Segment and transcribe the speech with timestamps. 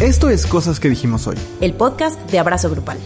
[0.00, 1.36] Esto es Cosas que dijimos hoy.
[1.60, 2.96] El podcast de Abrazo Grupal.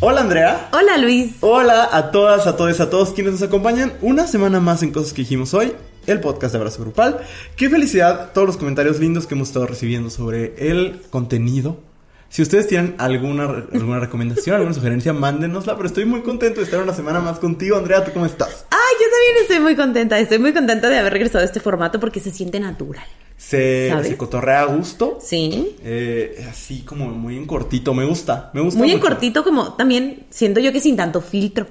[0.00, 0.68] Hola Andrea.
[0.72, 1.34] Hola Luis.
[1.42, 5.12] Hola a todas, a todos, a todos quienes nos acompañan una semana más en Cosas
[5.12, 5.74] que dijimos hoy,
[6.08, 7.20] el podcast de Abrazo Grupal.
[7.54, 11.85] Qué felicidad todos los comentarios lindos que hemos estado recibiendo sobre el contenido.
[12.28, 16.82] Si ustedes tienen alguna, alguna recomendación, alguna sugerencia, mándenosla, pero estoy muy contento de estar
[16.82, 17.76] una semana más contigo.
[17.76, 18.66] Andrea, ¿tú cómo estás?
[18.70, 20.18] Ay, yo también estoy muy contenta.
[20.18, 23.04] Estoy muy contenta de haber regresado a este formato porque se siente natural.
[23.36, 25.18] Se, se cotorrea a gusto.
[25.22, 25.76] Sí.
[25.84, 30.26] Eh, así como muy en cortito, me gusta, me gusta Muy en cortito, como también
[30.30, 31.66] siento yo que sin tanto filtro.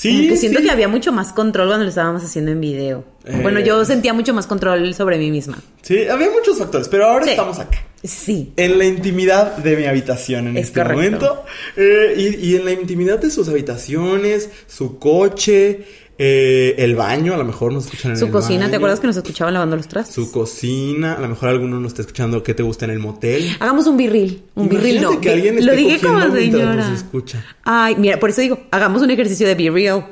[0.00, 0.64] Sí, que siento sí.
[0.64, 3.04] que había mucho más control cuando lo estábamos haciendo en video.
[3.24, 3.40] Eh.
[3.42, 5.58] Bueno, yo sentía mucho más control sobre mí misma.
[5.82, 7.30] Sí, había muchos factores, pero ahora Sí.
[7.30, 7.82] estamos acá.
[8.04, 8.52] Sí.
[8.56, 11.00] En la intimidad de mi habitación en Es este correcto.
[11.00, 11.44] momento.
[11.76, 15.84] Eh, y, y en la intimidad de sus habitaciones, su coche,
[16.18, 18.98] eh, el baño, a lo mejor nos escuchan en Su el cocina, baño, ¿te acuerdas
[19.00, 20.14] que nos escuchaban lavando los trastos?
[20.14, 23.48] Su cocina, a lo mejor alguno nos está escuchando qué te gusta en el motel.
[23.60, 24.42] Hagamos un birril.
[24.56, 25.20] Un birril no.
[25.20, 26.88] que alguien Lo dije como señora.
[26.88, 27.44] nos escucha.
[27.62, 30.06] Ay, mira, por eso digo, hagamos un ejercicio de be real.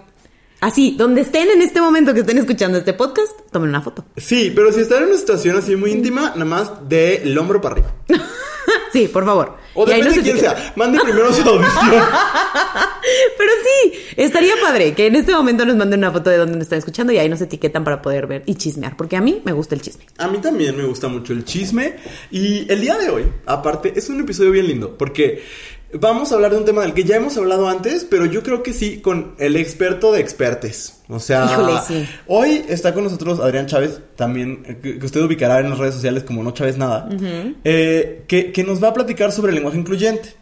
[0.61, 4.05] Así, donde estén en este momento que estén escuchando este podcast, tomen una foto.
[4.17, 7.75] Sí, pero si están en una situación así muy íntima, nada más del hombro para
[7.75, 7.93] arriba.
[8.93, 9.57] sí, por favor.
[9.75, 10.73] O Y depende de quién sea.
[10.77, 12.03] Mande primero su audición.
[13.39, 16.63] Pero sí, estaría padre que en este momento nos manden una foto de donde nos
[16.63, 19.53] están escuchando y ahí nos etiquetan para poder ver y chismear, porque a mí me
[19.53, 20.07] gusta el chisme.
[20.19, 21.97] A mí también me gusta mucho el chisme.
[22.31, 24.97] Y el día de hoy, aparte, es un episodio bien lindo.
[24.97, 25.43] Porque
[26.01, 28.63] vamos a hablar de un tema del que ya hemos hablado antes, pero yo creo
[28.63, 31.01] que sí, con el experto de expertes.
[31.09, 32.09] O sea, Híjole, sí.
[32.27, 36.25] hoy está con nosotros Adrián Chávez, también, eh, que, usted ubicará en las redes sociales
[36.25, 37.09] como No Chávez Nada,
[37.65, 40.35] eh, que, que nos va a platicar sobre el lenguaje incluyente.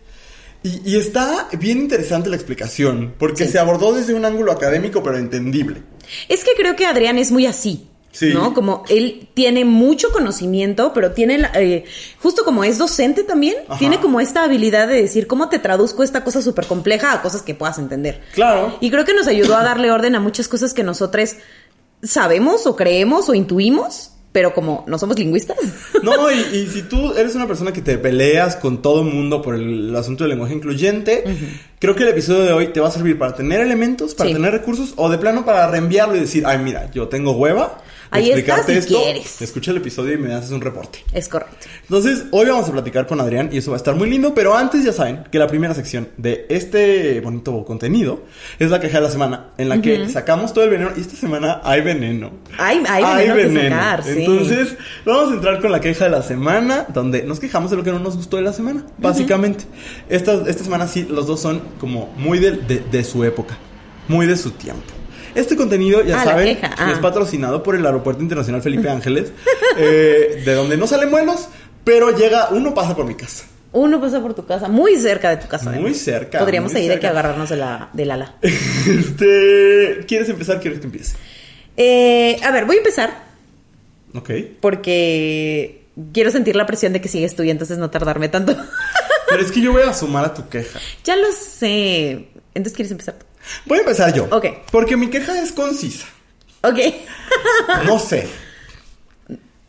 [0.62, 3.52] Y, y está bien interesante la explicación, porque Sí.
[3.52, 5.82] se abordó desde un ángulo académico, pero entendible.
[6.28, 7.86] Es que creo que Adrián es muy así.
[8.14, 8.32] Sí.
[8.32, 8.54] ¿No?
[8.54, 11.84] Como él tiene mucho conocimiento, pero tiene, la- eh,
[12.22, 13.76] justo como es docente también, Ajá.
[13.80, 17.42] tiene como esta habilidad de decir cómo te traduzco esta cosa súper compleja a cosas
[17.42, 18.20] que puedas entender.
[18.32, 18.78] Claro.
[18.80, 21.34] Y creo que nos ayudó a darle orden a muchas cosas que nosotros
[22.02, 25.56] sabemos o creemos o intuimos, pero como no somos lingüistas.
[26.02, 29.40] No, y, y si tú eres una persona que te peleas con todo el mundo
[29.42, 31.24] por el, asunto del lenguaje incluyente,
[31.78, 34.34] creo que el episodio de hoy te va a servir para tener elementos, para Sí.
[34.34, 37.78] tener recursos, o de plano para reenviarlo y decir, ay, mira, yo tengo hueva.
[38.10, 39.42] Ahí está, si esto, quieres.
[39.42, 41.00] Escucha el episodio y me haces un reporte.
[41.12, 41.66] es correcto.
[41.82, 44.56] Entonces, hoy vamos a platicar con Adrián y eso va a estar muy lindo, pero
[44.56, 48.22] antes ya saben que la primera sección de este bonito contenido
[48.58, 51.16] es la queja de la semana, en la que sacamos todo el veneno y esta
[51.16, 52.30] semana hay veneno.
[52.58, 54.10] Hay, hay veneno que sacar, sí.
[54.18, 57.82] Entonces, vamos a entrar con la queja de la semana, donde nos quejamos de lo
[57.84, 59.64] que no nos gustó de la semana, básicamente.
[60.08, 63.56] esta, esta semana sí, los dos son como muy de, de- de su época,
[64.08, 64.82] muy de su tiempo.
[65.34, 66.90] Este contenido, ya Ah, saben, ah.
[66.92, 69.32] es patrocinado por el Aeropuerto Internacional Felipe Ángeles,
[69.78, 71.48] eh, de donde no salen vuelos,
[71.84, 73.44] pero llega, uno pasa por mi casa.
[73.72, 75.64] Uno pasa por tu casa, muy cerca de tu casa.
[75.64, 75.96] Muy además.
[75.98, 78.34] cerca, Podríamos muy ahí de que agarrarnos de la, del ala.
[78.86, 80.60] Este, ¿quieres empezar?
[80.60, 81.16] Quiero que empieces.
[81.76, 83.24] Eh, a ver, voy a empezar
[84.14, 84.30] Ok.
[84.60, 88.56] porque quiero sentir la presión de que sigues tú y entonces no tardarme tanto.
[89.28, 90.78] Pero es que yo voy a sumar a tu queja.
[91.04, 92.28] ya lo sé.
[92.54, 93.26] Entonces quieres empezar tú.
[93.66, 94.26] Voy a empezar yo.
[94.30, 94.46] Ok.
[94.70, 96.06] Porque mi queja es concisa.
[96.62, 96.78] Ok.
[97.86, 98.28] No sé.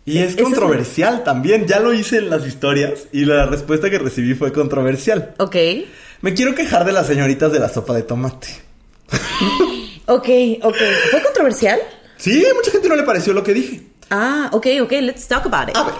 [0.05, 1.65] Y es controversial también.
[1.67, 5.33] Ya lo hice en las historias y la respuesta que recibí fue controversial.
[5.37, 5.55] Ok.
[6.21, 8.47] Me quiero quejar de las señoritas de la sopa de tomate.
[10.07, 10.27] Ok,
[10.61, 10.75] ok.
[11.09, 11.79] ¿Fue controversial?
[12.17, 13.81] Sí, mucha gente no le pareció lo que dije.
[14.11, 14.91] Ah, ok, ok.
[15.01, 15.75] Let's talk about it.
[15.75, 15.95] A ver.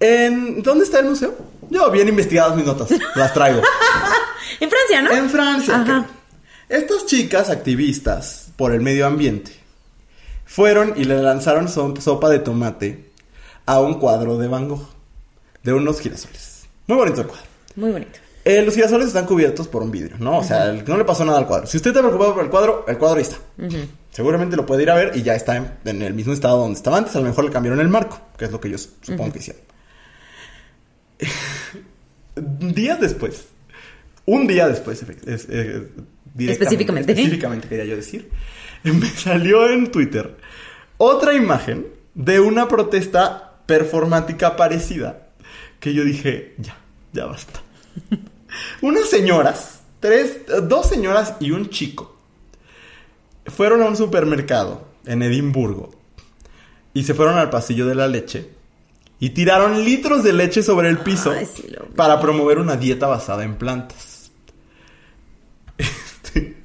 [0.00, 1.36] ¿En dónde está el museo?
[1.68, 2.88] Yo, bien investigadas mis notas.
[3.14, 3.60] Las traigo.
[4.60, 5.10] En Francia, ¿no?
[5.10, 5.80] En Francia.
[5.80, 6.06] Ajá.
[6.68, 9.52] Estas chicas activistas por el medio ambiente
[10.44, 13.10] fueron y le lanzaron so- sopa de tomate
[13.66, 14.86] a un cuadro de Van Gogh,
[15.62, 16.64] de unos girasoles.
[16.86, 17.46] Muy bonito el cuadro.
[17.76, 18.18] Muy bonito.
[18.44, 20.38] Eh, los girasoles están cubiertos por un vidrio, ¿no?
[20.38, 21.66] O sea, no le pasó nada al cuadro.
[21.66, 23.36] Si usted está preocupado por el cuadro, el cuadro ahí está.
[24.10, 26.76] Seguramente lo puede ir a ver y ya está en, en el mismo estado donde
[26.76, 27.14] estaba antes.
[27.14, 29.62] A lo mejor le cambiaron el marco, que es lo que yo supongo que hicieron.
[32.74, 33.44] Días después,
[34.26, 35.88] un día después, es- eh,
[36.38, 37.12] Específicamente.
[37.12, 38.30] específicamente quería yo decir,
[38.84, 40.36] me salió en Twitter
[40.96, 45.28] otra imagen de una protesta performática parecida
[45.80, 46.76] que yo dije, ya,
[47.12, 47.60] ya basta.
[48.80, 52.16] Unas señoras, tres, dos señoras y un chico,
[53.46, 55.90] fueron a un supermercado en Edimburgo
[56.94, 58.50] y se fueron al pasillo de la leche
[59.18, 63.44] y tiraron litros de leche sobre el piso Ay, sí para promover una dieta basada
[63.44, 64.30] en plantas.
[65.78, 66.56] Este,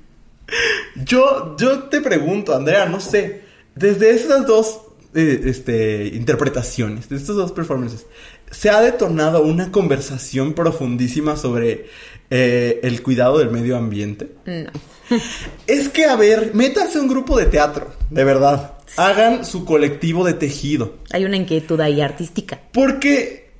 [1.07, 3.41] yo, yo te pregunto, Andrea, no sé,
[3.75, 4.81] desde esas dos
[5.15, 8.05] eh, este, interpretaciones, de estas dos performances,
[8.51, 11.87] se ha detonado una conversación profundísima sobre
[12.29, 14.31] eh, el cuidado del medio ambiente.
[14.45, 14.71] No.
[15.67, 18.73] Es que, a ver, métanse a un grupo de teatro, de verdad.
[18.97, 20.97] Hagan su colectivo de tejido.
[21.11, 22.59] Hay una inquietud ahí artística.
[22.73, 23.51] Porque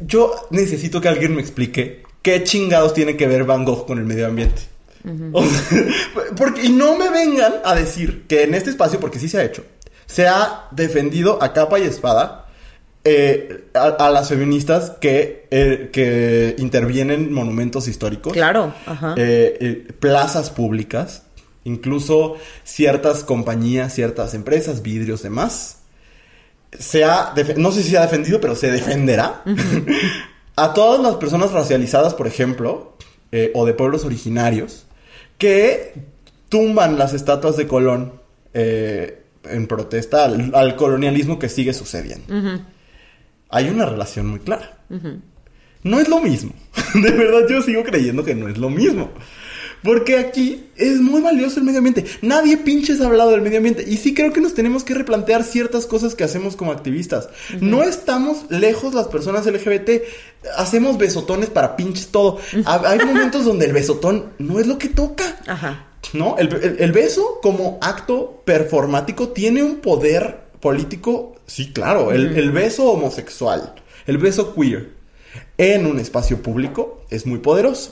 [0.00, 4.04] yo necesito que alguien me explique qué chingados tiene que ver Van Gogh con el
[4.04, 4.62] medio ambiente.
[6.36, 9.44] Porque, y no me vengan a decir que en este espacio, porque sí se ha
[9.44, 9.64] hecho,
[10.06, 12.48] se ha defendido a capa y espada
[13.04, 18.32] eh, a, a las feministas que, eh, que intervienen en monumentos históricos.
[18.32, 19.14] Claro, ajá.
[19.16, 21.22] eh, plazas públicas,
[21.64, 25.78] incluso ciertas compañías, ciertas empresas, vidrios, demás.
[26.78, 29.42] Se ha, no sé si se ha defendido, pero se defenderá
[30.56, 32.96] a todas las personas racializadas, por ejemplo,
[33.54, 34.86] o de pueblos originarios,
[35.38, 35.94] que
[36.48, 38.12] tumban las estatuas de Colón
[38.52, 42.34] eh, en protesta al, al colonialismo que sigue sucediendo.
[43.48, 44.78] Hay una relación muy clara.
[45.82, 46.52] No es lo mismo.
[46.94, 49.10] De verdad, yo sigo creyendo que no es lo mismo.
[49.82, 52.04] Porque aquí es muy valioso el medio ambiente.
[52.22, 53.84] Nadie pinches ha hablado del medio ambiente.
[53.86, 57.28] Y sí creo que nos tenemos que replantear ciertas cosas que hacemos como activistas.
[57.60, 59.90] No estamos lejos las personas LGBT.
[60.56, 62.38] Hacemos besotones para pinches todo.
[62.64, 65.24] Ha- Hay momentos donde el besotón no es lo que toca.
[65.46, 65.84] Ajá.
[66.12, 66.36] ¿No?
[66.38, 72.50] El, el- el beso como acto performático tiene un poder político, sí, claro, el, el
[72.50, 73.74] beso homosexual,
[74.06, 74.90] el beso queer
[75.56, 77.90] en un espacio público es muy poderoso.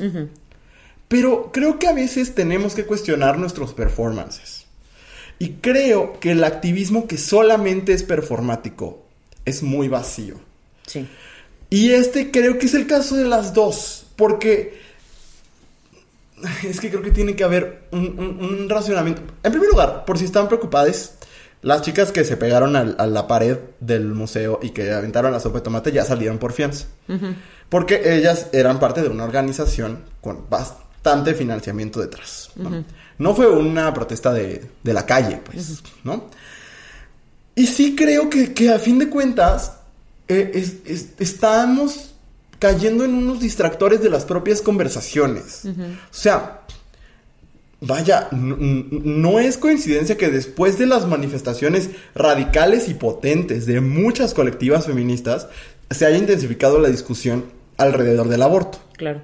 [1.09, 4.65] Pero creo que a veces tenemos que cuestionar nuestros performances.
[5.39, 9.05] Y creo que el activismo que solamente es performático
[9.45, 10.37] es muy vacío.
[10.87, 11.07] Sí.
[11.71, 14.79] Y este creo que es el caso de las dos, porque
[16.69, 19.23] es que creo que tiene que haber un, un- un racionamiento.
[19.43, 21.15] En primer lugar, por si están preocupadas,
[21.63, 25.41] las chicas que se pegaron al- a la pared del museo y que aventaron la
[25.41, 26.87] sopa de tomate ya salieron por fianza.
[27.69, 30.86] Porque ellas eran parte de una organización con bastante
[31.35, 32.51] financiamiento detrás.
[32.57, 32.85] ¿no?
[33.19, 36.25] No fue una protesta de, de la calle, pues, ¿no?
[37.55, 39.73] Y sí creo que, que a fin de cuentas
[40.29, 42.13] eh, es- es- estamos
[42.59, 45.63] cayendo en unos distractores de las propias conversaciones.
[45.65, 45.71] O
[46.11, 46.61] sea,
[47.81, 54.87] vaya, no es coincidencia que después de las manifestaciones radicales y potentes de muchas colectivas
[54.87, 55.49] feministas,
[55.91, 57.45] se haya intensificado la discusión
[57.77, 58.79] alrededor del aborto.
[58.97, 59.21] Claro.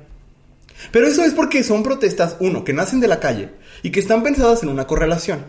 [0.90, 3.50] Pero eso es porque son protestas, uno, que nacen de la calle
[3.82, 5.44] y que están pensadas en una correlación,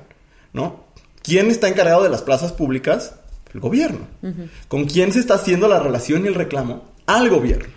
[0.53, 0.85] ¿no?
[1.23, 3.15] ¿Quién está encargado de las plazas públicas?
[3.53, 4.07] El gobierno.
[4.67, 6.91] ¿Con quién se está haciendo la relación y el reclamo?
[7.05, 7.73] Al gobierno.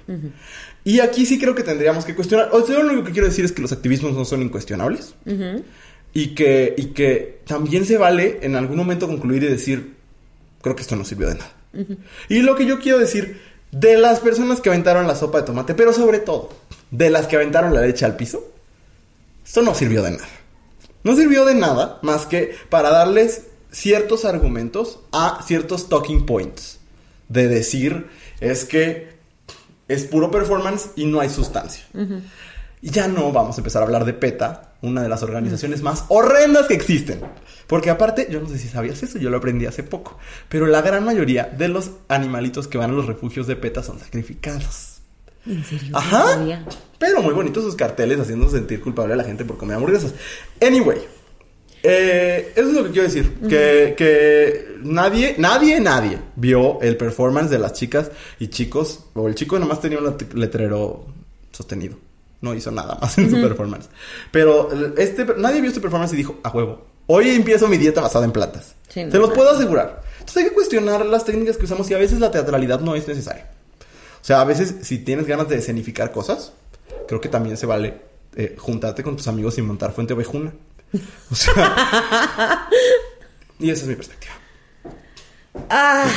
[0.84, 2.50] Y aquí sí creo que tendríamos que cuestionar.
[2.52, 5.14] O sea, lo único que quiero decir es que los activismos no son incuestionables.
[6.12, 9.96] Y que, y que también se vale en algún momento concluir y decir,
[10.62, 11.52] creo que esto no sirvió de nada.
[12.28, 15.74] Y lo que yo quiero decir de las personas que aventaron la sopa de tomate,
[15.74, 16.50] pero sobre todo
[16.90, 18.52] de las que aventaron la leche al piso,
[19.44, 20.28] esto no sirvió de nada.
[21.04, 26.80] No sirvió de nada más que para darles ciertos argumentos a ciertos talking points.
[27.28, 28.08] De decir,
[28.40, 29.16] es que
[29.88, 31.84] es puro performance y no hay sustancia.
[32.82, 36.04] Y ya no vamos a empezar a hablar de PETA, una de las organizaciones más
[36.08, 37.20] horrendas que existen.
[37.66, 40.18] Porque aparte, yo no sé si sabías eso, yo lo aprendí hace poco,
[40.48, 43.98] pero la gran mayoría de los animalitos que van a los refugios de PETA son
[43.98, 44.95] sacrificados.
[45.46, 45.96] ¿En serio?
[45.96, 46.40] Ajá.
[46.98, 50.12] Pero muy bonitos sus carteles haciendo sentir culpable a la gente por comer hamburguesas.
[50.60, 50.98] Anyway,
[51.82, 53.34] eh, eso es lo que quiero decir.
[53.48, 58.10] Que, que nadie, nadie, nadie vio el performance de las chicas
[58.40, 59.00] y chicos.
[59.14, 61.06] O el chico nomás tenía un let- letrero
[61.52, 61.96] sostenido.
[62.40, 63.88] No hizo nada más en su performance.
[64.30, 66.84] Pero este, nadie vio este performance y dijo, a huevo.
[67.06, 68.74] Hoy empiezo mi dieta basada en plantas.
[68.88, 69.34] Sí, no, Se los no.
[69.34, 70.02] puedo asegurar.
[70.14, 73.06] Entonces hay que cuestionar las técnicas que usamos y a veces la teatralidad no es
[73.06, 73.48] necesaria.
[74.26, 76.52] O sea, a veces si tienes ganas de escenificar cosas,
[77.06, 77.94] creo que también se vale
[78.34, 80.52] eh, juntarte con tus amigos y montar Fuente Ovejuna.
[81.30, 82.68] O sea...
[83.60, 84.34] y esa es mi perspectiva.
[85.70, 86.10] Ah.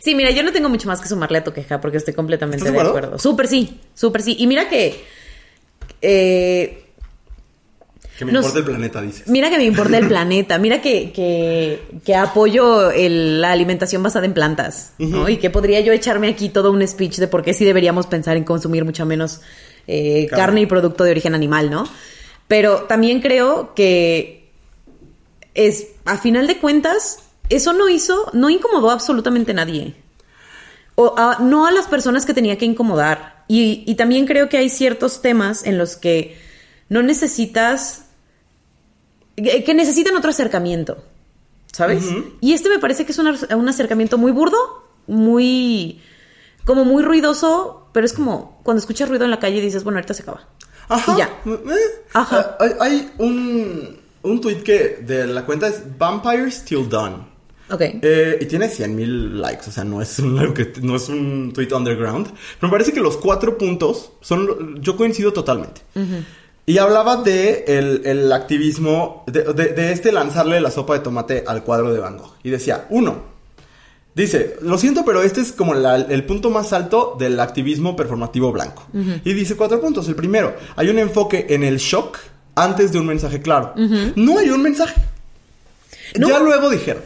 [0.00, 2.66] Sí, mira, yo no tengo mucho más que sumarle a tu queja porque estoy completamente
[2.66, 3.20] ¿Estás de acuerdo?
[3.20, 4.34] Súper sí, súper sí.
[4.36, 5.04] Y mira que.
[6.02, 6.85] eh,
[8.18, 9.26] Que me Nos- importa el planeta, dices.
[9.28, 10.58] mira que me importa el planeta.
[10.58, 14.92] Mira que, que, que apoyo el- la alimentación basada en plantas.
[14.98, 15.28] ¿no?
[15.28, 18.36] Y que podría yo echarme aquí todo un speech de por qué sí deberíamos pensar
[18.36, 19.40] en consumir mucha menos
[19.86, 20.42] eh, Carne.
[20.42, 21.86] carne y producto de origen animal, ¿no?
[22.48, 24.48] Pero también creo que
[25.54, 27.18] es, a final de cuentas,
[27.48, 29.94] eso no hizo, no incomodó a absolutamente nadie.
[30.94, 33.44] O a- no a las personas que tenía que incomodar.
[33.48, 36.36] Y, y también creo que hay ciertos temas en los que
[36.88, 38.05] no necesitas.
[39.36, 40.96] Que necesitan otro acercamiento.
[41.72, 42.06] ¿sabes?
[42.40, 44.56] Y este me parece que es un, un acercamiento muy burdo,
[45.06, 46.00] muy...
[46.64, 49.98] como muy ruidoso, pero es como cuando escuchas ruido en la calle y dices, bueno,
[49.98, 50.48] ahorita se acaba.
[50.88, 51.12] Ajá.
[51.14, 51.28] Y ya.
[51.44, 52.56] Eh, Ajá.
[52.58, 57.16] ah, Hay, un, un tweet que de la cuenta es Vampire Still Done.
[57.68, 57.80] Ok.
[57.82, 60.34] Eh, y tiene 100 mil likes, o sea, no es, un,
[60.82, 62.28] no es un tweet underground.
[62.28, 64.80] Pero me parece que los cuatro puntos son.
[64.80, 65.82] Yo coincido totalmente.
[66.68, 71.44] Y hablaba de el, el activismo, de, de- de este lanzarle la sopa de tomate
[71.46, 72.34] al cuadro de Van Gogh.
[72.42, 73.22] Y decía, uno,
[74.16, 78.50] dice, lo siento, pero este es como la- el punto más alto del activismo performativo
[78.50, 78.84] blanco.
[79.24, 80.08] Y dice cuatro puntos.
[80.08, 82.18] El primero, hay un enfoque en el shock
[82.56, 83.72] antes de un mensaje claro.
[84.16, 85.00] No hay un mensaje.
[86.18, 86.28] No.
[86.28, 87.02] Ya luego dijeron,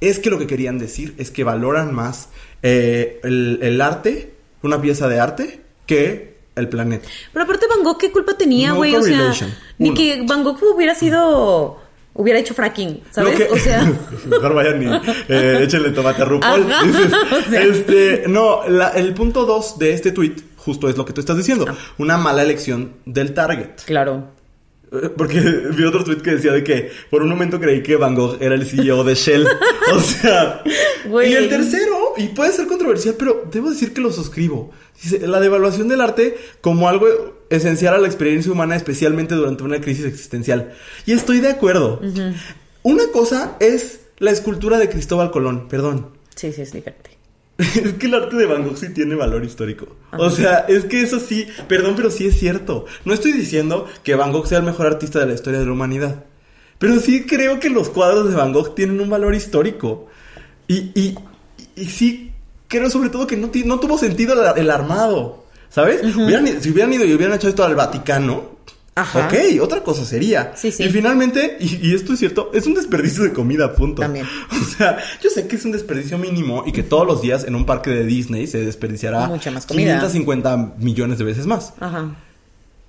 [0.00, 2.28] es que lo que querían decir es que valoran más
[2.62, 7.08] eh, el, el arte, una pieza de arte, que el planeta.
[7.32, 8.94] Pero aparte Van Gogh, ¿qué culpa tenía, No güey?
[8.94, 9.32] o sea,
[9.78, 9.96] ni Uno.
[9.98, 11.80] que Van Gogh hubiera sido...
[12.16, 13.36] Hubiera hecho fracking, ¿sabes?
[13.36, 13.82] Que- O sea...
[14.26, 14.86] Mejor vayan y
[15.28, 16.62] eh, échenle tomate a RuPaul.
[17.32, 17.60] O sea.
[17.62, 21.36] Este, no, la- el punto dos de este tweet justo es lo que tú estás
[21.36, 21.66] diciendo.
[21.68, 21.74] Ah.
[21.98, 23.80] Una mala elección del target.
[23.84, 24.28] Claro.
[24.92, 28.14] Eh, Porque vi otro tweet que decía de que por un momento creí que Van
[28.14, 29.48] Gogh era el CEO de Shell.
[29.92, 30.62] O sea.
[31.06, 31.32] Güey.
[31.32, 34.70] Y el tercero, y puede ser controversial, pero debo decir que lo suscribo.
[35.02, 37.06] Dice, la devaluación del arte como algo
[37.50, 40.72] esencial a la experiencia humana, especialmente durante una crisis existencial.
[41.06, 42.00] Y estoy de acuerdo.
[42.82, 46.10] Una cosa es la escultura de Cristóbal Colón, perdón.
[46.34, 47.10] Sí, sí, es diferente.
[47.58, 49.86] Es que el arte de Van Gogh sí tiene valor histórico.
[50.12, 52.86] O sea, es que eso sí, perdón, pero sí es cierto.
[53.04, 55.72] No estoy diciendo que Van Gogh sea el mejor artista de la historia de la
[55.72, 56.24] humanidad.
[56.78, 60.08] Pero sí creo que los cuadros de Van Gogh tienen un valor histórico.
[60.66, 61.16] Y, y,
[61.76, 62.30] y sí
[62.68, 65.44] creo sobre todo que no, no tuvo sentido la- el armado.
[65.70, 66.02] ¿Sabes?
[66.16, 68.54] Hubieran si hubieran ido y hubieran hecho esto al Vaticano.
[68.96, 69.26] Ajá.
[69.26, 70.52] Ok, otra cosa sería.
[70.54, 70.84] Sí, sí.
[70.84, 74.00] Y finalmente, y, y esto es cierto, es un desperdicio de comida, punto.
[74.02, 74.24] También.
[74.52, 77.56] O sea, yo sé que es un desperdicio mínimo y que todos los días en
[77.56, 79.94] un parque de Disney se desperdiciará Mucha más comida.
[79.94, 81.72] 550 millones de veces más.
[81.80, 82.14] Ajá.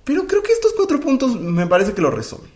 [0.04, 2.50] Pero creo que estos cuatro puntos me parece que lo resumen.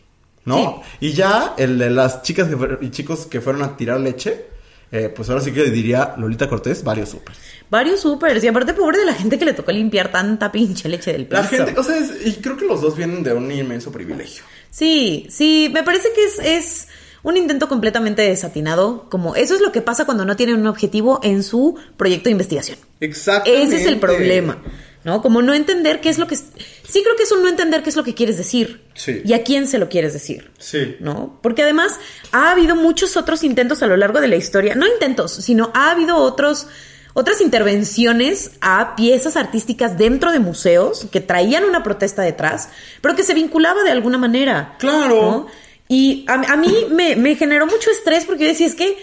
[0.44, 0.82] ¿No?
[1.00, 2.48] Y ya el de las chicas
[2.80, 4.46] y chicos que fueron a tirar leche,
[4.92, 7.34] eh, pues ahora sí que diría Lolita Cortés, varios súper.
[7.70, 8.42] Varios supers.
[8.42, 11.40] Y aparte, pobre de la gente que le tocó limpiar tanta pinche leche del piso.
[11.42, 14.42] La gente, o sea, es- y creo que los dos vienen de un inmenso privilegio.
[14.70, 16.88] Sí, sí, me parece que es, es
[17.22, 19.08] un intento completamente desatinado.
[19.10, 22.32] Como eso es lo que pasa cuando no tienen un objetivo en su proyecto de
[22.32, 22.78] investigación.
[22.98, 23.62] Exactamente.
[23.64, 24.60] Ese es el problema,
[25.04, 25.22] ¿no?
[25.22, 26.36] Como no entender qué es lo que...
[26.36, 28.82] Sí creo que es un no entender qué es lo que quieres decir.
[28.94, 29.22] Sí.
[29.24, 30.50] Y a quién se lo quieres decir.
[30.58, 30.96] Sí.
[31.00, 31.38] ¿no?
[31.42, 31.98] Porque además
[32.32, 35.90] ha habido muchos otros intentos a lo largo de la historia, no intentos, sino ha
[35.90, 36.66] habido otros
[37.12, 42.68] otras intervenciones a piezas artísticas dentro de museos que traían una protesta detrás,
[43.00, 44.76] pero que se vinculaba de alguna manera.
[44.78, 45.14] Claro.
[45.20, 45.46] ¿no?
[45.88, 48.96] Y a, a mí me, me generó mucho estrés porque yo decía, es que,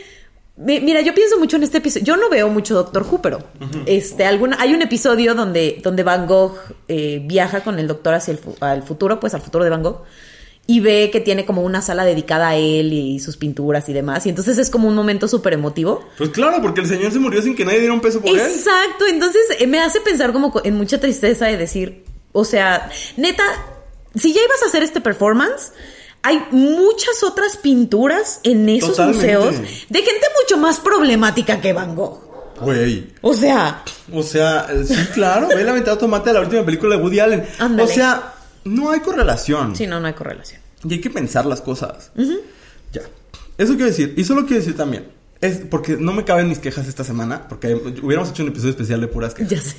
[0.58, 3.40] mira, yo pienso mucho en este episodio, yo no veo mucho Doctor Who, pero
[3.86, 8.32] este, alguna, hay un episodio donde, donde Van Gogh eh, viaja con el doctor hacia
[8.34, 10.04] el al futuro, pues al futuro de Van Gogh,
[10.70, 14.26] y ve que tiene como una sala dedicada a él y sus pinturas y demás,
[14.26, 16.04] y entonces es como un momento súper emotivo.
[16.18, 18.38] Pues claro, porque el señor se murió sin que nadie diera un peso por él.
[18.40, 22.90] Exacto, entonces eh, me hace pensar como co- en mucha tristeza de decir, o sea,
[23.16, 23.44] neta,
[24.16, 25.72] si ya ibas a hacer este performance,
[26.28, 29.38] hay muchas otras pinturas en esos Totalmente.
[29.38, 29.56] museos
[29.90, 32.22] de gente mucho más problemática que Van Gogh.
[32.62, 33.14] Güey.
[33.22, 37.02] O sea, O sea, sí, claro, ve la ventana tomate de la última película de
[37.02, 37.46] Woody Allen.
[37.60, 37.84] Ándale.
[37.84, 38.34] O sea,
[38.66, 39.76] no hay correlación.
[39.76, 40.60] sí, no, no hay correlación.
[40.84, 42.12] Y hay que pensar las cosas.
[42.92, 43.02] Ya.
[43.58, 44.14] Eso quiero decir.
[44.18, 45.08] Y solo quiero decir también.
[45.40, 47.48] Es porque no me caben mis quejas esta semana.
[47.48, 49.52] Porque hubiéramos hecho un episodio especial de puras quejas.
[49.52, 49.76] Ya sé.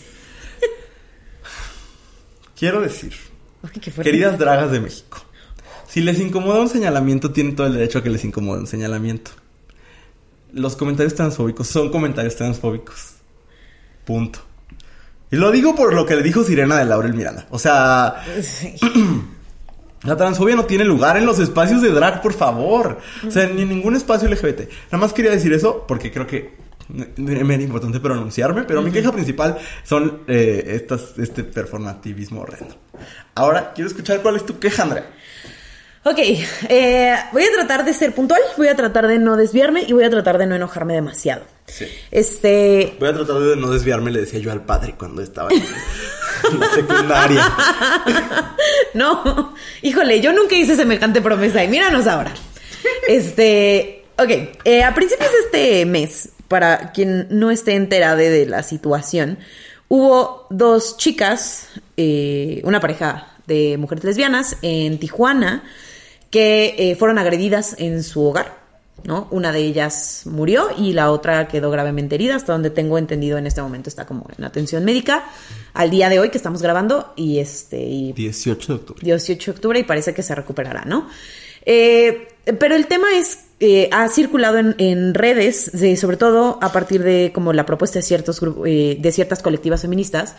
[2.57, 3.13] Quiero decir,
[3.63, 4.11] Ay, qué fuerte.
[4.11, 5.19] queridas dragas de México.
[5.89, 9.31] Si les incomoda un señalamiento, tienen todo el derecho a que les incomode un señalamiento.
[10.53, 13.15] Los comentarios transfóbicos son comentarios transfóbicos.
[14.05, 14.41] Punto.
[15.31, 17.47] Y lo digo por lo que le dijo Sirena de Laurel Miranda.
[17.51, 18.75] O sea, Sí.
[20.05, 22.99] La transfobia no tiene lugar en los espacios de drag, por favor.
[23.27, 24.71] O sea, ni en ningún espacio LGBT.
[24.93, 26.57] Nada más quería decir eso porque creo que
[26.89, 32.77] me me era importante pronunciarme, pero mi queja principal son eh, estas, este performativismo horrendo.
[33.35, 35.11] Ahora, quiero escuchar cuál es tu queja, Andrea.
[36.05, 39.93] Ok, eh, voy a tratar de ser puntual, voy a tratar de no desviarme y
[39.93, 41.43] voy a tratar de no enojarme demasiado.
[41.67, 41.87] Sí.
[42.11, 46.61] Este, Voy a tratar de no desviarme, le decía yo al padre cuando estaba en
[46.61, 47.45] la secundaria.
[48.95, 52.33] No, híjole, yo nunca hice semejante promesa y míranos ahora.
[53.07, 54.31] Este, ok,
[54.65, 59.39] eh, a principios de este mes, para quien no esté enterado de la situación,
[59.89, 65.65] hubo dos chicas, eh, una pareja de mujeres lesbianas en Tijuana,
[66.31, 68.59] que eh, fueron agredidas en su hogar
[69.05, 69.29] ¿no?
[69.31, 73.47] Una de ellas murió y la otra quedó gravemente herida, hasta donde tengo entendido en
[73.47, 75.25] este momento está como en atención médica.
[75.73, 77.81] Al día de hoy que estamos grabando y este...
[77.81, 79.01] Y 18 de octubre.
[79.05, 81.09] 18 de octubre y parece que se recuperará, ¿no?
[81.65, 82.27] Eh,
[82.59, 87.05] pero el tema es, eh, ha circulado en, en redes, de- sobre todo a partir
[87.05, 90.35] de como la propuesta de, ciertos, eh, de ciertas colectivas feministas,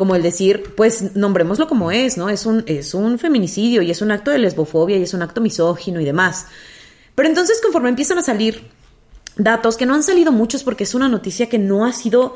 [0.00, 2.30] como el decir, pues nombrémoslo como es, ¿no?
[2.30, 5.42] Es un, es un feminicidio y es un acto de lesbofobia y es un acto
[5.42, 6.46] misógino y demás.
[7.14, 8.66] Pero entonces conforme empiezan a salir
[9.36, 12.34] datos, que no han salido muchos porque es una noticia que no ha sido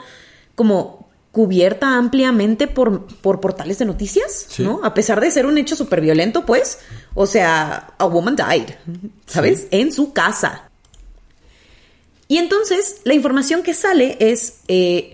[0.54, 4.62] como cubierta ampliamente por, por portales de noticias, Sí.
[4.62, 4.80] ¿no?
[4.84, 6.80] A pesar de ser un hecho súper violento, pues,
[7.14, 8.74] o sea, a woman died,
[9.24, 9.60] ¿sabes?
[9.60, 9.68] Sí.
[9.70, 10.68] En su casa.
[12.28, 15.13] Y entonces la información que sale es eh,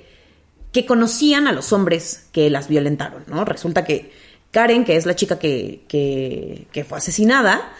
[0.72, 3.44] que conocían a los hombres que las violentaron, ¿no?
[3.44, 4.12] Resulta que
[4.50, 7.72] Karen, que es la chica que, que, que fue asesinada,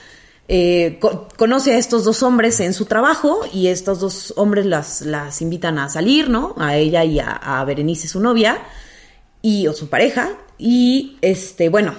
[0.49, 5.03] eh, co- conoce a estos dos hombres en su trabajo y estos dos hombres las,
[5.03, 6.55] las invitan a salir, ¿no?
[6.59, 8.59] A ella y a, a Berenice, su novia,
[9.43, 11.95] y, o su pareja, y este, bueno,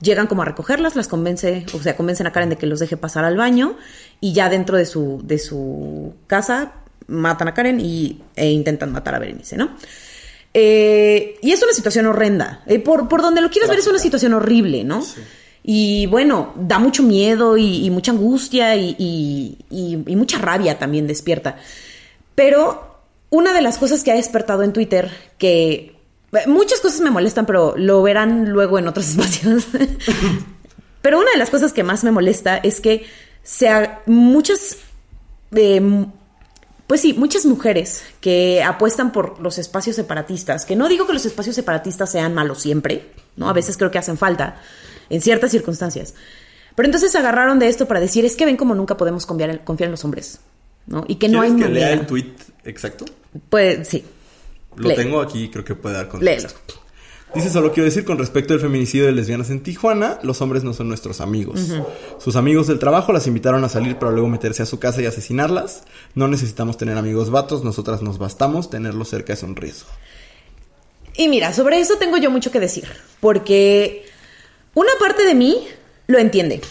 [0.00, 2.96] llegan como a recogerlas, las convence, o sea, convencen a Karen de que los deje
[2.96, 3.76] pasar al baño,
[4.20, 6.72] y ya dentro de su, de su casa
[7.08, 9.70] matan a Karen y, e intentan matar a Berenice, ¿no?
[10.54, 12.62] Eh, y es una situación horrenda.
[12.66, 15.04] Eh, por, por donde lo quieras ver, es una situación horrible, ¿no?
[15.62, 20.78] Y bueno, da mucho miedo y, y mucha angustia y, y- y- y mucha rabia
[20.78, 21.56] también despierta.
[22.34, 22.96] Pero
[23.30, 25.94] una de las cosas que ha despertado en Twitter, que
[26.32, 29.66] eh, muchas cosas me molestan, pero lo verán luego en otros espacios.
[31.02, 33.04] pero una de las cosas que más me molesta es que
[33.42, 34.76] sea muchas
[35.54, 36.06] eh,
[36.88, 41.26] pues sí, muchas mujeres que apuestan por los espacios separatistas, que no digo que los
[41.26, 43.50] espacios separatistas sean malos siempre, ¿no?
[43.50, 44.62] A veces creo que hacen falta
[45.10, 46.14] en ciertas circunstancias.
[46.74, 49.50] Pero entonces se agarraron de esto para decir, es que ven como nunca podemos confiar
[49.50, 50.40] en, confiar en los hombres,
[50.86, 51.04] ¿no?
[51.06, 51.86] Y que no hay ¿Quieres que manera.
[51.88, 52.32] lea el tweet
[52.64, 53.04] exacto?
[53.50, 54.02] Pues sí.
[54.76, 56.48] Lo tengo aquí, creo que puede dar Léelo.
[57.34, 60.72] Dice, solo quiero decir, con respecto al feminicidio de lesbianas en Tijuana, los hombres no
[60.72, 61.60] son nuestros amigos.
[62.18, 65.06] Sus amigos del trabajo las invitaron a salir para luego meterse a su casa y
[65.06, 65.82] asesinarlas.
[66.14, 69.90] No necesitamos tener amigos vatos, nosotras nos bastamos, tenerlos cerca es un riesgo.
[71.16, 72.88] Y mira, sobre eso tengo yo mucho que decir,
[73.20, 74.06] porque
[74.74, 75.66] una parte de mí
[76.06, 76.62] lo entiende.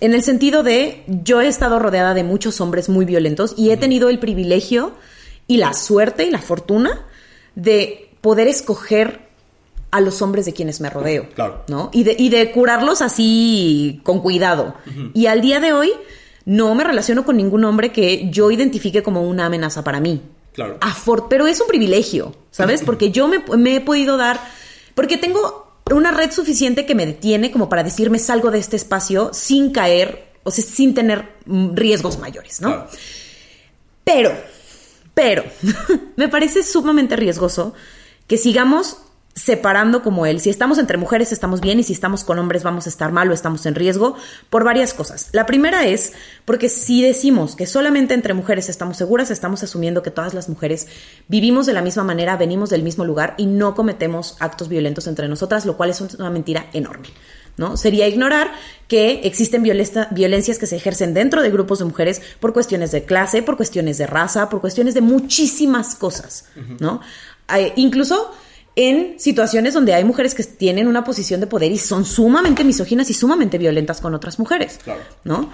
[0.00, 3.76] En el sentido de, yo he estado rodeada de muchos hombres muy violentos y he
[3.76, 4.94] tenido el privilegio
[5.46, 7.04] y la suerte y la fortuna
[7.54, 9.29] de poder escoger
[9.90, 11.28] a los hombres de quienes me rodeo.
[11.34, 11.64] Claro.
[11.68, 11.90] ¿No?
[11.92, 14.74] Y de, y de curarlos así con cuidado.
[15.14, 15.92] Y al día de hoy
[16.44, 20.22] no me relaciono con ningún hombre que yo identifique como una amenaza para mí.
[20.52, 20.78] Claro.
[21.28, 22.82] Pero es un privilegio, ¿sabes?
[22.86, 24.40] Porque yo me, me he podido dar,
[24.94, 29.30] porque tengo una red suficiente que me detiene como para decirme salgo de este espacio
[29.32, 32.68] sin caer, o sea, sin tener mm, riesgos mayores, ¿no?
[32.68, 32.88] Claro.
[34.04, 34.32] Pero,
[35.14, 35.44] pero,
[36.16, 37.74] me parece sumamente riesgoso
[38.26, 38.98] que sigamos
[39.34, 40.40] separando como él.
[40.40, 43.30] Si estamos entre mujeres estamos bien y si estamos con hombres vamos a estar mal
[43.30, 44.16] o estamos en riesgo
[44.50, 45.28] por varias cosas.
[45.32, 46.12] La primera es
[46.44, 50.88] porque si decimos que solamente entre mujeres estamos seguras, estamos asumiendo que todas las mujeres
[51.28, 55.28] vivimos de la misma manera, venimos del mismo lugar y no cometemos actos violentos entre
[55.28, 57.08] nosotras, lo cual es una mentira enorme.
[57.56, 57.76] ¿No?
[57.76, 58.52] Sería ignorar
[58.88, 63.42] que existen violencias que se ejercen dentro de grupos de mujeres por cuestiones de clase,
[63.42, 66.46] por cuestiones de raza, por cuestiones de muchísimas cosas,
[66.78, 67.00] ¿no?
[67.48, 68.32] Hay- incluso
[68.88, 73.10] en situaciones donde hay mujeres que tienen una posición de poder y son sumamente misóginas
[73.10, 75.00] y sumamente violentas con otras mujeres, Claro.
[75.24, 75.50] ¿no?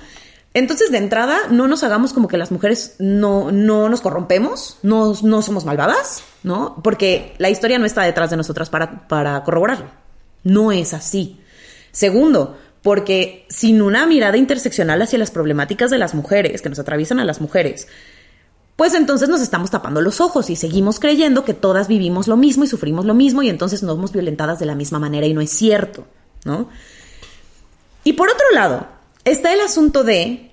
[0.55, 5.15] Entonces, de entrada, no nos hagamos como que las mujeres no, no nos corrompemos, no,
[5.23, 6.81] no somos malvadas, ¿no?
[6.83, 9.91] Porque la historia no está detrás de nosotras para, para corroborarlo.
[10.45, 11.41] No es así.
[11.91, 17.21] Segundo, porque sin una mirada interseccional hacia las problemáticas de las mujeres, que nos atraviesan
[17.21, 17.89] a las mujeres,
[18.77, 22.65] pues entonces nos estamos tapando los ojos y seguimos creyendo que todas vivimos lo mismo
[22.65, 25.41] y sufrimos lo mismo y entonces no somos violentadas de la misma manera y no
[25.41, 26.07] es cierto,
[26.45, 26.69] ¿no?
[28.05, 28.87] Y por otro lado,
[29.25, 30.53] está el asunto de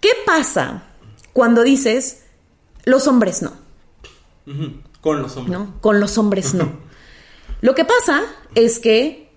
[0.00, 0.84] ¿qué pasa
[1.34, 2.24] cuando dices
[2.84, 3.52] los hombres no?
[5.02, 5.58] Con los hombres.
[5.58, 5.80] ¿no?
[5.80, 6.72] Con los hombres no.
[7.60, 8.22] Lo que pasa
[8.54, 9.30] es que,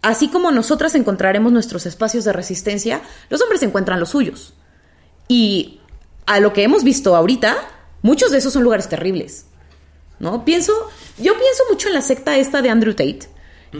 [0.00, 4.54] así como nosotras encontraremos nuestros espacios de resistencia, los hombres encuentran los suyos.
[5.28, 5.80] Y
[6.26, 7.56] a lo que hemos visto ahorita,
[8.02, 9.46] muchos de esos son lugares terribles.
[10.20, 10.44] ¿No?
[10.44, 10.72] Pienso,
[11.18, 13.28] yo pienso mucho en la secta esta de Andrew Tate,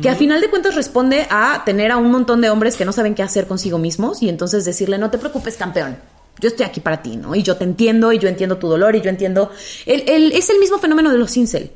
[0.03, 2.91] que a final de cuentas responde a tener a un montón de hombres que no
[2.93, 5.97] saben qué hacer consigo mismos y entonces decirle, no te preocupes, campeón.
[6.41, 7.37] Yo estoy aquí para ti, ¿no?
[7.37, 9.53] Y yo te entiendo, y yo entiendo tu dolor, y yo entiendo.
[9.87, 11.71] El, el- es el mismo fenómeno de los incel,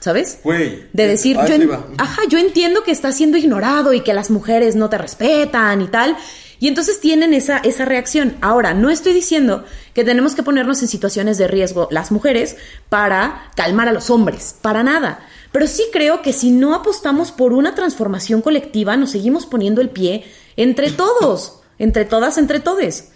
[0.00, 0.38] ¿sabes?
[0.44, 0.84] Güey.
[0.92, 1.68] De decir, Ah, yo, en-
[1.98, 5.88] ajá, yo entiendo que estás siendo ignorado y que las mujeres no te respetan y
[5.88, 6.16] tal.
[6.60, 8.36] Y entonces tienen esa, esa reacción.
[8.40, 12.56] Ahora, no estoy diciendo que tenemos que ponernos en situaciones de riesgo las mujeres
[12.88, 15.20] para calmar a los hombres, para nada.
[15.52, 19.90] Pero sí creo que si no apostamos por una transformación colectiva, nos seguimos poniendo el
[19.90, 20.24] pie
[20.56, 23.10] entre todos, entre todas, entre todes.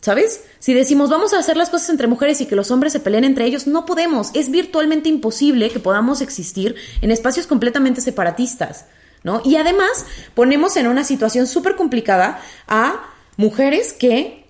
[0.00, 0.44] ¿Sabes?
[0.60, 3.24] Si decimos vamos a hacer las cosas entre mujeres y que los hombres se peleen
[3.24, 4.30] entre ellos, no podemos.
[4.32, 8.84] Es virtualmente imposible que podamos existir en espacios completamente separatistas,
[9.28, 9.42] ¿no?
[9.44, 14.46] Y además ponemos en una situación súper complicada a mujeres que,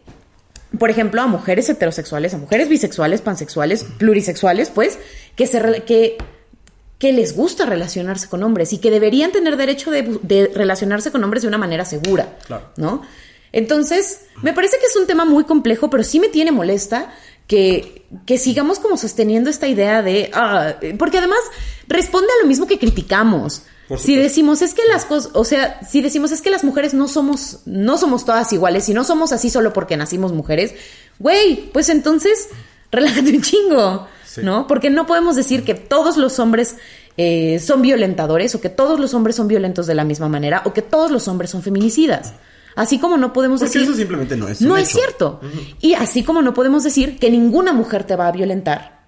[0.78, 4.98] por ejemplo, a mujeres heterosexuales, a mujeres bisexuales, pansexuales, plurisexuales, pues,
[5.34, 6.16] que se que
[7.00, 11.22] que les gusta relacionarse con hombres y que deberían tener derecho de, de relacionarse con
[11.22, 12.70] hombres de una manera segura, Claro.
[12.76, 13.02] ¿no?
[13.52, 17.12] Entonces, me parece que es un tema muy complejo, pero sí me tiene molesta
[17.48, 20.30] que, que sigamos como sosteniendo esta idea de...
[20.32, 21.40] ah, porque además
[21.88, 23.62] responde a lo mismo que criticamos.
[23.96, 27.08] Si decimos es que las cosas, o sea, si decimos es que las mujeres no
[27.08, 30.74] somos, no somos todas iguales y no somos así solo porque nacimos mujeres,
[31.18, 32.48] güey, pues entonces
[32.92, 34.42] relájate un chingo, Sí.
[34.42, 34.66] ¿no?
[34.66, 36.76] Porque no podemos decir que todos los hombres
[37.16, 40.74] eh, son violentadores o que todos los hombres son violentos de la misma manera o
[40.74, 42.34] que todos los hombres son feminicidas.
[42.78, 43.88] Así como no podemos Porque decir...
[43.88, 44.98] eso simplemente no es No es hecho.
[44.98, 45.40] cierto.
[45.80, 49.00] Y así como no podemos decir que ninguna mujer te va a violentar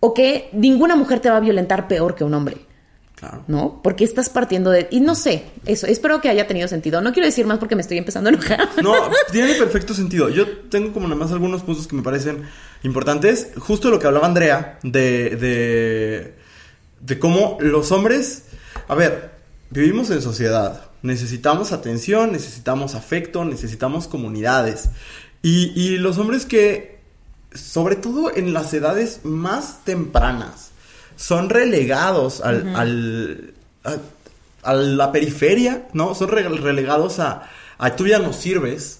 [0.00, 2.56] o que ninguna mujer te va a violentar peor que un hombre.
[3.16, 3.44] Claro.
[3.48, 3.80] ¿No?
[3.82, 4.88] Porque estás partiendo de...
[4.90, 7.02] Y no sé, eso, espero que haya tenido sentido.
[7.02, 8.66] No quiero decir más porque me estoy empezando a enojar.
[8.82, 8.94] No,
[9.30, 10.30] tiene perfecto sentido.
[10.30, 12.44] Yo tengo como nada más algunos puntos que me parecen
[12.82, 13.48] importantes.
[13.58, 16.34] Justo lo que hablaba Andrea de, de,
[17.00, 18.44] de cómo los hombres...
[18.88, 19.32] A ver,
[19.68, 20.89] vivimos en sociedad.
[21.02, 24.90] Necesitamos atención, necesitamos afecto, necesitamos comunidades.
[25.42, 26.98] Y, y los hombres que,
[27.54, 30.70] sobre todo en las edades más tempranas,
[31.16, 33.96] son relegados al, al- a,
[34.62, 36.14] a la periferia, ¿no?
[36.14, 38.98] Son re- relegados a, a tú ya no sirves.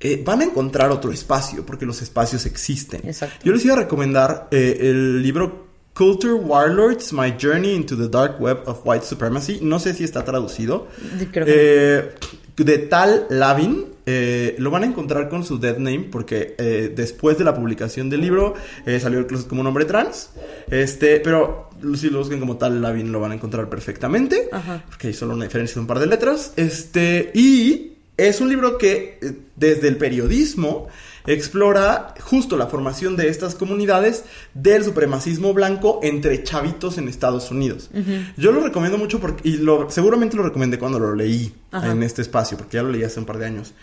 [0.00, 3.02] eh, van a encontrar otro espacio, porque los espacios existen.
[3.04, 3.36] Exacto.
[3.44, 5.68] Yo les iba a recomendar eh, el libro
[6.00, 9.58] Culture Warlords, My Journey into the Dark Web of White Supremacy.
[9.60, 10.86] No sé si está traducido.
[11.30, 12.10] Creo que Eh,
[12.56, 13.84] de Tal Lavin.
[14.06, 18.08] eh, lo van a encontrar con su dead name porque eh, después de la publicación
[18.08, 18.54] del libro
[18.86, 20.30] eh, salió el closet como un hombre trans.
[20.70, 24.48] Este, pero si lo buscan como Tal Lavin lo van a encontrar perfectamente.
[24.52, 24.82] Ajá.
[24.88, 26.54] Porque hay solo una diferencia de un par de letras.
[26.56, 30.88] Este, y es un libro que eh, desde el periodismo
[31.26, 37.90] explora justo la formación de estas comunidades del supremacismo blanco entre chavitos en Estados Unidos.
[38.36, 41.92] Yo lo recomiendo mucho porque, y lo, seguramente lo recomendé cuando lo leí Ajá.
[41.92, 43.74] en este espacio, porque ya lo leí hace un par de años.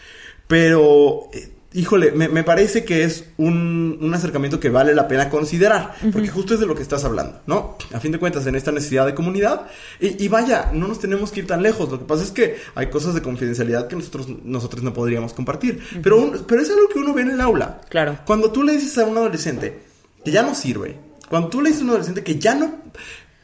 [0.47, 5.30] Pero, eh, híjole, me, me parece que es un, un acercamiento que vale la pena
[5.30, 7.78] considerar, porque justo es de lo que estás hablando, ¿no?
[7.94, 9.68] A fin de cuentas, en esta necesidad de comunidad,
[10.00, 12.58] y, y vaya, no nos tenemos que ir tan lejos, lo que pasa es que
[12.76, 16.88] hay cosas de confidencialidad que nosotros, nosotros no podríamos compartir, pero, un- pero es algo
[16.90, 17.82] que uno ve en el aula.
[17.90, 18.18] Claro.
[18.26, 19.80] Cuando tú le dices a un adolescente
[20.26, 20.96] que ya no sirve,
[21.30, 22.76] cuando tú le dices a un adolescente que ya no,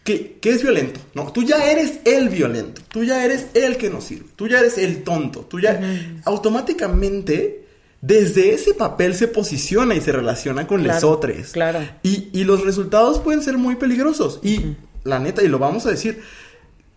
[0.04, 3.89] que, que es violento, no, tú ya eres el violento, tú ya eres el que
[3.89, 5.80] no sirve, tú ya eres el tonto, tú ya
[6.26, 7.62] automáticamente
[8.06, 11.52] desde ese papel se posiciona y se relaciona con Claro, lesotres.
[11.54, 11.80] claro.
[12.04, 14.42] Y, y los resultados pueden ser muy peligrosos.
[14.44, 16.22] Y la neta, y lo vamos a decir,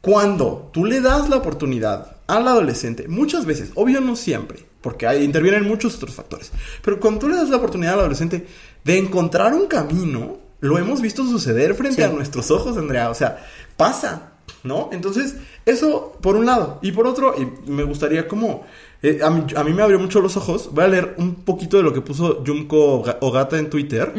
[0.01, 5.65] cuando tú le das la oportunidad al adolescente, muchas veces, obvio no siempre, porque intervienen
[5.65, 6.51] muchos otros factores,
[6.83, 8.45] pero cuando tú le das la oportunidad al adolescente
[8.85, 12.03] de encontrar un camino, lo hemos visto suceder frente Sí.
[12.03, 13.45] a nuestros ojos, Andrea, o sea,
[13.77, 14.33] pasa,
[14.65, 14.91] ¿no?
[14.93, 18.65] Entonces, eso por un lado, y por otro, y me gustaría como...
[19.03, 20.71] eh, a, mí, a mí me abrió mucho los ojos.
[20.73, 24.13] Voy a leer un poquito de lo que puso Junko Oga- Ogata en Twitter.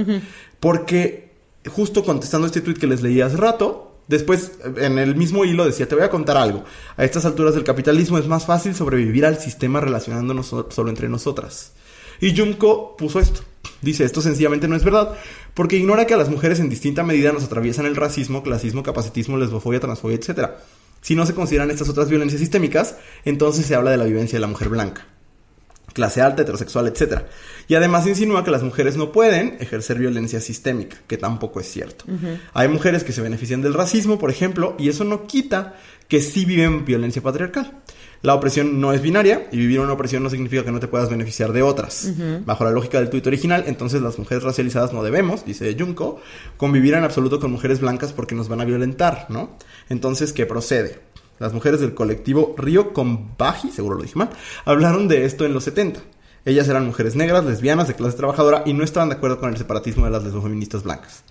[0.59, 1.29] Porque
[1.67, 5.87] justo contestando este tweet que les leí hace rato, después en el mismo hilo decía,
[5.87, 6.63] te voy a contar algo.
[6.95, 11.09] A estas alturas del capitalismo es más fácil sobrevivir al sistema relacionándonos so- solo entre
[11.09, 11.73] nosotras.
[12.19, 13.41] Y Junko puso esto.
[13.81, 15.15] Dice, esto sencillamente no es verdad,
[15.53, 19.37] porque ignora que a las mujeres en distinta medida nos atraviesan el racismo, clasismo, capacitismo,
[19.37, 20.49] lesbofobia, transfobia, etc.
[21.07, 24.41] Si no se consideran estas otras violencias sistémicas, entonces se habla de la vivencia de
[24.41, 25.05] la mujer blanca
[25.93, 27.21] clase alta, heterosexual, etc.
[27.67, 32.05] Y además insinúa que las mujeres no pueden ejercer violencia sistémica, que tampoco es cierto.
[32.53, 35.75] Hay mujeres que se benefician del racismo, por ejemplo, y eso no quita
[36.07, 37.81] que sí viven violencia patriarcal.
[38.21, 41.09] La opresión no es binaria y vivir una opresión no significa que no te puedas
[41.09, 42.11] beneficiar de otras.
[42.45, 46.19] Bajo la lógica del tuit original, entonces las mujeres racializadas no debemos, dice Junko,
[46.57, 49.57] convivir en absoluto con mujeres blancas porque nos van a violentar, ¿no?
[49.89, 51.00] Entonces, ¿qué procede?
[51.39, 54.30] Las mujeres del colectivo Río Combaji, seguro lo dije mal,
[54.65, 56.00] hablaron de esto en los 70.
[56.45, 59.58] Ellas eran mujeres negras, lesbianas, de clase trabajadora y no estaban de acuerdo con el
[59.58, 61.23] separatismo de las lesbofeministas blancas.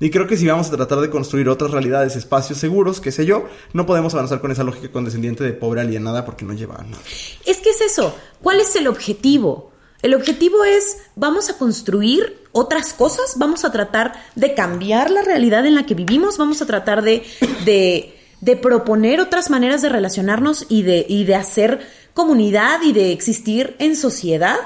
[0.00, 3.24] Y creo que si vamos a tratar de construir otras realidades, espacios seguros, qué sé
[3.24, 7.02] yo, no podemos avanzar con esa lógica condescendiente de pobre alienada porque no lleva nada.
[7.46, 8.16] Es que es eso.
[8.42, 9.70] ¿Cuál es el objetivo?
[10.04, 15.64] El objetivo es, vamos a construir otras cosas, vamos a tratar de cambiar la realidad
[15.64, 17.22] en la que vivimos, vamos a tratar de,
[17.64, 21.80] de, de proponer otras maneras de relacionarnos y de, y de hacer
[22.12, 24.58] comunidad y de existir en sociedad.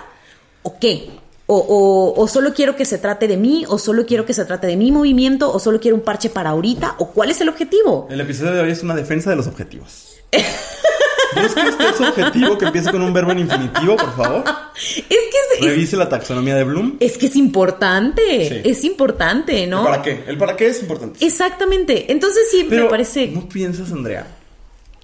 [0.65, 1.09] ¿O qué?
[1.47, 4.45] O, o, o, solo quiero que se trate de mí, o solo quiero que se
[4.45, 7.49] trate de mi movimiento, o solo quiero un parche para ahorita, o cuál es el
[7.49, 8.09] objetivo.
[8.11, 10.17] El episodio de hoy es una defensa de los objetivos.
[11.37, 14.45] ¿No que este es objetivo que empiece con un verbo en infinitivo, por favor?
[14.79, 15.15] Es que
[15.59, 16.99] es, Revise la taxonomía de Bloom.
[17.01, 18.71] Es que es importante, Sí.
[18.71, 19.81] es importante, ¿no?
[19.81, 20.25] ¿El para qué?
[20.29, 21.25] El para qué es importante.
[21.27, 22.13] Exactamente.
[22.13, 23.27] Entonces sí, Pero, me parece...
[23.27, 24.27] ¿no piensas, Andrea,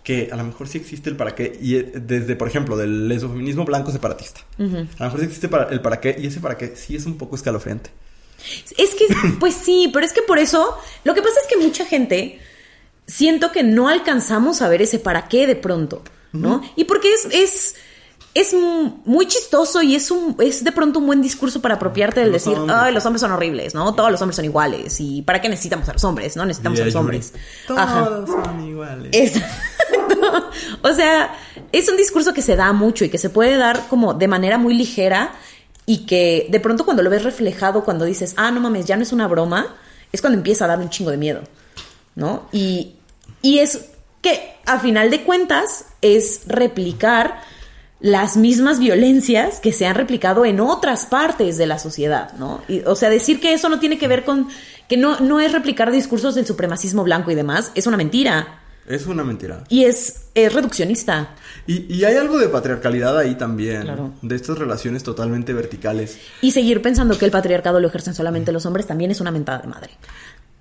[0.04, 3.08] que a lo mejor sí existe el para qué y eh, desde, por ejemplo, del
[3.08, 4.42] lesbofeminismo blanco separatista?
[4.60, 4.70] A lo
[5.06, 7.90] mejor sí existe el para qué y ese para qué sí es un poco escalofriante.
[8.78, 9.06] Es que,
[9.40, 12.38] pues sí, pero es que por eso, lo que pasa es que mucha gente
[13.06, 16.62] siento que no alcanzamos a ver ese para qué de pronto, ¿no?
[16.76, 17.74] Y porque es, es,
[18.34, 22.20] es mu- muy chistoso y es un, es de pronto un buen discurso para apropiarte
[22.20, 22.76] del Los decir, hombres.
[22.80, 23.94] ay, los hombres son horribles, ¿no?
[23.94, 24.96] Todos los hombres son iguales.
[25.00, 26.34] ¿Y para qué necesitamos a los hombres?
[26.36, 27.32] No necesitamos a los hombres.
[27.76, 28.04] Ajá.
[28.04, 29.08] Todos son iguales.
[29.12, 29.54] Exacto.
[30.82, 31.34] O sea,
[31.72, 34.58] es un discurso que se da mucho y que se puede dar como de manera
[34.58, 35.32] muy ligera
[35.86, 39.02] y que de pronto cuando lo ves reflejado, cuando dices, ah, no mames, ya no
[39.02, 39.74] es una broma,
[40.12, 41.42] es cuando empieza a dar un chingo de miedo,
[42.14, 42.48] ¿no?
[42.52, 42.94] Y,
[43.42, 43.86] y es
[44.22, 47.40] que a final de cuentas es replicar
[48.00, 52.60] las mismas violencias que se han replicado en otras partes de la sociedad, ¿no?
[52.68, 54.48] Y, o sea, decir que eso no tiene que ver con,
[54.88, 58.60] que no, no es replicar discursos del supremacismo blanco y demás, es una mentira.
[58.86, 59.64] Es una mentira.
[59.70, 61.34] Y es, es reduccionista.
[61.66, 63.80] Y, y hay algo de patriarcalidad ahí también.
[63.80, 64.12] Claro.
[64.20, 66.18] De estas relaciones totalmente verticales.
[66.42, 69.60] Y seguir pensando que el patriarcado lo ejercen solamente los hombres también es una mentada
[69.60, 69.92] de madre.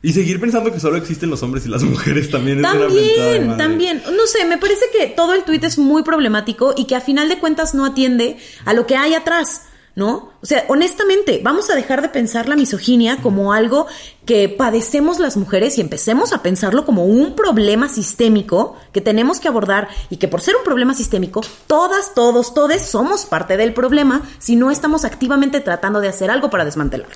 [0.06, 4.04] Y seguir pensando que solo existen los hombres y las mujeres también es También, también.
[4.06, 7.30] No sé, me parece que todo el tuit es muy problemático y que a final
[7.30, 9.62] de cuentas no atiende a lo que hay atrás,
[9.96, 10.34] ¿no?
[10.42, 13.88] O sea, honestamente, vamos a dejar de pensar la misoginia como algo
[14.26, 19.48] que padecemos las mujeres y empecemos a pensarlo como un problema sistémico que tenemos que
[19.48, 24.22] abordar y que por ser un problema sistémico, todas, todos, todes somos parte del problema
[24.38, 27.16] si no estamos activamente tratando de hacer algo para desmantelarlo.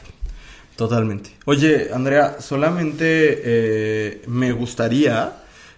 [0.78, 1.32] Totalmente.
[1.46, 5.34] Oye, Andrea, solamente eh, me gustaría,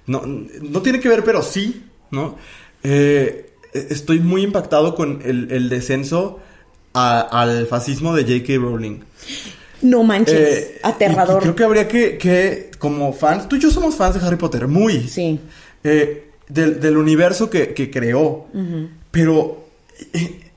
[0.07, 2.37] no, no tiene que ver, pero sí, ¿no?
[2.83, 6.39] Eh, estoy muy impactado con el, el descenso
[6.93, 8.53] a- al fascismo de J.K.
[8.61, 8.99] Rowling.
[9.83, 11.37] No manches, Eh, aterrador.
[11.37, 14.35] y creo que habría que, que, como fans, tú y yo somos fans de Harry
[14.35, 15.07] Potter, muy.
[15.07, 15.39] Sí.
[15.81, 18.47] del, del universo que, que creó.
[19.11, 19.65] Pero,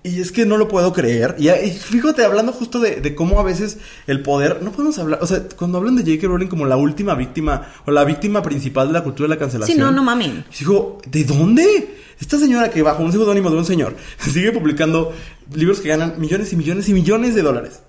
[0.05, 1.37] y es que no lo puedo creer.
[1.39, 5.21] Y, y fíjate, hablando justo de, de cómo a veces el poder, no podemos hablar,
[5.23, 6.27] o sea, cuando hablan de J.K.
[6.27, 9.77] Rowling como la última víctima o la víctima principal de la cultura de la cancelación.
[9.77, 10.45] Sí, no, no mamen.
[10.59, 11.97] Digo, ¿de dónde?
[12.21, 15.13] Esta señora que bajo un seudónimo de un señor sigue publicando
[15.55, 17.81] libros que ganan millones y millones y millones de dólares.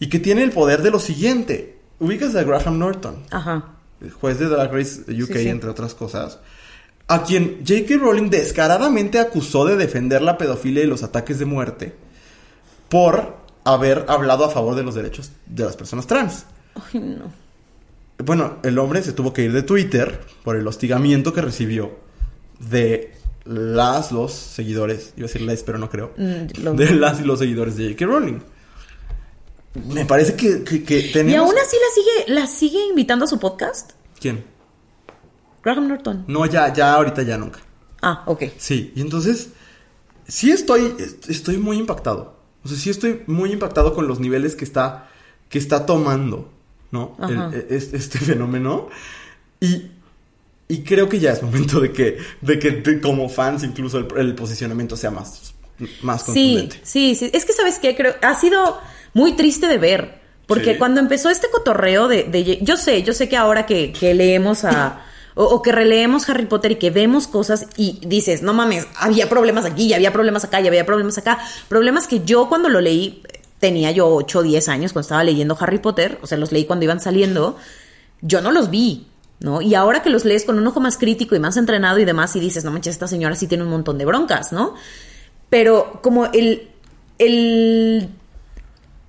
[0.00, 1.78] Y que tiene el poder de lo siguiente.
[1.98, 3.74] Ubicas a Graham Norton Ajá.
[4.20, 5.48] juez de Drag Race UK, Sí, sí.
[5.48, 6.38] entre otras cosas,
[7.08, 7.96] a quien J.K.
[7.98, 11.94] Rowling descaradamente acusó de defender la pedofilia y los ataques de muerte
[12.88, 16.44] por haber hablado a favor de los derechos de las personas trans.
[16.92, 17.32] Ay, no.
[18.24, 21.92] Bueno, el hombre se tuvo que ir de Twitter por el hostigamiento que recibió
[22.58, 27.20] de las, los seguidores, iba a decir les, pero no creo, Mm, lo- de las
[27.20, 28.06] y los seguidores de J.K.
[28.06, 28.38] Rowling.
[29.94, 31.32] Me parece que, que, que tenemos...
[31.32, 33.92] Y aún así la sigue, la sigue invitando a su podcast.
[34.20, 34.44] ¿Quién?
[35.74, 36.24] Graham Norton.
[36.28, 37.60] No, ya, ya, ahorita ya nunca.
[38.02, 38.44] Ah, ok.
[38.58, 39.50] Sí, y entonces
[40.26, 42.36] sí estoy, est- estoy muy impactado.
[42.64, 45.08] O sea, sí estoy muy impactado con los niveles que está,
[45.48, 46.50] que está tomando,
[46.90, 47.16] ¿no?
[47.28, 48.88] El- e- es- este fenómeno.
[49.60, 49.90] Y,
[50.68, 54.06] y creo que ya es momento de que, de que de- como fans incluso el,
[54.16, 55.54] el posicionamiento sea más,
[56.02, 56.80] más Sí, contundente.
[56.82, 57.30] sí, sí.
[57.32, 57.94] Es que, ¿sabes qué?
[57.96, 58.78] Creo, ha sido
[59.14, 60.18] muy triste de ver.
[60.46, 60.78] Porque Sí.
[60.78, 64.64] cuando empezó este cotorreo de, de- Yo sé, yo sé que ahora que, que leemos
[64.64, 65.04] a...
[65.40, 69.28] O, o que releemos Harry Potter y que vemos cosas y dices, no mames, había
[69.28, 71.38] problemas aquí, ya había problemas acá, ya había problemas acá.
[71.68, 73.22] Problemas que yo cuando lo leí,
[73.60, 76.64] tenía yo 8 o 10 años cuando estaba leyendo Harry Potter, o sea, los leí
[76.64, 77.56] cuando iban saliendo,
[78.20, 79.06] yo no los vi,
[79.40, 79.60] ¿no?
[79.60, 82.34] Y ahora que los lees con un ojo más crítico y más entrenado y demás,
[82.36, 84.74] y dices, no manches, esta señora sí tiene un montón de broncas, ¿no?
[85.50, 86.68] Pero como el.
[87.18, 88.08] el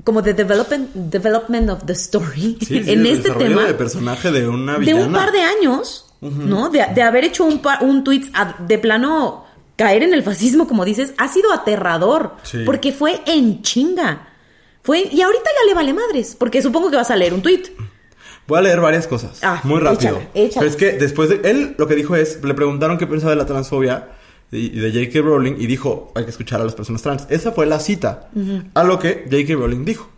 [0.04, 4.32] como the development, development of the story Sí, sí, en el este tema de personaje
[4.32, 5.06] de una de villana.
[5.06, 6.70] un par de años, ¿no?
[6.70, 10.84] De, de haber hecho un, un tweet a- de plano caer en el fascismo, como
[10.86, 12.36] dices, ha sido aterrador.
[12.44, 12.60] Sí.
[12.66, 14.28] Porque fue en chinga.
[14.82, 17.64] Fue, y ahorita ya le vale madres, porque supongo que vas a leer un tweet.
[18.48, 19.40] Voy a leer varias cosas.
[19.44, 20.20] Ah, muy rápido.
[20.34, 21.42] Pero es que después de.
[21.50, 24.10] Él lo que dijo es: le preguntaron qué pensaba de la transfobia
[24.52, 25.22] y de J.K.
[25.24, 27.28] Rowling y dijo: hay que escuchar a las personas trans.
[27.30, 28.30] Esa fue la cita.
[28.74, 29.54] A lo que J.K.
[29.54, 30.10] Rowling dijo.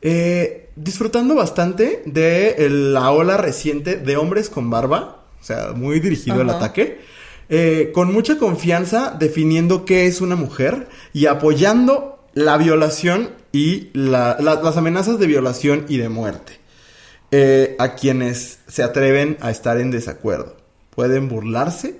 [0.00, 5.98] Eh, disfrutando bastante de el- la ola reciente de hombres con barba, o sea, muy
[6.00, 6.58] dirigido el Ajá.
[6.58, 7.00] ataque,
[7.48, 14.36] eh, con mucha confianza definiendo qué es una mujer y apoyando la violación y la-
[14.38, 16.52] la- las amenazas de violación y de muerte
[17.30, 20.56] eh, a quienes se atreven a estar en desacuerdo.
[20.94, 21.96] Pueden burlarse,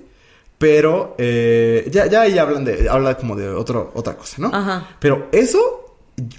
[0.57, 4.49] pero eh, ya, ya ahí hablan de, habla como de otro, otra cosa, ¿no?
[4.53, 4.87] Ajá.
[4.99, 5.88] Pero eso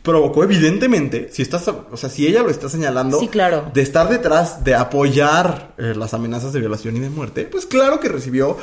[0.02, 3.70] provocó evidentemente, si estás, o sea, si ella lo está señalando, Sí, claro.
[3.72, 8.00] de estar detrás, de apoyar eh, las amenazas de violación y de muerte, pues claro
[8.00, 8.56] que recibió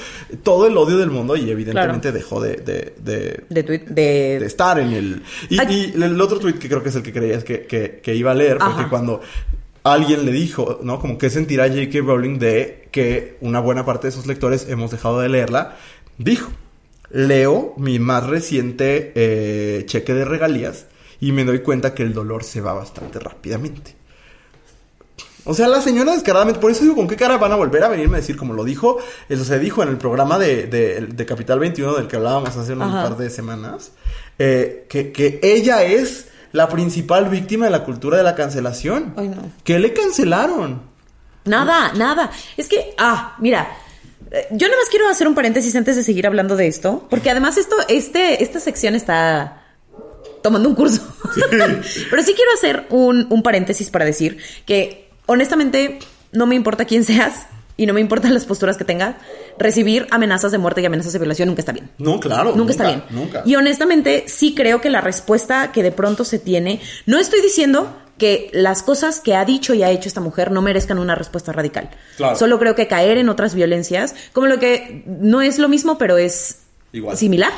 [0.44, 4.40] todo el odio del mundo y evidentemente dejó de, de, de, De tweet, de...
[4.40, 5.24] de estar en el...
[5.50, 5.60] Y,
[6.02, 8.36] el otro tweet que creo que es el que creías que, que, que iba a
[8.36, 8.84] leer Ajá.
[8.84, 9.22] que cuando
[9.84, 11.00] alguien le dijo, ¿no?
[11.00, 12.00] Como que sentirá J.K.
[12.02, 15.78] Rowling de que una buena parte de sus lectores hemos dejado de leerla,
[16.18, 16.50] dijo,
[17.10, 20.86] leo mi más reciente eh, cheque de regalías
[21.20, 23.96] y me doy cuenta que el dolor se va bastante rápidamente.
[25.46, 27.88] O sea, la señora descaradamente, por eso digo, ¿con qué cara van a volver a
[27.88, 28.98] venirme a decir como lo dijo?
[29.30, 32.74] Eso se dijo en el programa de, de- de Capital 21 del que hablábamos hace
[32.74, 33.04] un Ajá.
[33.04, 33.92] par de semanas,
[34.40, 39.14] eh, que, que ella es la principal víctima de la cultura de la cancelación.
[39.16, 39.38] Ay, no.
[39.64, 40.82] Que le cancelaron.
[41.46, 42.30] Nada, nada.
[42.58, 43.70] Es que, ah, mira,
[44.32, 47.30] eh, yo nada más quiero hacer un paréntesis antes de seguir hablando de esto, porque
[47.32, 49.64] además esto, este, esta sección está
[50.48, 51.02] tomando un curso.
[52.10, 56.00] Pero sí quiero hacer un, un paréntesis para decir que, honestamente,
[56.32, 59.16] no me importa quién seas y no me importan las posturas que tengas,
[59.60, 61.92] recibir amenazas de muerte y amenazas de violación nunca está bien.
[62.00, 62.56] No, claro.
[62.56, 63.04] Nunca, está bien.
[63.12, 63.44] Nunca.
[63.46, 67.96] Y honestamente, sí creo que la respuesta que de pronto se tiene, no estoy diciendo
[68.18, 71.52] que las cosas que ha dicho y ha hecho esta mujer no merezcan una respuesta
[71.52, 71.92] radical.
[72.16, 72.36] Claro.
[72.36, 76.18] Solo creo que caer en otras violencias, como lo que no es lo mismo, pero
[76.18, 76.62] es
[76.94, 77.16] Igual.
[77.16, 77.52] similar.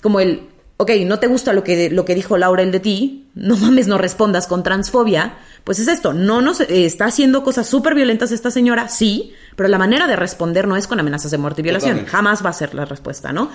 [0.00, 0.48] Como el,
[0.82, 3.98] ok, no te gusta lo que, lo que dijo Laurel de ti, no mames, no
[3.98, 5.34] respondas con transfobia.
[5.64, 9.68] Pues es esto, no nos eh, está haciendo cosas súper violentas esta señora, sí, pero
[9.68, 11.92] la manera de responder no es con amenazas de muerte y violación.
[11.92, 12.10] Totalmente.
[12.10, 13.50] Jamás va a ser la respuesta, ¿no?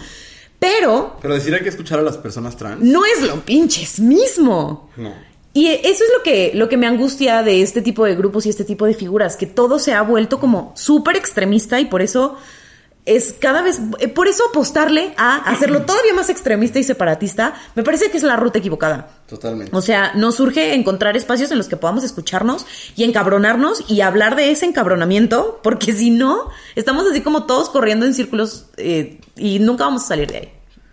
[0.59, 2.81] Pero Pero decir hay que escuchar a las personas trans.
[2.81, 4.89] no es lo pinches mismo.
[4.97, 5.13] No.
[5.53, 8.49] Y eso es lo que, lo que me angustia de este tipo de grupos y
[8.49, 12.37] este tipo de figuras, que todo se ha vuelto como súper extremista y por eso
[13.07, 17.81] es cada vez, eh, por eso apostarle a hacerlo todavía más extremista y separatista, me
[17.83, 19.09] parece que es la ruta equivocada.
[19.27, 19.75] Totalmente.
[19.75, 22.65] O sea, nos surge encontrar espacios en los que podamos escucharnos
[22.95, 28.05] y encabronarnos y hablar de ese encabronamiento, porque si no, estamos así como todos corriendo
[28.05, 30.49] en círculos eh, y nunca vamos a salir de ahí.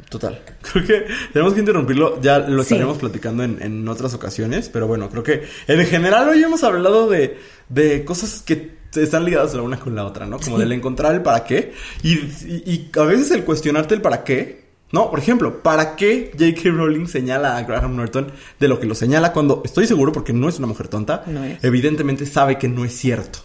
[0.09, 0.41] Total.
[0.63, 2.21] Creo que tenemos que interrumpirlo.
[2.21, 2.75] Ya lo Sí.
[2.75, 4.69] estaremos platicando en, en otras ocasiones.
[4.69, 7.37] Pero bueno, creo que en general hoy hemos hablado de,
[7.69, 10.39] de cosas que están ligadas la una con la otra, ¿no?
[10.39, 11.73] Como del encontrar el para qué.
[12.03, 14.65] Y, y- y a veces el cuestionarte el para qué.
[14.93, 16.71] No, por ejemplo, ¿para qué J.K.
[16.71, 18.31] Rowling señala a Graham Norton
[18.61, 21.43] de lo que lo señala cuando estoy seguro, porque no es una mujer tonta, No
[21.43, 21.65] es.
[21.65, 23.41] evidentemente sabe que no es cierto?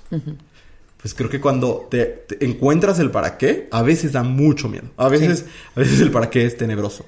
[1.01, 4.89] Pues creo que cuando te, te encuentras el para qué, a veces da mucho miedo.
[4.97, 7.05] A veces, a veces el para qué es tenebroso.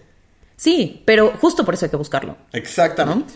[0.56, 2.38] Sí, pero justo por eso hay que buscarlo.
[2.54, 3.34] Exactamente.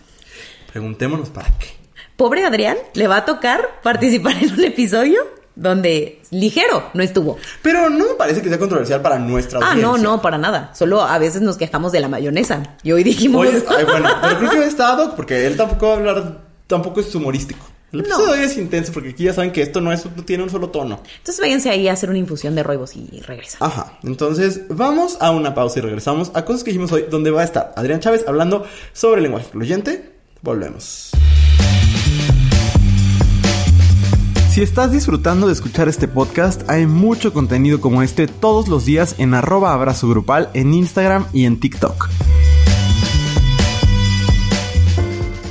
[0.71, 1.67] Preguntémonos para qué.
[2.17, 5.19] Pobre Adrián, le va a tocar participar en un episodio
[5.55, 7.37] donde ligero no estuvo.
[7.61, 9.87] Pero no me parece que sea controversial para nuestra Ah, audiencia.
[9.87, 10.71] no, no, para nada.
[10.73, 12.75] Solo a veces nos quejamos de la mayonesa.
[12.83, 13.41] Y hoy dijimos...
[13.47, 16.37] Oye, ay, bueno, pero creo que está ad hoc porque él tampoco va a hablar,
[16.67, 17.65] tampoco es humorístico.
[17.93, 18.05] El No.
[18.05, 20.43] episodio de hoy es intenso porque aquí ya saben que esto no, es, no tiene
[20.43, 21.01] un solo tono.
[21.17, 23.59] Entonces váyanse ahí a hacer una infusión de roibos y regresan.
[23.61, 27.41] Ajá, entonces vamos a una pausa y regresamos a cosas que dijimos hoy, donde va
[27.41, 30.11] a estar Adrián Chávez hablando sobre el lenguaje incluyente.
[30.41, 31.11] Volvemos.
[34.55, 39.19] Si estás disfrutando de escuchar este podcast, hay mucho contenido como este todos los días
[39.19, 42.07] en arroba abrazo grupal en Instagram y en TikTok.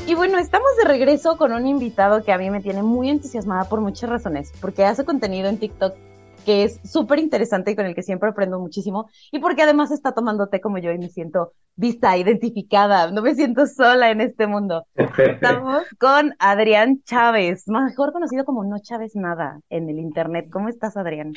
[0.07, 3.69] Y bueno, estamos de regreso con un invitado que a mí me tiene muy entusiasmada
[3.69, 5.95] por muchas razones, porque hace contenido en TikTok
[6.45, 10.13] que es súper interesante y con el que siempre aprendo muchísimo, y porque además está
[10.13, 14.47] tomando té como yo y me siento vista, identificada, no me siento sola en este
[14.47, 14.87] mundo.
[14.95, 20.47] Estamos con Adrián Chávez, mejor conocido como No Chávez Nada en el internet.
[20.53, 21.33] ¿Cómo estás, Adrián?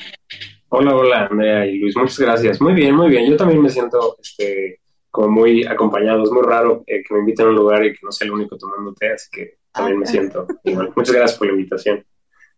[0.68, 2.60] Hola, hola, Andrea y Luis, muchas gracias.
[2.60, 3.28] Muy bien, muy bien.
[3.30, 4.80] Yo también me siento este,
[5.10, 6.22] como muy acompañado.
[6.22, 8.32] Es muy raro eh, que me inviten a un lugar y que no sea el
[8.32, 10.08] único tomando té, así que también me Ah.
[10.08, 10.92] siento igual.
[10.94, 12.04] Muchas gracias por la invitación.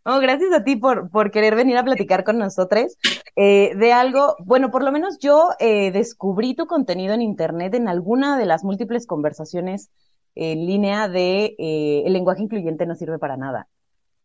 [0.05, 2.97] Oh, gracias a ti por, por querer venir a platicar con nosotros
[3.37, 4.35] eh, de algo.
[4.45, 8.65] Bueno, por lo menos yo eh, descubrí tu contenido en internet en alguna de las
[8.65, 9.91] múltiples conversaciones
[10.35, 13.69] en línea de eh, el lenguaje incluyente no sirve para nada.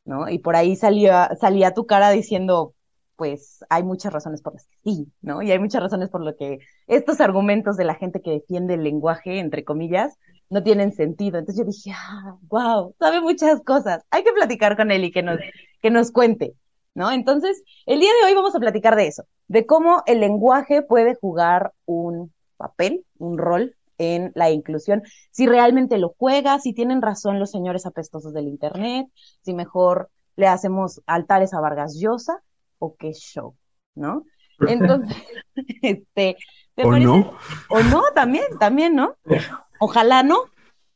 [0.06, 0.30] ¿no?
[0.30, 2.74] Y por ahí salía, salía tu cara diciendo,
[3.16, 5.42] pues hay muchas razones por las que sí, ¿no?
[5.42, 8.84] Y hay muchas razones por lo que estos argumentos de la gente que defiende el
[8.84, 10.18] lenguaje, entre comillas,
[10.50, 11.38] no tienen sentido.
[11.38, 14.04] Entonces yo dije, ah, wow, sabe muchas cosas.
[14.12, 15.40] Hay que platicar con él y que nos,
[15.82, 16.56] que nos cuente,
[16.94, 17.12] ¿no?
[17.12, 21.16] Entonces, el día de hoy vamos a platicar de eso, de cómo el lenguaje puede
[21.16, 27.40] jugar un papel, un rol en la inclusión, si realmente lo juega, si tienen razón
[27.40, 29.08] los señores apestosos del Internet,
[29.42, 32.42] si mejor le hacemos altares a Vargas Llosa
[32.80, 33.56] o qué show,
[33.96, 34.26] ¿no?
[34.68, 35.18] Entonces,
[35.82, 36.38] este...
[36.84, 37.32] ¿O no?
[37.70, 39.16] O no, también, también, ¿no?
[39.80, 40.38] Ojalá no,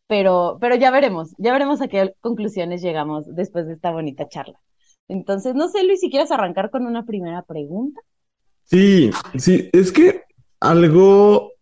[0.07, 4.59] pero, pero ya veremos, ya veremos a qué conclusiones llegamos después de esta bonita charla.
[5.07, 8.01] Entonces, no sé, Luis, si quieres arrancar con una primera pregunta.
[8.63, 10.23] Sí, sí, es que
[10.59, 11.53] algo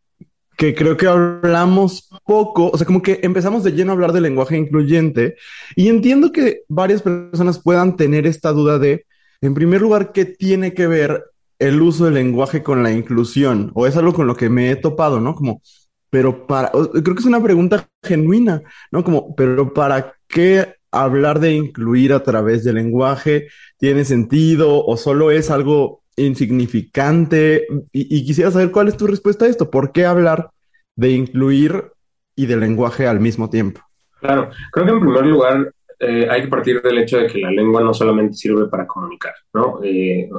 [0.58, 4.22] que creo que hablamos poco, o sea, como que empezamos de lleno a hablar de
[4.22, 5.36] lenguaje incluyente
[5.76, 9.06] y entiendo que varias personas puedan tener esta duda de,
[9.42, 11.26] en primer lugar, ¿qué tiene que ver
[11.60, 13.72] el uso del lenguaje con la inclusión?
[13.76, 15.36] O es algo con lo que me he topado, ¿no?
[15.36, 15.62] Como,
[16.10, 19.04] pero para, creo que es una pregunta genuina, ¿no?
[19.04, 23.48] Como, pero ¿para qué hablar de incluir a través del lenguaje?
[23.78, 27.68] ¿Tiene sentido o solo es algo insignificante?
[27.92, 29.70] Y, quisiera saber cuál es tu respuesta a esto.
[29.70, 30.50] ¿Por qué hablar
[30.96, 31.92] de incluir
[32.36, 33.82] y del lenguaje al mismo tiempo?
[34.20, 37.52] Claro, creo que en primer lugar eh, hay que partir del hecho de que la
[37.52, 39.80] lengua no solamente sirve para comunicar, ¿no?
[39.84, 40.30] Eh,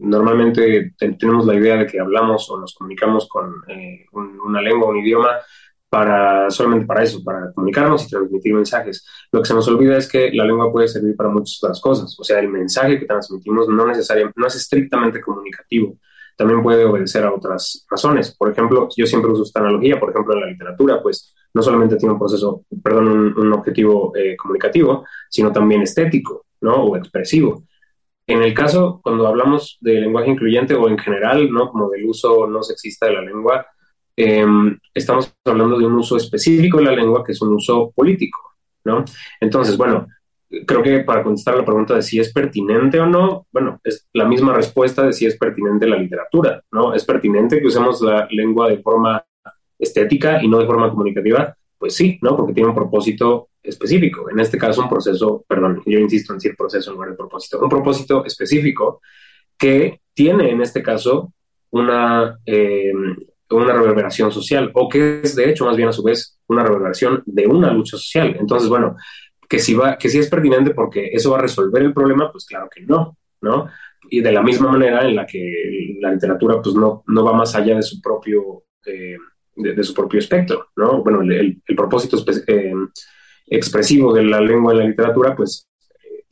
[0.00, 4.98] normalmente tenemos la idea de que hablamos o nos comunicamos con eh, una lengua, un
[4.98, 5.30] idioma,
[5.88, 9.06] para solamente para eso, para comunicarnos y transmitir mensajes.
[9.30, 12.18] Lo que se nos olvida es que la lengua puede servir para muchas otras cosas.
[12.18, 15.98] O sea, el mensaje que transmitimos no necesariamente, no es estrictamente comunicativo
[16.36, 18.34] también puede obedecer a otras razones.
[18.36, 21.96] Por ejemplo, yo siempre uso esta analogía, por ejemplo, en la literatura, pues no solamente
[21.96, 26.84] tiene un proceso, perdón, un, objetivo eh, comunicativo, sino también estético, ¿no?
[26.84, 27.64] O expresivo.
[28.26, 31.70] En el caso, cuando hablamos de lenguaje incluyente o en general, ¿no?
[31.70, 33.66] Como del uso no sexista de la lengua,
[34.16, 38.38] em, estamos hablando de un uso específico de la lengua que es un uso político,
[38.84, 39.04] ¿no?
[39.40, 40.06] Entonces, bueno,
[40.66, 44.24] creo que para contestar la pregunta de si es pertinente o no, bueno, es la
[44.26, 46.94] misma respuesta de si es pertinente la literatura, ¿no?
[46.94, 49.24] ¿Es pertinente que usemos la lengua de forma
[49.82, 51.56] estética y no de forma comunicativa?
[51.78, 52.36] Pues sí, ¿no?
[52.36, 54.30] Porque tiene un propósito específico.
[54.30, 57.60] En este caso, un proceso, perdón, yo insisto en decir proceso en lugar de propósito,
[57.60, 59.00] un propósito específico
[59.56, 61.32] que tiene en este caso
[61.70, 62.92] una, eh,
[63.50, 67.22] una reverberación social o que es de hecho más bien a su vez una reverberación
[67.26, 68.36] de una lucha social.
[68.38, 68.96] Entonces, bueno,
[69.48, 72.46] que si, va, que si es pertinente porque eso va a resolver el problema, pues
[72.46, 73.68] claro que no, ¿no?
[74.10, 77.54] Y de la misma manera en la que la literatura pues no, no va más
[77.54, 79.16] allá de su propio, eh,
[79.56, 81.02] de, su propio espectro, ¿no?
[81.02, 82.72] Bueno, el, propósito eh,
[83.46, 85.68] expresivo de la lengua en la literatura pues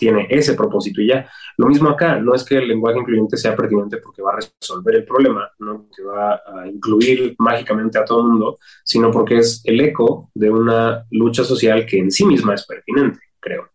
[0.00, 1.28] tiene ese propósito y ya.
[1.58, 4.94] Lo mismo acá, no es que el lenguaje incluyente sea pertinente porque va a resolver
[4.96, 9.60] el problema, no que va a incluir mágicamente a todo el mundo, sino porque es
[9.64, 13.68] el eco de una lucha social que en sí misma es pertinente, creo.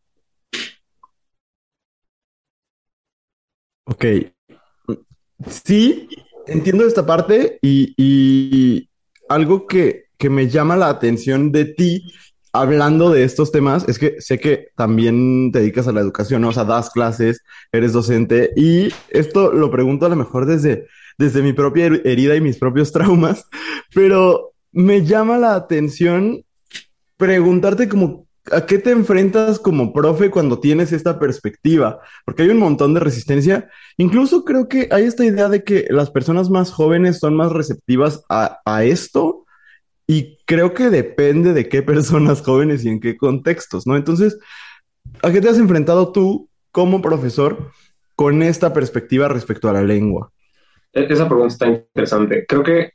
[3.86, 4.06] Ok.
[5.48, 6.10] Sí,
[6.48, 8.90] entiendo esta parte y, y
[9.30, 12.04] algo que, que me llama la atención de ti
[12.56, 16.50] hablando de estos temas, es que sé que también te dedicas a la educación, ¿no?
[16.50, 21.42] o sea, das clases, eres docente y esto lo pregunto a lo mejor desde, desde
[21.42, 23.46] mi propia herida y mis propios traumas,
[23.94, 26.44] pero me llama la atención
[27.18, 32.60] preguntarte como a qué te enfrentas como profe cuando tienes esta perspectiva, porque hay un
[32.60, 33.70] montón de resistencia.
[33.98, 38.24] Incluso creo que hay esta idea de que las personas más jóvenes son más receptivas
[38.30, 39.46] a, esto
[40.08, 43.96] y creo que depende de qué personas jóvenes y en qué contextos, ¿no?
[43.96, 44.38] Entonces,
[45.24, 47.72] ¿a qué te has enfrentado tú como profesor
[48.16, 50.32] con esta perspectiva respecto a la lengua?
[50.94, 52.46] E-, esa pregunta está interesante.
[52.48, 52.92] Creo que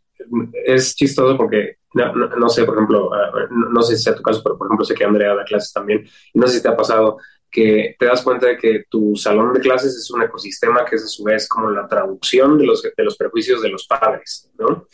[0.64, 4.56] es chistoso porque, no, sé, por ejemplo, ah, no, sé si sea tu caso, pero
[4.56, 7.18] por ejemplo sé que Andrea da clases también, y no sé si te ha pasado
[7.50, 11.04] que te das cuenta de que tu salón de clases es un ecosistema que es
[11.04, 14.86] a su vez como la traducción de los, de los prejuicios de los padres, ¿no?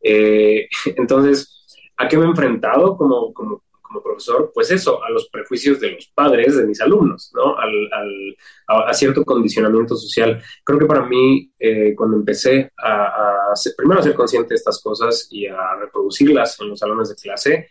[0.00, 1.54] Eh, entonces,
[1.96, 3.62] ¿A qué me he enfrentado como, como,
[3.94, 4.50] como, profesor?
[4.52, 7.56] Pues eso, a los prejuicios de los padres de mis alumnos, ¿no?
[7.56, 8.36] Al,
[8.66, 10.42] a, cierto condicionamiento social.
[10.64, 14.80] Creo que para mí, eh, cuando empecé a, a primero a ser consciente de estas
[14.82, 17.68] cosas y a reproducirlas en los salones de clase,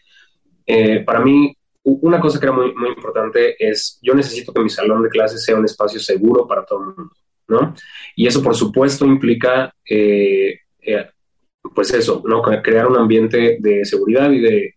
[0.65, 4.69] eh, para mí una cosa que era muy, muy importante es, yo necesito que mi
[4.69, 7.13] salón de clase sea un espacio seguro para todo el mundo,
[7.47, 7.73] ¿no?
[8.15, 11.09] Y eso, por supuesto, implica eh, eh
[11.73, 12.41] pues eso, ¿no?
[12.41, 14.73] Crear un ambiente de seguridad y de,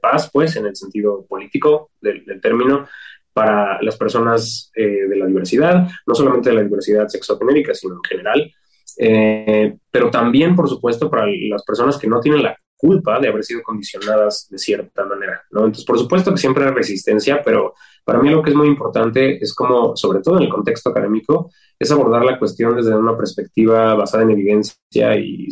[0.00, 2.86] paz, pues, en el sentido político del, término,
[3.32, 8.04] para las personas eh, de la diversidad, no solamente de la diversidad sexogenérica, sino en
[8.04, 8.52] general,
[8.98, 13.44] eh, pero también, por supuesto, para las personas que no tienen la culpa de haber
[13.44, 15.60] sido condicionadas de cierta manera, ¿no?
[15.60, 17.74] Entonces, por supuesto que siempre hay resistencia, pero
[18.04, 21.50] para mí lo que es muy importante es como, sobre todo en el contexto académico,
[21.78, 25.48] es abordar la cuestión desde una perspectiva basada en evidencia y,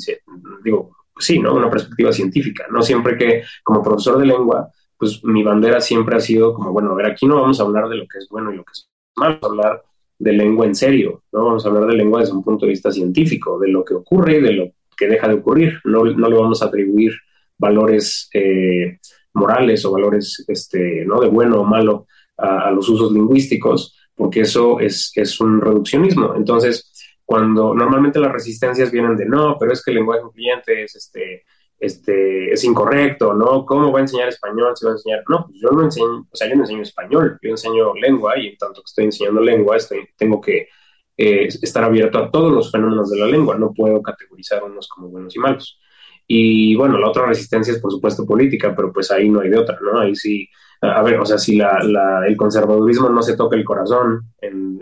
[0.62, 1.54] digo, sí, ¿no?
[1.54, 6.20] Una perspectiva científica, no siempre que como profesor de lengua, pues mi bandera siempre ha
[6.20, 8.52] sido como, bueno, a ver, aquí no vamos a hablar de lo que es bueno
[8.52, 9.82] y lo que es malo, vamos a hablar
[10.18, 11.44] de lengua en serio, ¿no?
[11.44, 14.38] Vamos a hablar de lengua desde un punto de vista científico, de lo que ocurre
[14.38, 15.80] y de lo que deja de ocurrir.
[15.84, 17.12] No, no le vamos a atribuir
[17.58, 18.98] valores eh,
[19.34, 21.20] morales o valores este, ¿no?
[21.20, 26.34] de bueno o malo a, los usos lingüísticos, porque eso es, es, un reduccionismo.
[26.36, 26.92] Entonces,
[27.24, 31.44] cuando normalmente las resistencias vienen de no, pero es que el lenguaje incluyente es, este,
[31.78, 33.64] este, es incorrecto, ¿no?
[33.64, 35.22] ¿Cómo va a enseñar español si va a enseñar?
[35.28, 38.48] No, pues yo no enseño, o sea, yo no enseño español, yo enseño lengua y
[38.48, 40.68] en tanto que estoy enseñando lengua, estoy, tengo que
[41.16, 45.08] eh, estar abierto a todos los fenómenos de la lengua, no puedo categorizar unos como
[45.08, 45.78] buenos y malos.
[46.26, 49.58] Y bueno, la otra resistencia es por supuesto política, pero pues ahí no hay de
[49.58, 50.00] otra, ¿no?
[50.00, 50.48] Ahí sí,
[50.80, 54.74] a ver, o sea, si el conservadurismo no se toca el corazón en,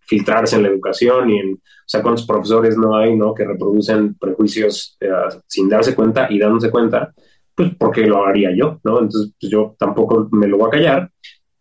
[0.00, 3.34] filtrarse en la educación y en, o sea, cuántos profesores no hay, ¿no?
[3.34, 5.10] Que reproducen prejuicios eh,
[5.46, 7.12] sin darse cuenta y dándose cuenta,
[7.54, 9.00] pues porque lo haría yo, ¿no?
[9.00, 11.10] Entonces, pues, yo tampoco me lo voy a callar,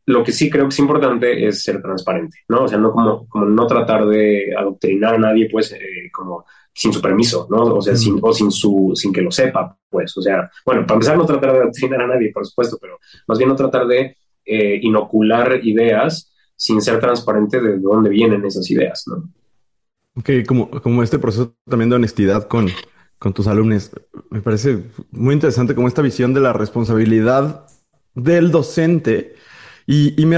[0.07, 2.63] lo que sí creo que es importante es ser transparente, ¿no?
[2.63, 6.93] O sea, no como, como no tratar de adoctrinar a nadie, pues, eh, como sin
[6.93, 7.63] su permiso, ¿no?
[7.63, 10.95] O sea, sin, o sin, su, sin que lo sepa, pues, o sea, bueno, para
[10.95, 14.15] empezar no tratar de adoctrinar a nadie, por supuesto, pero más bien no tratar de
[14.45, 19.29] eh, inocular ideas sin ser transparente de dónde vienen esas ideas, ¿no?
[20.15, 22.69] Ok, como, como este proceso también de honestidad con,
[23.19, 23.91] con tus alumnos,
[24.29, 27.67] me parece muy interesante como esta visión de la responsabilidad
[28.15, 29.35] del docente
[29.89, 30.38] y, me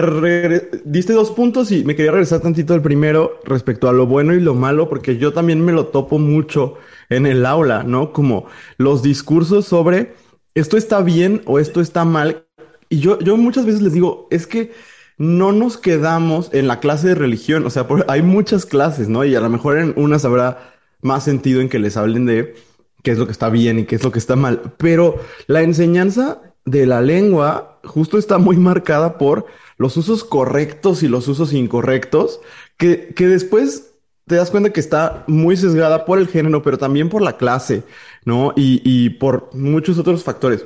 [0.85, 4.39] diste dos puntos y me quería regresar tantito al primero respecto a lo bueno y
[4.39, 6.75] lo malo, porque yo también me lo topo mucho
[7.09, 8.13] en el aula, ¿no?
[8.13, 8.45] Como
[8.77, 10.13] los discursos sobre
[10.53, 12.45] esto está bien o esto está mal.
[12.89, 14.71] Y yo, yo muchas veces les digo, es que
[15.17, 19.25] no nos quedamos en la clase de religión, o sea, hay muchas clases, ¿no?
[19.25, 22.53] Y a lo mejor en unas habrá más sentido en que les hablen de
[23.01, 25.63] qué es lo que está bien y qué es lo que está mal, pero la
[25.63, 29.45] enseñanza de la lengua justo está muy marcada por
[29.77, 32.41] los usos correctos y los usos incorrectos,
[32.77, 33.95] que, que después
[34.27, 37.83] te das cuenta que está muy sesgada por el género, pero también por la clase,
[38.25, 38.53] ¿no?
[38.55, 40.65] Y, y por muchos otros factores.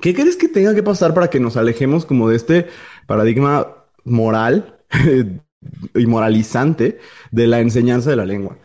[0.00, 2.66] ¿Qué crees que tenga que pasar para que nos alejemos como de este
[3.06, 4.78] paradigma moral
[5.94, 6.98] y moralizante
[7.30, 8.58] de la enseñanza de la lengua?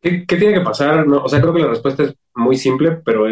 [0.00, 1.06] ¿Qué, tiene que pasar?
[1.06, 3.24] No, o sea, creo que la respuesta es muy simple, pero,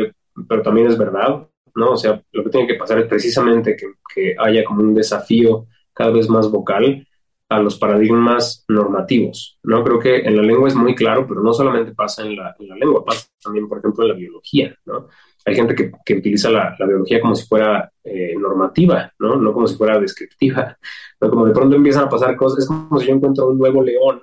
[0.49, 1.47] pero también es verdad.
[1.75, 1.93] ¿No?
[1.93, 6.11] O sea, lo que tiene que pasar es precisamente que, haya como un desafío cada
[6.11, 7.07] vez más vocal
[7.49, 9.83] a los paradigmas normativos, ¿no?
[9.85, 13.05] Creo que en la lengua es muy claro, pero no solamente pasa en la, lengua,
[13.05, 15.09] pasa también, por ejemplo, en la biología, ¿no?
[15.45, 19.37] Hay gente que, utiliza la, biología como si fuera eh, normativa, ¿no?
[19.37, 20.77] No como si fuera descriptiva,
[21.21, 21.31] ¿no?
[21.31, 24.21] Como de pronto empiezan a pasar cosas, es como si yo encuentro un nuevo león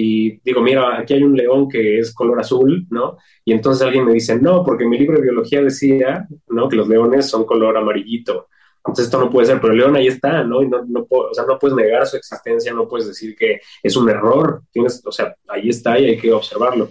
[0.00, 3.16] y digo, mira, aquí hay un león que es color azul, ¿no?
[3.44, 6.68] Y entonces alguien me dice, no, porque mi libro de biología decía, ¿no?
[6.68, 8.46] Que los leones son color amarillito.
[8.76, 10.62] Entonces esto no puede ser, pero el león ahí está, ¿no?
[10.62, 13.96] Y no, no, o sea, no puedes negar su existencia, no puedes decir que es
[13.96, 16.90] un error, tienes, o sea, ahí está y hay que observarlo.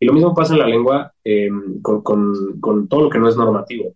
[0.00, 1.50] Y lo mismo pasa en la lengua eh,
[1.82, 3.94] con, con, con todo lo que no es normativo.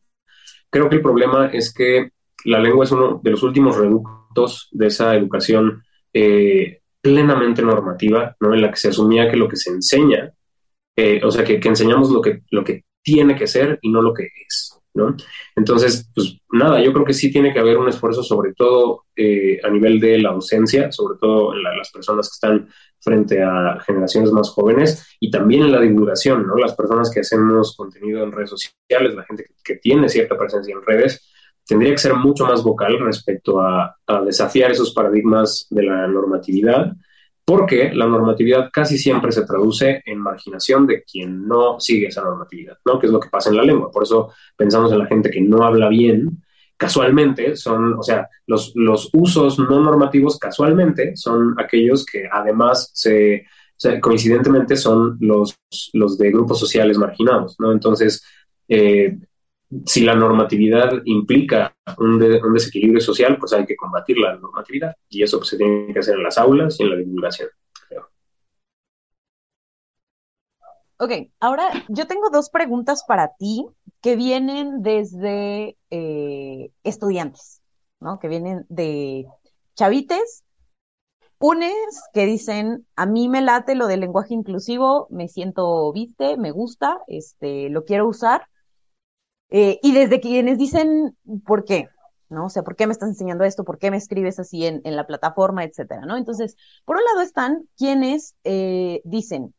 [0.68, 2.10] Creo que el problema es que
[2.44, 5.82] la lengua es uno de los últimos reductos de esa educación
[6.12, 8.54] eh, plenamente normativa, ¿no?
[8.54, 10.32] En la que se asumía que lo que se enseña,
[10.96, 14.12] eh, o sea, que, enseñamos lo que, lo que tiene que ser y no lo
[14.12, 15.16] que es, ¿no?
[15.56, 19.58] Entonces, pues nada, yo creo que sí tiene que haber un esfuerzo, sobre todo eh,
[19.64, 22.68] a nivel de la docencia, sobre todo en las personas que están
[23.00, 26.56] frente a generaciones más jóvenes y también en la divulgación, ¿no?
[26.56, 30.82] Las personas que hacemos contenido en redes sociales, la gente que tiene cierta presencia en
[30.82, 31.29] redes,
[31.70, 33.96] tendría que ser mucho más vocal respecto a,
[34.26, 36.96] desafiar esos paradigmas de la normatividad,
[37.44, 42.76] porque la normatividad casi siempre se traduce en marginación de quien no sigue esa normatividad,
[42.84, 42.98] ¿no?
[42.98, 43.88] Que es lo que pasa en la lengua.
[43.92, 46.42] Por eso pensamos en la gente que no habla bien,
[46.76, 53.44] casualmente son, o sea, los, los usos no normativos casualmente son aquellos que además se,
[54.00, 55.56] coincidentemente son los,
[55.92, 57.70] los de grupos sociales marginados, ¿no?
[57.70, 58.24] Entonces,
[58.66, 59.16] eh,
[59.86, 64.94] si la normatividad implica un, desequilibrio social, pues hay que combatir la normatividad.
[65.08, 67.48] Y eso pues, se tiene que hacer en las aulas y en la divulgación.
[70.98, 73.64] Ok, ahora yo tengo dos preguntas para ti
[74.02, 77.60] que vienen desde eh, estudiantes.
[78.00, 78.18] ¿no?
[78.18, 79.26] Que vienen de
[79.76, 80.44] chavites,
[81.38, 81.74] unes
[82.12, 86.98] que dicen, a mí me late lo del lenguaje inclusivo, me siento viste, me gusta,
[87.06, 88.46] este, lo quiero usar.
[89.50, 91.88] Eh, y desde quienes dicen, ¿por qué?
[92.30, 92.46] ¿no?
[92.46, 93.64] O sea, ¿por qué me estás enseñando esto?
[93.64, 96.16] ¿Por qué me escribes así en, en la plataforma, etcétera, ¿no?
[96.16, 99.52] Entonces, por un lado están quienes eh, dicen,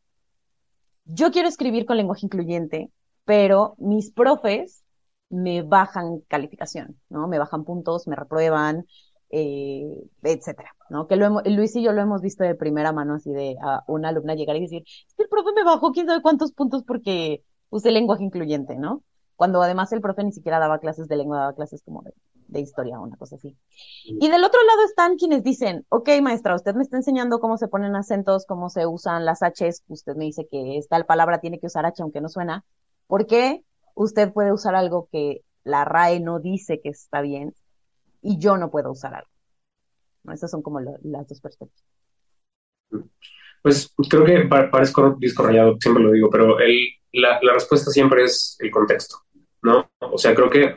[1.04, 2.90] yo quiero escribir con lenguaje incluyente,
[3.24, 4.82] pero mis profes
[5.28, 7.28] me bajan calificación, ¿no?
[7.28, 8.86] Me bajan puntos, me reprueban,
[9.30, 11.06] eh, etcétera, ¿no?
[11.06, 14.10] Que lo Luis y yo lo hemos visto de primera mano, así de a una
[14.10, 14.84] alumna llegar y decir,
[15.18, 19.02] el profe me bajó quién sabe cuántos puntos porque usé lenguaje incluyente, ¿no?
[19.42, 22.14] Cuando además el profe ni siquiera daba clases de lengua, daba clases como de
[22.46, 23.56] de historia, una cosa así.
[24.04, 27.66] Y del otro lado están quienes dicen, ok, maestra, usted me está enseñando cómo se
[27.66, 31.66] ponen acentos, cómo se usan las Hs, usted me dice que tal palabra tiene que
[31.66, 32.64] usar H aunque no suena,
[33.08, 33.64] ¿por qué
[33.94, 37.52] usted puede usar algo que la RAE no dice que está bien
[38.20, 39.30] y yo no puedo usar algo?
[40.22, 40.32] ¿No?
[40.32, 41.90] Esas son como las dos perspectivas.
[43.62, 48.24] Pues creo que parezco disco rayado, siempre lo digo, pero el, la, la respuesta siempre
[48.24, 49.16] es el contexto,
[49.62, 49.90] ¿no?
[50.00, 50.76] O sea, creo que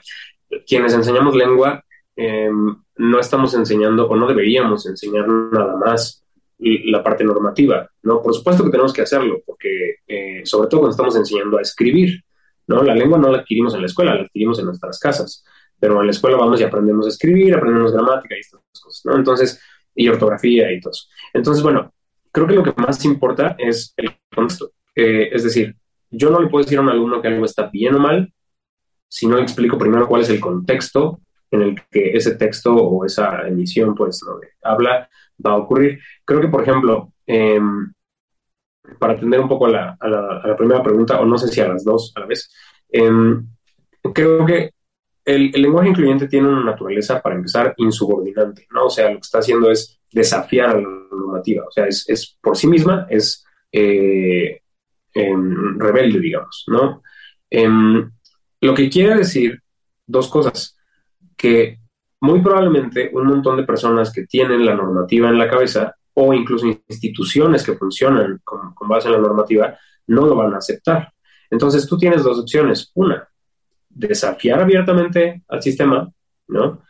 [0.66, 1.84] quienes enseñamos lengua
[2.16, 6.24] em, no estamos enseñando o no deberíamos enseñar nada más
[6.58, 8.22] la parte normativa, ¿no?
[8.22, 12.24] Por supuesto que tenemos que hacerlo, porque eh, sobre todo cuando estamos enseñando a escribir,
[12.68, 12.82] ¿no?
[12.82, 15.44] La lengua no la adquirimos en la escuela, la adquirimos en nuestras casas,
[15.78, 19.16] pero en la escuela vamos y aprendemos a escribir, aprendemos gramática y estas cosas, ¿no?
[19.18, 19.62] Entonces,
[19.94, 20.94] y ortografía y todo.
[21.34, 21.94] Entonces, bueno,
[22.32, 24.72] creo que lo que más importa es el contexto.
[24.96, 25.76] Eh, es decir,
[26.10, 28.32] yo no le puedo decir a un alumno que algo está bien o mal
[29.08, 33.48] si no explico primero cuál es el contexto en el que ese texto o esa
[33.48, 34.40] emisión, pues, ¿no?
[34.64, 35.10] habla,
[35.46, 36.00] va a ocurrir.
[36.24, 37.92] Creo que, por ejemplo, em,
[39.00, 41.68] para atender un poco a la, a, la, primera pregunta, o no sé si a
[41.68, 42.52] las dos a la vez,
[42.90, 43.48] em,
[44.14, 44.72] creo que
[45.26, 48.86] el, el, lenguaje incluyente tiene una naturaleza, para empezar, insubordinante, ¿no?
[48.86, 52.38] O sea, lo que está haciendo es desafiar a la normativa, o sea, es, es
[52.42, 54.62] por sí misma, es eh,
[55.14, 57.02] em, rebelde, digamos, ¿no?
[58.62, 59.62] Lo que quiere decir
[60.06, 60.78] dos cosas,
[61.36, 61.80] que
[62.22, 66.66] muy probablemente un montón de personas que tienen la normativa en la cabeza o incluso
[66.66, 69.78] instituciones que funcionan con, base en la normativa
[70.08, 71.12] no lo van a aceptar.
[71.50, 72.92] Entonces tú tienes dos opciones.
[72.96, 73.28] Una,
[73.90, 76.10] desafiar abiertamente al sistema,
[76.48, 76.82] ¿no?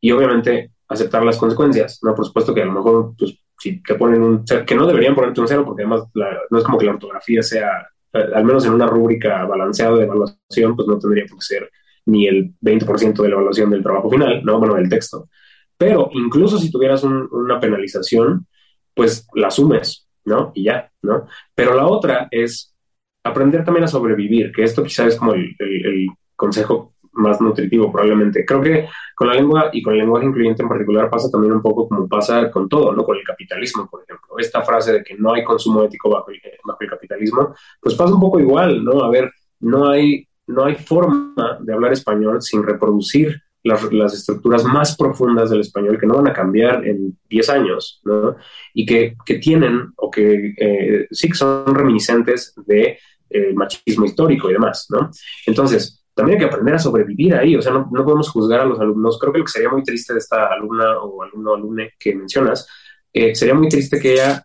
[0.00, 2.14] Y obviamente aceptar las consecuencias, ¿no?
[2.14, 5.40] Por supuesto que a lo mejor, pues, si te ponen un, que no deberían ponerte
[5.40, 6.04] un cero, porque además
[6.50, 10.76] no es como que la ortografía sea al menos en una rúbrica balanceada de evaluación,
[10.76, 11.70] pues no tendría por qué ser
[12.06, 14.58] ni el 20% de la evaluación del trabajo final, ¿no?
[14.58, 15.28] Bueno, del texto.
[15.76, 18.46] Pero incluso si tuvieras una penalización,
[18.94, 20.50] pues la asumes, ¿no?
[20.54, 21.26] Y ya, ¿no?
[21.54, 22.74] Pero la otra es
[23.22, 28.44] aprender también a sobrevivir, que esto quizás es como el, el consejo más nutritivo probablemente.
[28.44, 31.62] Creo que con la lengua y con el lenguaje incluyente en particular pasa también un
[31.62, 33.04] poco como pasa con todo, ¿no?
[33.04, 34.38] Con el capitalismo, por ejemplo.
[34.38, 38.14] Esta frase de que no hay consumo ético bajo el, bajo el capitalismo, pues pasa
[38.14, 39.02] un poco igual, ¿no?
[39.02, 44.64] A ver, no hay, no hay forma de hablar español sin reproducir las, las, estructuras
[44.64, 48.36] más profundas del español que no van a cambiar en 10 años, ¿no?
[48.72, 52.98] Y que, que tienen, o que eh, sí que son reminiscentes de
[53.30, 55.10] eh, machismo histórico y demás, ¿no?
[55.46, 58.64] Entonces, también hay que aprender a sobrevivir ahí, o sea, no, no, podemos juzgar a
[58.64, 59.20] los alumnos.
[59.20, 62.66] Creo que lo que sería muy triste de esta alumna o alumno alumne que mencionas,
[63.12, 64.44] eh, sería muy triste que ella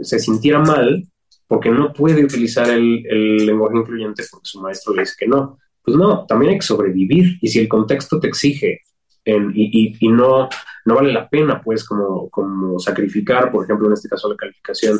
[0.00, 1.04] se sintiera mal
[1.48, 5.58] porque no puede utilizar el, el, lenguaje incluyente porque su maestro le dice que no.
[5.82, 8.82] Pues no, también hay que sobrevivir y si el contexto te exige
[9.24, 10.48] y, y, no,
[10.84, 14.96] no vale la pena, pues, como, como sacrificar, por ejemplo, en este caso la calificación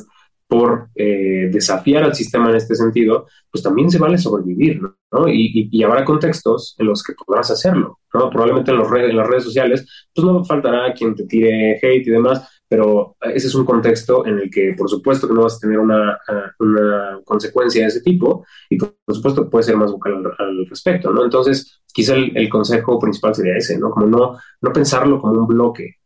[0.49, 4.80] por eh, desafiar al sistema en este sentido, pues también se vale sobrevivir,
[5.12, 5.28] ¿no?
[5.28, 8.30] Y, y, habrá contextos en los que podrás hacerlo, ¿no?
[8.30, 12.11] Probablemente en, los en las redes sociales, pues no faltará quien te tire hate y
[12.11, 15.61] demás, pero ese es un contexto en el que, por supuesto, que no vas a
[15.61, 16.18] tener una,
[16.61, 21.24] una consecuencia de ese tipo y, por supuesto, puede ser más vocal al, respecto, ¿no?
[21.24, 23.90] Entonces, quizá el, el, consejo principal sería ese, ¿no?
[23.90, 25.97] Como no, no pensarlo como un bloque,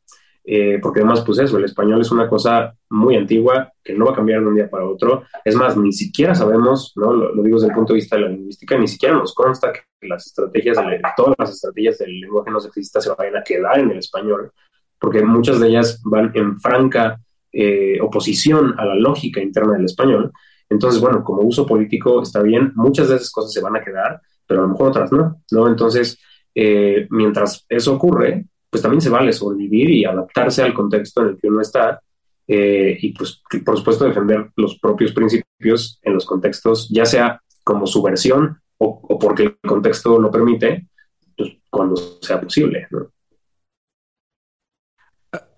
[0.45, 4.13] eh, porque además, pues eso, el español es una cosa muy antigua que no va
[4.13, 5.25] a cambiar de un día para otro.
[5.45, 7.13] Es más, ni siquiera sabemos, ¿no?
[7.13, 10.09] Lo, digo desde el punto de vista de la lingüística, ni siquiera nos consta que
[10.09, 13.91] las estrategias, de, todas las estrategias del lenguaje no sexista se vayan a quedar en
[13.91, 14.51] el español,
[14.99, 17.21] porque muchas de ellas van en franca
[17.53, 20.33] eh, oposición a la lógica interna del español.
[20.69, 24.21] Entonces, bueno, como uso político está bien, muchas de esas cosas se van a quedar,
[24.47, 25.69] pero a lo mejor otras no, ¿no?
[25.69, 26.19] Entonces,
[26.55, 31.39] eh, mientras eso ocurre, pues también se vale sobrevivir y adaptarse al contexto en el
[31.39, 32.01] que uno está
[32.49, 37.87] eh, y pues por supuesto defender los propios principios en los contextos, ya sea como
[37.87, 40.89] su versión o, porque el contexto lo permite,
[41.37, 42.89] pues cuando sea posible.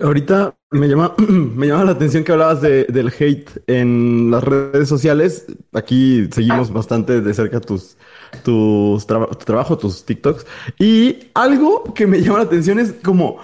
[0.01, 4.89] Ahorita me llama, me llama la atención que hablabas de, del hate en las redes
[4.89, 5.47] sociales.
[5.72, 7.97] Aquí seguimos bastante de cerca tus,
[8.43, 10.47] tus tu trabajo, tus TikToks.
[10.79, 13.39] Y algo que me llama la atención es como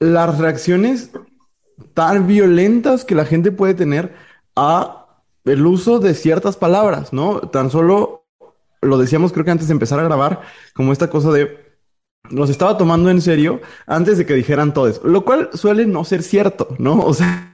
[0.00, 1.10] las reacciones
[1.94, 4.14] tan violentas que la gente puede tener
[4.56, 5.06] a
[5.44, 7.40] el uso de ciertas palabras, ¿no?
[7.40, 8.24] Tan solo
[8.80, 10.42] lo decíamos creo que antes de empezar a grabar,
[10.74, 11.63] como esta cosa de
[12.30, 16.04] los estaba tomando en serio antes de que dijeran todo eso, lo cual suele no
[16.04, 17.00] ser cierto, ¿no?
[17.04, 17.50] O sea,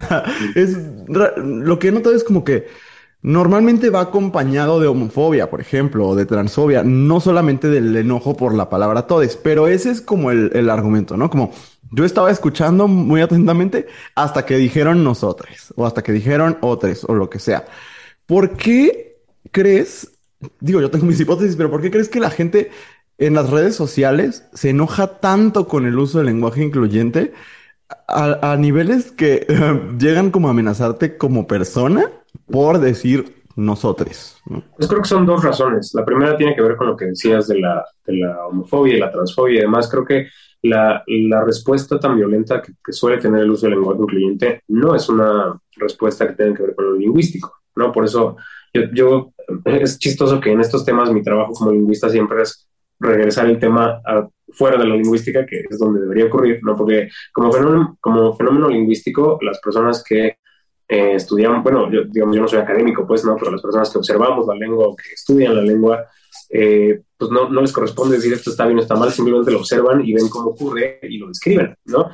[0.55, 0.77] es
[1.09, 2.69] lo que he notado es como que
[3.23, 8.55] normalmente va acompañado de homofobia, por ejemplo, o de transfobia, no solamente del enojo por
[8.55, 11.29] la palabra todes, pero ese es como el, el argumento, ¿no?
[11.29, 11.53] Como
[11.91, 17.15] yo estaba escuchando muy atentamente hasta que dijeron nosotros, o hasta que dijeron otros, o
[17.15, 17.67] lo que sea.
[18.27, 19.19] ¿Por qué
[19.51, 20.13] crees,
[20.61, 22.71] digo, yo tengo mis hipótesis, pero ¿por qué crees que la gente
[23.21, 27.33] en las redes sociales se enoja tanto con el uso del lenguaje incluyente
[28.09, 29.47] a, niveles que
[29.99, 32.11] llegan como a amenazarte como persona
[32.51, 34.63] por decir nosotros, ¿no?
[34.77, 35.93] Pues creo que son dos razones.
[35.95, 39.01] La primera tiene que ver con lo que decías de la, de la homofobia y
[39.01, 39.91] la transfobia y demás.
[39.91, 40.29] Creo que
[40.63, 45.09] la, la respuesta tan violenta que, suele tener el uso del lenguaje incluyente no es
[45.09, 47.93] una respuesta que tenga que ver con lo lingüístico, ¿no?
[47.93, 48.37] Por eso
[48.95, 49.33] yo
[49.65, 52.69] es chistoso que en estos temas mi trabajo como lingüista siempre es
[53.01, 54.01] regresar el tema
[54.53, 56.77] fuera de la lingüística, que es donde debería ocurrir, ¿no?
[56.77, 60.37] Porque como fenómeno, lingüístico, las personas que
[60.89, 63.37] eh, estudiamos, bueno, digamos, yo no soy académico, pues, ¿no?
[63.37, 66.05] Pero las personas que observamos la lengua o que estudian la lengua,
[66.49, 69.59] eh, pues no, no les corresponde decir esto está bien o está mal, simplemente lo
[69.59, 72.11] observan y ven cómo ocurre y lo describen, ¿no?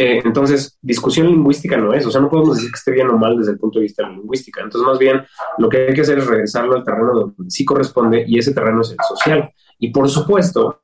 [0.00, 3.18] Eh, entonces, discusión lingüística no es, o sea, no podemos decir que esté bien o
[3.18, 4.62] mal desde el punto de vista de la lingüística.
[4.62, 5.22] Entonces, más bien,
[5.58, 8.82] lo que hay que hacer es regresarlo al terreno donde sí corresponde y ese terreno
[8.82, 9.52] es el social.
[9.78, 10.80] Y por supuesto,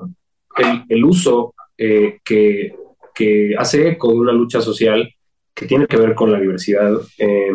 [0.88, 2.74] el, uso eh, que,
[3.14, 5.12] que hace eco de una lucha social
[5.54, 7.52] que tiene que ver con la diversidad eh,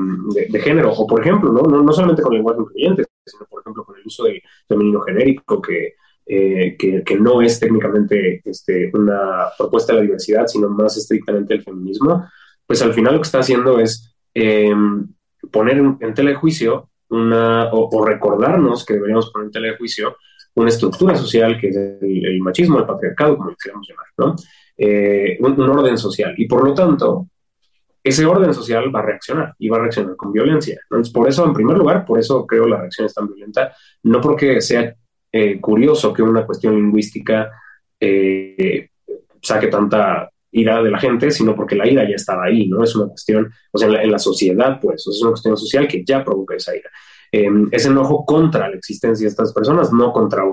[0.50, 1.64] de, género, o por ejemplo, ¿no?
[1.64, 5.02] No, no solamente con el lenguaje incluyente, sino por ejemplo con el uso del femenino
[5.02, 10.70] genérico, que, eh, que, que no es técnicamente este, una propuesta de la diversidad, sino
[10.70, 12.26] más estrictamente el feminismo,
[12.66, 14.74] pues al final lo que está haciendo es eh,
[15.52, 19.68] poner en, en tela de juicio una, o, o recordarnos que deberíamos poner en tela
[19.68, 20.16] de juicio
[20.60, 24.36] una estructura social que es el, machismo, el patriarcado, como le queramos llamar, ¿no?
[24.78, 26.34] Eh, un, un, orden social.
[26.38, 27.28] Y por lo tanto,
[28.04, 30.80] ese orden social va a reaccionar y va a reaccionar con violencia.
[30.84, 34.22] Entonces, por eso, en primer lugar, por eso creo la reacción es tan violenta, no
[34.22, 34.96] porque sea
[35.32, 37.52] eh, curioso que una cuestión lingüística
[38.00, 38.90] eh,
[39.42, 42.84] saque tanta ira de la gente, sino porque la ira ya estaba ahí, ¿no?
[42.84, 45.88] Es una cuestión, o sea, en la, en la sociedad, pues, es una cuestión social
[45.88, 46.90] que ya provoca esa ira.
[47.32, 50.44] Eh, es enojo contra la existencia de estas personas, no contra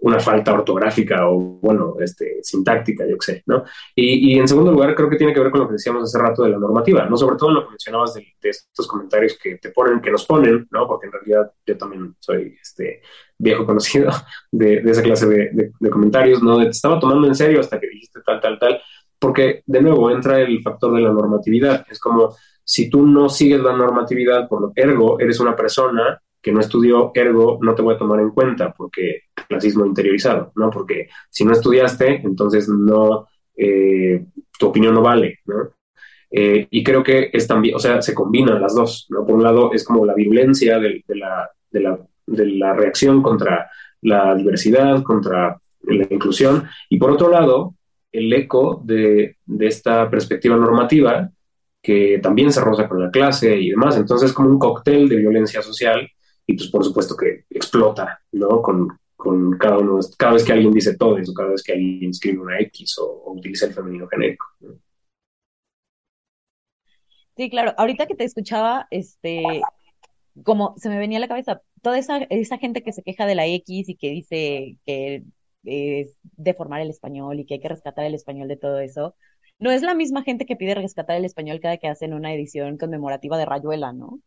[0.00, 3.64] una falta ortográfica o, bueno, este, sintáctica, yo qué sé, ¿no?
[3.94, 6.42] Y, en segundo lugar, creo que tiene que ver con lo que decíamos hace rato
[6.42, 7.16] de la normativa, ¿no?
[7.16, 10.66] Sobre todo en lo que mencionabas de, estos comentarios que te ponen, que nos ponen,
[10.70, 10.86] ¿no?
[10.86, 13.00] Porque en realidad yo también soy este
[13.38, 14.10] viejo conocido
[14.52, 16.58] de, esa clase de, de, comentarios, ¿no?
[16.58, 18.80] Te estaba tomando en serio hasta que dijiste tal, tal, tal,
[19.18, 21.86] porque de nuevo entra el factor de la normatividad.
[21.90, 26.52] Es como si tú no sigues la normatividad, por lo ergo, eres una persona que
[26.52, 30.70] no estudió, ergo, no te voy a tomar en cuenta porque clasismo interiorizado, ¿no?
[30.70, 34.26] Porque si no estudiaste, entonces no, eh,
[34.58, 35.70] tu opinión no vale, ¿no?
[36.30, 39.24] Eh, y creo que es también, o sea, se combinan las dos, ¿no?
[39.24, 43.22] Por un lado es como la violencia de, de, la, de, la, de la reacción
[43.22, 43.70] contra
[44.02, 47.74] la diversidad, contra la inclusión, y por otro lado,
[48.12, 51.30] el eco de, de esta perspectiva normativa
[51.84, 53.98] que también se roza con la clase y demás.
[53.98, 56.08] Entonces, como un cóctel de violencia social
[56.46, 58.62] y pues por supuesto que explota, ¿no?
[58.62, 62.08] Con, con cada uno, cada vez que alguien dice todo eso, cada vez que alguien
[62.08, 64.46] escribe una X o, o utiliza el femenino genérico.
[67.36, 67.74] Sí, claro.
[67.76, 69.60] Ahorita que te escuchaba, este,
[70.42, 73.34] como se me venía a la cabeza, toda esa, esa gente que se queja de
[73.34, 75.24] la X y que dice que
[75.64, 79.16] es deformar el español y que hay que rescatar el español de todo eso,
[79.58, 82.76] no es la misma gente que pide rescatar el español cada que hacen una edición
[82.78, 84.20] conmemorativa de Rayuela, ¿no?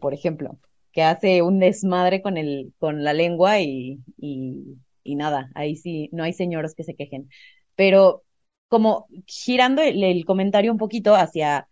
[0.00, 0.58] Por ejemplo,
[0.92, 6.08] que hace un desmadre con el, con la lengua y, y, y nada, ahí sí,
[6.12, 7.30] no hay señoros que se quejen.
[7.76, 8.24] Pero
[8.68, 11.68] como girando el, el comentario un poquito hacia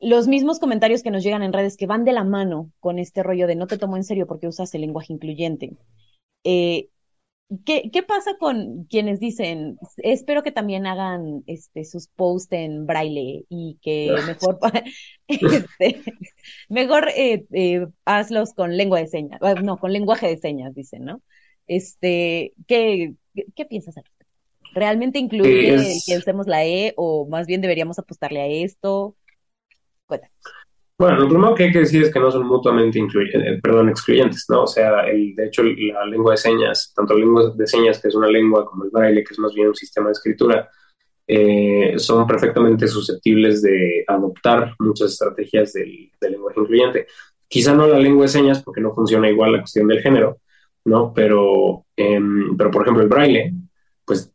[0.00, 3.22] los mismos comentarios que nos llegan en redes que van de la mano con este
[3.22, 5.76] rollo de no te tomo en serio porque usas el lenguaje incluyente.
[6.44, 6.88] Eh,
[7.64, 13.44] ¿qué, ¿Qué pasa con quienes dicen, espero que también hagan este, sus posts en braille
[13.48, 14.58] y que mejor,
[15.28, 16.02] este,
[16.68, 21.22] mejor eh, eh, hazlos con lengua de señas, no, con lenguaje de señas, dicen, ¿no?
[21.66, 23.14] Este, ¿qué,
[23.54, 24.26] qué piensas al respecto?
[24.72, 29.16] ¿Realmente incluye el que usemos la E o más bien deberíamos apostarle a esto?
[31.00, 33.88] Bueno, lo primero que hay que decir es que no son mutuamente incluyentes, eh, perdón,
[33.88, 34.64] excluyentes, ¿no?
[34.64, 38.08] O sea, el, de hecho, la lengua de señas, tanto la lengua de señas, que
[38.08, 40.68] es una lengua, como el braille, que es más bien un sistema de escritura,
[41.26, 47.06] eh, son perfectamente susceptibles de adoptar muchas estrategias del, lenguaje incluyente.
[47.48, 50.40] Quizá no la lengua de señas, porque no funciona igual la cuestión del género,
[50.84, 51.14] ¿no?
[51.14, 53.54] Pero, em, pero por ejemplo, el braille,
[54.04, 54.30] pues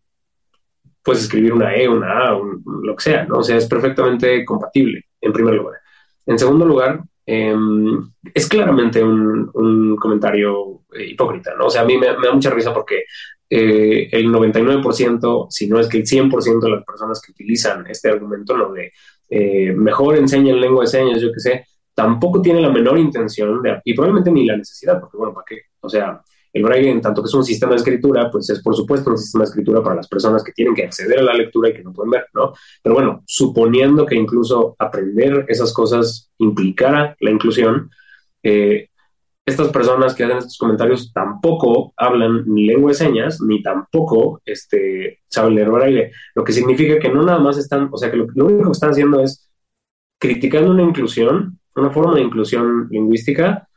[1.03, 3.37] puedes escribir una E, una A, lo que sea, ¿no?
[3.37, 5.84] O sea, es perfectamente compatible, en primer lugar.
[6.25, 11.65] En segundo lugar, em, es claramente un, comentario eh, hipócrita, ¿no?
[11.67, 13.03] O sea, a mí me, da mucha risa porque
[13.49, 18.09] eh, el 99%, si no es que el 100% de las personas que utilizan este
[18.09, 18.91] argumento, lo de
[19.29, 23.79] eh, mejor enseñen lengua de señas, yo qué sé, tampoco tiene la menor intención de,
[23.83, 25.61] y probablemente ni la necesidad, porque bueno, ¿para qué?
[25.79, 26.21] O sea,
[26.55, 29.17] el braille, en tanto que es un sistema de escritura, pues es por supuesto un
[29.17, 31.83] sistema de escritura para las personas que tienen que acceder a la lectura y que
[31.83, 32.53] no pueden ver, ¿no?
[32.81, 37.89] Pero bueno, suponiendo que incluso aprender esas cosas implicara la inclusión,
[38.41, 38.87] eh,
[39.45, 45.19] estas personas que hacen estos comentarios tampoco hablan ni lengua de señas, ni tampoco este,
[45.27, 48.27] saben leer braille, lo que significa que no nada más están, o sea, que lo,
[48.33, 49.51] lo único que están haciendo es
[50.21, 53.67] criticando una inclusión, una forma de inclusión lingüística,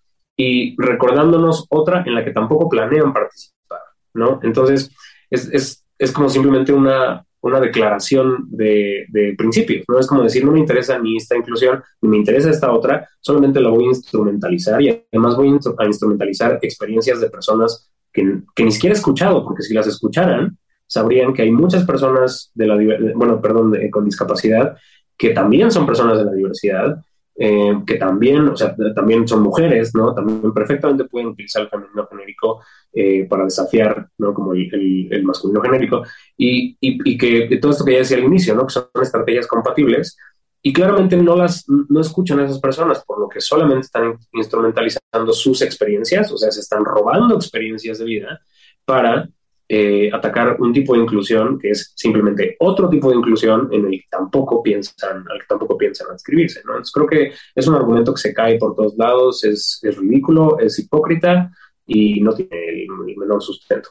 [0.40, 3.80] y recordándonos otra en la que tampoco planean participar,
[4.14, 4.38] ¿no?
[4.44, 4.94] Entonces,
[5.28, 9.98] es, es, es como simplemente una, una declaración de, de, principios, ¿no?
[9.98, 13.60] Es como decir, no me interesa ni esta inclusión, ni me interesa esta otra, solamente
[13.60, 18.70] la voy a instrumentalizar y además voy a instrumentalizar experiencias de personas que, que ni
[18.70, 22.76] siquiera he escuchado, porque si las escucharan, sabrían que hay muchas personas de la,
[23.16, 24.76] bueno, perdón, con discapacidad
[25.16, 27.02] que también son personas de la diversidad
[27.40, 30.12] eh, que también, o sea, también son mujeres, ¿no?
[30.12, 32.62] También perfectamente pueden utilizar el femenino genérico
[32.92, 34.34] eh, para desafiar, ¿no?
[34.34, 36.02] Como el, el, masculino genérico.
[36.36, 38.66] Y, y, y, que todo esto que ya decía al inicio, ¿no?
[38.66, 40.16] Que son estrategias compatibles.
[40.60, 45.32] Y claramente no las no escuchan a esas personas, por lo que solamente están instrumentalizando
[45.32, 48.40] sus experiencias, o sea, se están robando experiencias de vida
[48.84, 49.28] para
[49.70, 53.90] eh, atacar un tipo de inclusión que es simplemente otro tipo de inclusión en el
[53.90, 56.72] que tampoco piensan, al tampoco piensan adscribirse, ¿no?
[56.72, 60.58] Entonces creo que es un argumento que se cae por todos lados, es, es ridículo,
[60.58, 61.52] es hipócrita
[61.86, 63.90] y no tiene el, menor sustento.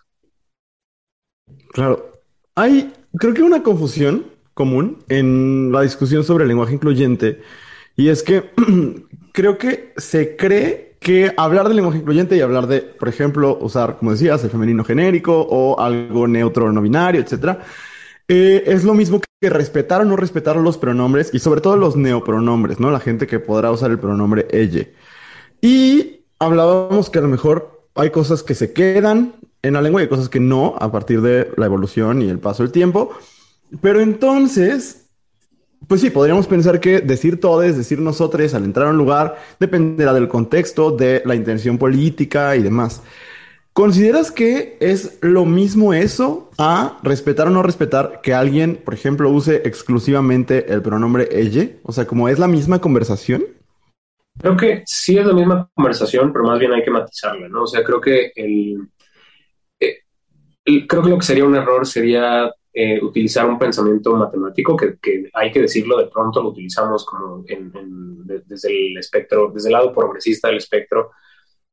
[1.74, 2.12] Claro.
[2.56, 4.26] Hay, creo que una confusión
[4.56, 7.42] común en la discusión sobre el lenguaje incluyente
[7.96, 8.50] y es que
[9.32, 13.96] creo que se cree que hablar de lenguaje incluyente y hablar de, por ejemplo, usar,
[13.96, 17.62] como decías, el femenino genérico o algo neutro no binario, etcétera,
[18.28, 21.96] eh, es lo mismo que respetar o no respetar los pronombres y sobre todo los
[21.96, 22.92] neopronombres, ¿no?
[22.92, 24.86] La gente que podrá usar el pronombre ella.
[25.62, 30.04] Y hablábamos que a lo mejor hay cosas que se quedan en la lengua y
[30.04, 33.12] hay cosas que no a partir de la evolución y el paso del tiempo.
[33.82, 35.07] Pero entonces,
[35.88, 40.14] pues sí, podríamos pensar que decir todes, decir nosotros al entrar a un lugar dependerá
[40.14, 43.04] del contexto, de la intención política y demás.
[43.78, 49.30] ¿Consideras que es lo mismo eso a respetar o no respetar que alguien, por ejemplo,
[49.30, 51.70] use exclusivamente el pronombre ella?
[51.84, 53.46] O sea, como es la misma conversación.
[54.40, 57.64] Creo que sí es la misma conversación, pero más bien hay que matizarla, ¿no?
[57.64, 58.88] O sea, creo que el,
[59.80, 65.00] eh, creo que lo que sería un error sería eh, utilizar un pensamiento matemático que,
[65.34, 70.48] hay que decirlo, de pronto lo utilizamos como desde el espectro, desde el lado progresista
[70.48, 71.10] del espectro.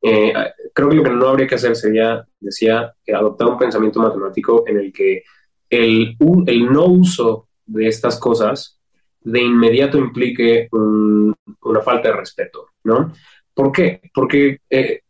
[0.01, 0.33] Eh,
[0.73, 4.79] creo que lo que no habría que hacer sería, decía, adoptar un pensamiento matemático en
[4.79, 5.25] el que
[5.69, 8.81] el, el no uso de estas cosas
[9.21, 13.13] de inmediato implique una falta de respeto, ¿no?
[13.53, 14.01] ¿Por qué?
[14.15, 15.03] Porque eh,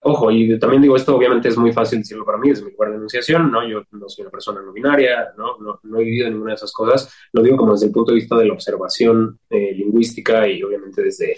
[0.00, 2.90] Ojo, y también digo esto, obviamente es muy fácil decirlo para mí, es mi lugar
[2.90, 3.68] de enunciación, ¿no?
[3.68, 5.58] Yo no soy una persona no binaria, ¿no?
[5.58, 8.36] No, he vivido ninguna de esas cosas, lo digo como desde el punto de vista
[8.36, 11.36] de la observación eh, lingüística y obviamente desde,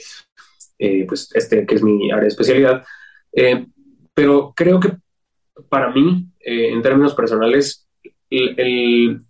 [0.78, 2.84] eh, pues, este que es mi área de especialidad.
[3.32, 3.66] Eh,
[4.14, 4.92] pero creo que
[5.68, 7.88] para mí, en términos personales,
[8.30, 9.24] el,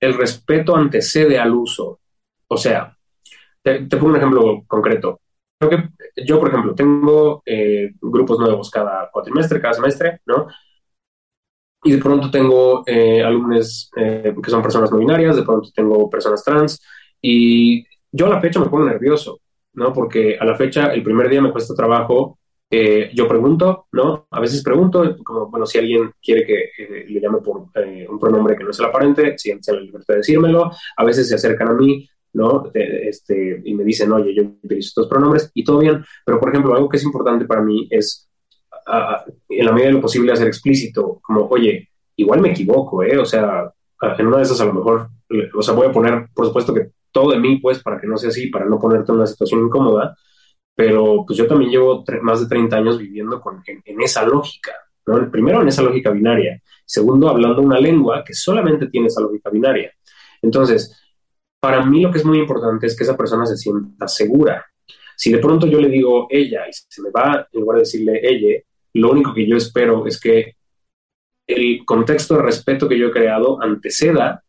[0.00, 2.00] respeto antecede al uso.
[2.48, 2.96] O sea,
[3.62, 5.20] te pongo un ejemplo concreto
[5.58, 10.48] creo que yo, por ejemplo, tengo eh, grupos nuevos cada cuatrimestre, cada semestre, ¿no?
[11.84, 16.10] Y de pronto tengo eh, alumnos eh, que son personas no binarias, de pronto tengo
[16.10, 16.82] personas trans,
[17.20, 19.40] y yo a la fecha me pongo nervioso,
[19.74, 19.92] ¿no?
[19.92, 22.38] Porque a la fecha, el primer día me cuesta trabajo.
[23.14, 24.26] yo pregunto, ¿no?
[24.30, 26.70] A veces pregunto, como, bueno, si alguien quiere que
[27.08, 27.68] le llame por
[28.08, 30.70] un pronombre que no es el aparente, si la libertad de decírmelo.
[30.96, 32.70] A veces se acercan a mí ¿no?
[32.74, 36.74] Este, y me dicen, oye, yo utilizo estos pronombres y todo bien, pero por ejemplo,
[36.74, 38.28] algo que es importante para mí es,
[39.48, 43.16] en la medida de lo posible, hacer explícito, como, oye, igual me equivoco, ¿eh?
[43.18, 43.72] O sea,
[44.18, 45.08] en una de esas a lo mejor,
[45.54, 48.18] o sea, voy a poner, por supuesto que todo de mí, pues, para que no
[48.18, 50.14] sea así, para no ponerte en una situación incómoda,
[50.74, 54.72] pero pues yo también llevo más de 30 años viviendo con, en, esa lógica,
[55.06, 55.30] ¿no?
[55.30, 59.90] Primero en esa lógica binaria, segundo hablando una lengua que solamente tiene esa lógica binaria.
[60.42, 61.05] Entonces,
[61.66, 64.64] para mí lo que es muy importante es que esa persona se sienta segura.
[65.16, 68.20] Si de pronto yo le digo ella y se me va, en lugar de decirle
[68.22, 68.62] ella,
[68.94, 70.54] lo único que yo espero es que
[71.44, 74.44] el contexto de respeto que yo he creado anteceda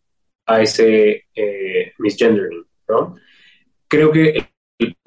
[0.45, 3.15] a ese eh, misgendering, ¿no?
[3.87, 4.51] Creo que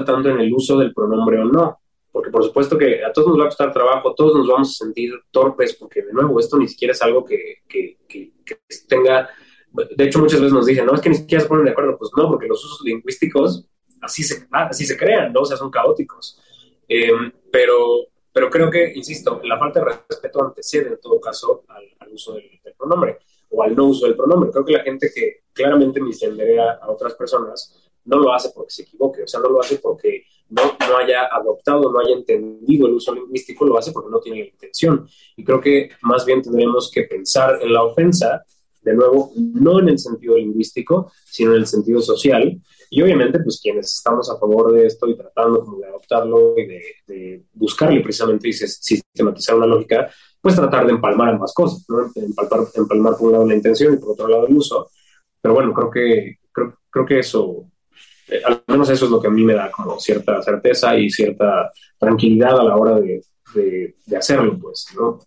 [0.05, 1.79] tanto en el uso del pronombre o no,
[2.11, 4.85] porque por supuesto que a todos nos va a costar trabajo, todos nos vamos a
[4.85, 8.33] sentir torpes, porque de nuevo esto ni siquiera es algo que, que, que,
[8.89, 9.31] tenga,
[9.73, 11.97] de hecho muchas veces nos dicen, no, es que ni siquiera se ponen de acuerdo,
[11.97, 13.67] pues no, porque los usos lingüísticos
[14.01, 15.41] así se, así se crean, ¿no?
[15.41, 16.41] O sea, son caóticos.
[16.89, 22.13] Em, pero, pero creo que, insisto, la falta de respeto antecede en todo caso al,
[22.13, 23.19] uso del, pronombre
[23.51, 24.51] o al no uso del pronombre.
[24.51, 28.83] Creo que la gente que claramente misgenderea a otras personas no lo hace porque se
[28.83, 32.95] equivoque, o sea, no lo hace porque no, no haya adoptado, no haya entendido el
[32.95, 35.07] uso lingüístico, lo hace porque no tiene la intención.
[35.37, 38.43] Y creo que más bien tendremos que pensar en la ofensa,
[38.83, 42.61] de nuevo, no en el sentido lingüístico, sino en el sentido social.
[42.91, 46.67] Y obviamente, pues quienes estamos a favor de esto y tratando como de adoptarlo y
[46.67, 50.11] de, buscarle precisamente y sistematizar una lógica,
[50.41, 52.11] pues tratar de empalmar ambas cosas, ¿no?
[52.15, 54.91] Empalmar, empalmar por un lado la intención y por otro lado el uso.
[55.41, 57.71] Pero bueno, creo que, creo, creo que eso
[58.31, 61.11] eh, al menos eso es lo que a mí me da como cierta certeza y
[61.11, 63.23] cierta tranquilidad a la hora de,
[63.55, 65.19] de, hacerlo, pues, ¿no?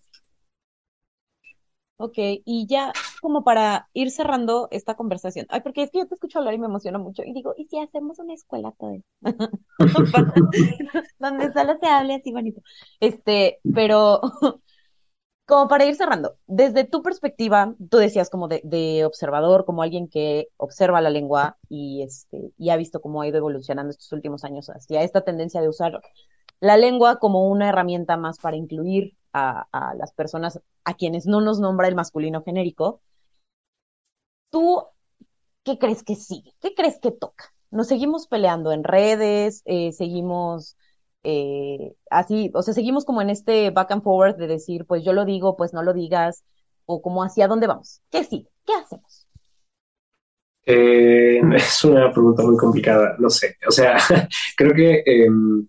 [1.97, 2.91] Ok, y ya
[3.21, 6.57] como para ir cerrando esta conversación, ay, porque es que yo te escucho hablar y
[6.57, 8.97] me emociona mucho, y digo, ¿y si hacemos una escuela todo
[11.19, 12.61] Donde solo se hable así bonito.
[12.99, 14.21] Este, pero
[15.45, 20.47] como para ir cerrando, desde tu perspectiva, tú decías como de, observador, como alguien que
[20.57, 24.67] observa la lengua y, este, y ha visto cómo ha ido evolucionando estos últimos años
[24.69, 26.01] hacia esta tendencia de usar
[26.59, 31.59] la lengua como una herramienta más para incluir a, las personas a quienes no nos
[31.59, 33.01] nombra el masculino genérico.
[34.49, 34.83] ¿Tú
[35.63, 36.53] qué crees que sigue?
[36.61, 37.53] ¿Qué crees que toca?
[37.71, 39.63] ¿Nos seguimos peleando en redes?
[39.65, 40.77] Eh, ¿Seguimos
[41.23, 45.13] eh, así, o sea, seguimos como en este back and forward de decir, pues yo
[45.13, 46.43] lo digo, pues no lo digas,
[46.85, 48.01] o como hacia dónde vamos.
[48.11, 48.47] ¿Qué sí?
[48.65, 49.27] ¿Qué hacemos?
[50.65, 53.57] Eh, es una pregunta muy complicada, no sé.
[53.67, 53.97] O sea,
[54.57, 55.67] creo que em,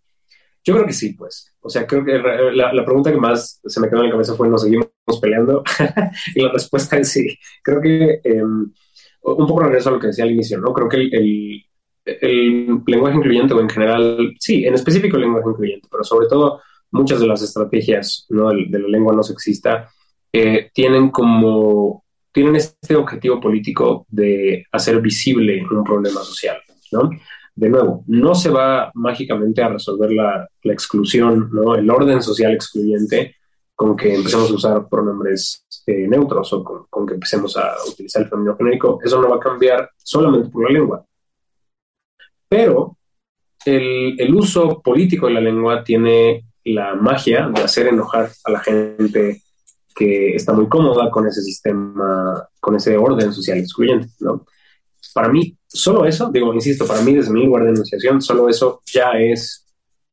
[0.64, 1.54] yo creo que sí, pues.
[1.60, 4.48] O sea, creo que la, pregunta que más se me quedó en la cabeza fue,
[4.48, 4.88] ¿nos seguimos
[5.20, 5.62] peleando?
[6.34, 7.38] y la respuesta es sí.
[7.62, 8.72] Creo que em,
[9.22, 10.72] un poco regreso a lo que decía al inicio, ¿no?
[10.72, 11.64] Creo que el,
[12.04, 16.60] el lenguaje incluyente o en general, sí, en específico el lenguaje incluyente, pero sobre todo
[16.90, 18.50] muchas de las estrategias ¿no?
[18.50, 19.90] de, la lengua no sexista
[20.32, 26.58] eh, tienen como, tienen este objetivo político de hacer visible un problema social,
[26.92, 27.10] ¿no?
[27.56, 31.76] De nuevo, no se va mágicamente a resolver la, la exclusión, ¿no?
[31.76, 33.36] El orden social excluyente
[33.74, 38.22] con que empecemos a usar pronombres eh, neutros o con, con, que empecemos a utilizar
[38.22, 41.04] el femenino genérico, eso no va a cambiar solamente por la lengua.
[42.48, 42.96] Pero
[43.64, 49.42] el, uso político de la lengua tiene la magia de hacer enojar a la gente
[49.94, 54.44] que está muy cómoda con ese sistema, con ese orden social excluyente, ¿no?
[55.14, 58.82] Para mí, solo eso, digo, insisto, para mí desde mi lugar de enunciación, solo eso
[58.92, 59.64] ya es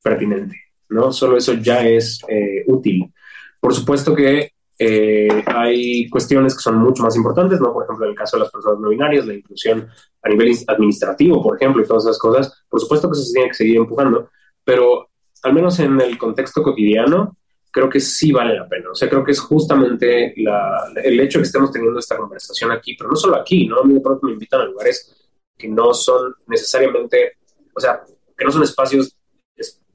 [0.01, 0.55] pertinente,
[0.89, 1.11] ¿no?
[1.11, 3.11] Solo eso ya es eh, útil.
[3.59, 7.73] Por supuesto que eh, hay cuestiones que son mucho más importantes, ¿no?
[7.73, 9.87] Por ejemplo, en el caso de las personas no binarias, la inclusión
[10.23, 12.63] a nivel administrativo, por ejemplo, y todas esas cosas.
[12.69, 14.29] Por supuesto que eso se tiene que seguir empujando,
[14.63, 15.09] pero
[15.43, 17.37] al menos en el contexto cotidiano,
[17.71, 18.91] creo que sí vale la pena.
[18.91, 22.95] O sea, creo que es justamente el hecho de que estemos teniendo esta conversación aquí,
[22.95, 23.79] pero no solo aquí, ¿no?
[23.79, 27.37] A mí de pronto me invitan a lugares que no son necesariamente,
[27.73, 28.03] o sea,
[28.37, 29.15] que no son espacios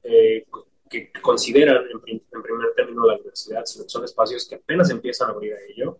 [0.03, 0.45] eh,
[0.89, 5.57] que consideran en, primer término la universidad, son espacios que apenas empiezan a abrir a
[5.67, 5.99] ello,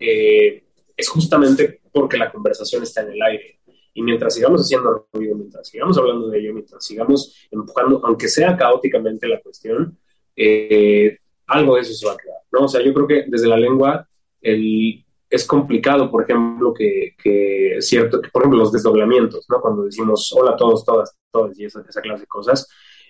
[0.00, 0.64] eh,
[0.96, 3.60] es justamente porque la conversación está en el aire.
[3.92, 8.56] Y mientras sigamos haciendo ruido, mientras sigamos hablando de ello, mientras sigamos empujando, aunque sea
[8.56, 9.98] caóticamente la cuestión,
[10.36, 12.60] eh, algo de eso se va a quedar, ¿no?
[12.64, 14.08] O sea, yo creo que desde la lengua
[14.40, 19.60] el, es complicado, por ejemplo, que, que cierto, por ejemplo, los desdoblamientos, ¿no?
[19.60, 22.68] Cuando decimos hola a todos, todas, todas y esa, esa clase de cosas,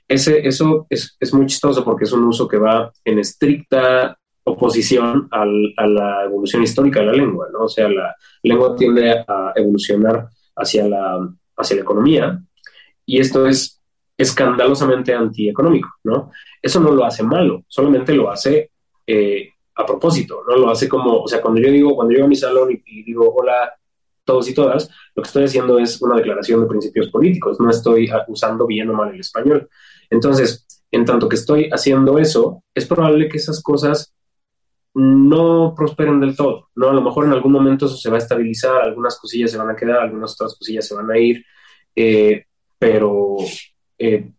[0.08, 5.28] ese, eso es, es, muy chistoso porque es un uso que va en estricta oposición
[5.30, 7.64] al, a la evolución histórica de la lengua, ¿no?
[7.64, 12.42] O sea, la lengua tiende a evolucionar hacia la, hacia la economía
[13.06, 13.82] y esto es
[14.16, 16.30] escandalosamente antieconómico, ¿no?
[16.62, 18.70] Eso no lo hace malo, solamente lo hace
[19.06, 20.56] eh, a propósito, ¿no?
[20.56, 23.32] Lo hace como, o sea, cuando yo digo, cuando llego a mi salón y, digo,
[23.34, 23.72] hola,
[24.24, 28.08] todos y todas, lo que estoy haciendo es una declaración de principios políticos, no estoy
[28.28, 29.68] usando bien o mal el español.
[30.08, 34.14] Entonces, en tanto que estoy haciendo eso, es probable que esas cosas
[34.94, 36.88] no prosperen del todo, ¿no?
[36.88, 39.70] A lo mejor en algún momento eso se va a estabilizar, algunas cosillas se van
[39.70, 41.44] a quedar, algunas otras cosillas se van a ir,
[41.96, 42.44] eh,
[42.78, 43.36] pero
[43.98, 44.30] eh,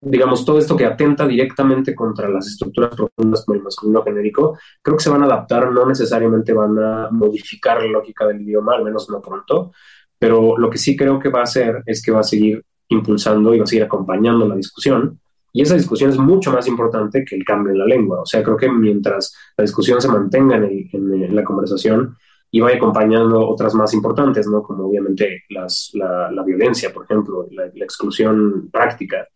[0.00, 4.96] digamos, todo esto que atenta directamente contra las estructuras profundas como el masculino genérico, creo
[4.96, 8.84] que se van a adaptar, no necesariamente van a modificar la lógica del idioma, al
[8.84, 9.72] menos no pronto,
[10.18, 13.54] pero lo que sí creo que va a hacer es que va a seguir impulsando
[13.54, 15.20] y va a seguir acompañando la discusión.
[15.52, 18.22] Y esa discusión es mucho más importante que el cambio en la lengua.
[18.22, 22.16] O sea, creo que mientras la discusión se mantenga en, la conversación
[22.54, 24.62] y vaya acompañando otras más importantes, ¿no?
[24.62, 29.26] Como obviamente las, la, violencia, por ejemplo, la, la exclusión práctica,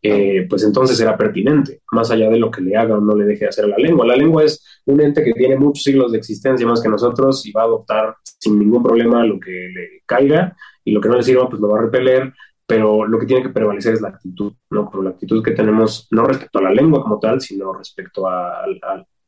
[0.00, 3.24] eh, pues entonces será pertinente, más allá de lo que le haga o no le
[3.24, 4.06] deje hacer a la lengua.
[4.06, 7.50] La lengua es un ente que tiene muchos siglos de existencia más que nosotros y
[7.50, 11.24] va a adoptar sin ningún problema lo que le caiga y lo que no le
[11.24, 12.32] sirva, pues lo va a repeler,
[12.64, 14.88] pero lo que tiene que prevalecer es la actitud, ¿no?
[14.88, 18.64] Como la actitud que tenemos, no respecto a la lengua como tal, sino respecto a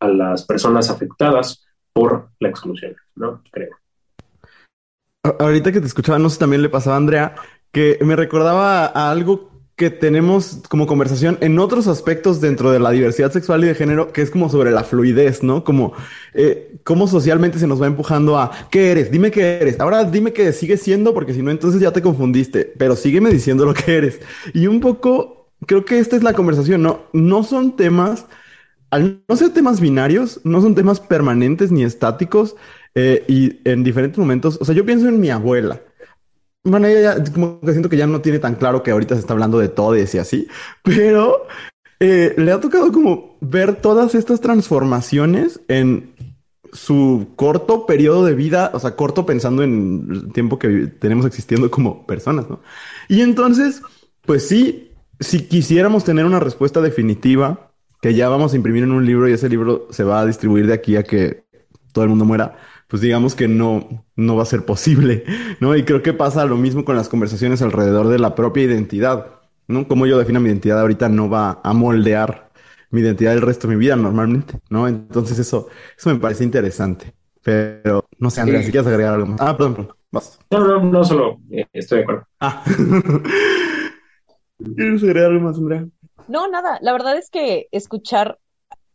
[0.00, 1.65] las personas afectadas
[1.96, 3.42] por la exclusión, ¿no?
[3.50, 3.70] Creo.
[5.40, 7.34] Ahorita que te escuchaba, no sé, también le pasaba a Andrea,
[7.72, 12.90] que me recordaba a algo que tenemos como conversación en otros aspectos dentro de la
[12.90, 15.64] diversidad sexual y de género, que es como sobre la fluidez, ¿no?
[15.64, 15.94] Como
[16.34, 19.10] eh, socialmente se nos va empujando a ¿qué eres?
[19.10, 19.80] Dime qué eres.
[19.80, 23.64] Ahora dime que sigues siendo, porque si no, entonces ya te confundiste, pero sígueme diciendo
[23.64, 24.20] lo que eres.
[24.52, 27.06] Y un poco, creo que esta es la conversación, ¿no?
[27.14, 28.26] No son temas,
[28.90, 32.56] al no ser temas binarios, no son temas permanentes ni estáticos,
[32.94, 35.82] eh, y en diferentes momentos, o sea, yo pienso en mi abuela.
[36.64, 39.20] Bueno, ella ya, como que siento que ya no tiene tan claro que ahorita se
[39.20, 40.48] está hablando de todo y así,
[40.82, 41.46] pero
[42.00, 46.14] eh, le ha tocado como ver todas estas transformaciones en
[46.72, 51.70] su corto periodo de vida, o sea, corto pensando en el tiempo que tenemos existiendo
[51.70, 52.60] como personas, ¿no?
[53.08, 53.82] Y entonces,
[54.24, 57.65] pues sí, si quisiéramos tener una respuesta definitiva,
[58.06, 60.68] que ya vamos a imprimir en un libro y ese libro se va a distribuir
[60.68, 61.42] de aquí a que
[61.90, 65.24] todo el mundo muera, pues digamos que no, no va a ser posible,
[65.60, 65.74] ¿no?
[65.74, 69.88] Y creo que pasa lo mismo con las conversaciones alrededor de la propia identidad, ¿no?
[69.88, 72.52] Como yo defino mi identidad ahorita no va a moldear
[72.92, 74.86] mi identidad el resto de mi vida normalmente, ¿no?
[74.86, 75.66] Entonces eso,
[75.98, 77.12] eso me parece interesante.
[77.42, 79.40] Pero no sé, Andrea, si quieres agregar algo más.
[79.40, 79.96] Ah, perdón, perdón.
[80.12, 80.38] Vas.
[80.52, 82.28] No, no, no, solo eh, estoy de acuerdo.
[82.38, 82.62] Ah.
[84.76, 85.88] ¿Quieres agregar algo más, Andrea?
[86.28, 86.78] No, nada.
[86.82, 88.38] La verdad es que escuchar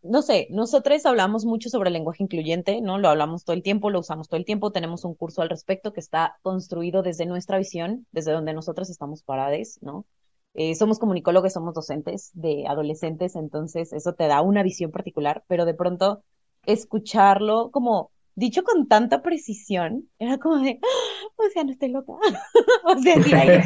[0.03, 2.97] no sé, nosotros hablamos mucho sobre el lenguaje incluyente, ¿no?
[2.97, 5.93] Lo hablamos todo el tiempo, lo usamos todo el tiempo, tenemos un curso al respecto
[5.93, 10.05] que está construido desde nuestra visión, desde donde nosotros estamos parados, ¿no?
[10.53, 15.65] Eh, somos comunicólogos, somos docentes de adolescentes, entonces eso te da una visión particular, pero
[15.65, 16.23] de pronto
[16.65, 21.27] escucharlo como dicho con tanta precisión, era como de, ¡Ah!
[21.38, 22.13] o sea, no estoy loca.
[22.86, 23.61] o sea, si hay,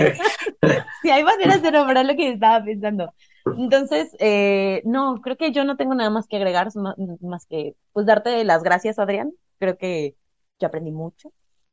[1.02, 3.14] si hay maneras de nombrar lo que estaba pensando.
[3.46, 6.70] Entonces, eh, no, creo que yo no tengo nada más que agregar,
[7.22, 9.34] más, que pues darte las gracias, Adrián.
[9.60, 10.16] Creo que
[10.60, 11.32] yo aprendí mucho.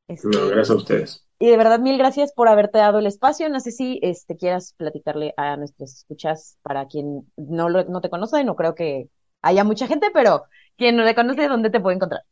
[0.09, 1.27] Este, gracias a ustedes.
[1.39, 3.49] Y de verdad, mil gracias por haberte dado el espacio.
[3.49, 8.11] No sé si este, quieras platicarle a nuestros escuchas para quien no, lo, no te
[8.11, 9.09] conoce, no creo que
[9.41, 10.45] haya mucha gente, pero
[10.77, 12.23] quien no le conoce, ¿dónde te puede encontrar?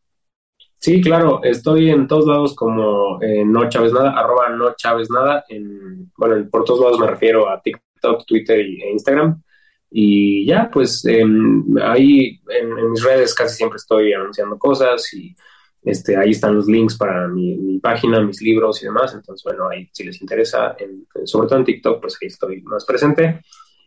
[0.78, 5.44] Sí, claro, estoy en todos lados como eh, no Chávez Nada, arroba no Chávez Nada.
[5.48, 7.84] En, bueno, por todos lados me refiero a TikTok,
[8.26, 9.42] Twitter e Instagram.
[9.90, 15.34] Y ya, pues ahí en, mis redes casi siempre estoy anunciando cosas y
[15.82, 19.14] este, ahí están los links para mi, página, mis libros y demás.
[19.14, 20.76] Entonces, bueno, ahí si les interesa,
[21.24, 23.40] sobre todo en TikTok, pues ahí estoy más presente.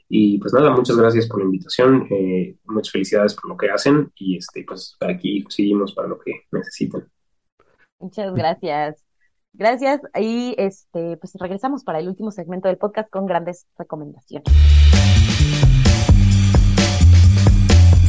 [0.10, 4.12] Y pues nada, muchas gracias por la invitación, eh, muchas felicidades por lo que hacen
[4.16, 7.08] y este, pues aquí seguimos para lo que necesiten.
[8.00, 9.03] Muchas gracias.
[9.54, 10.02] Gracias.
[10.20, 14.48] Y este, pues regresamos para el último segmento del podcast con grandes recomendaciones.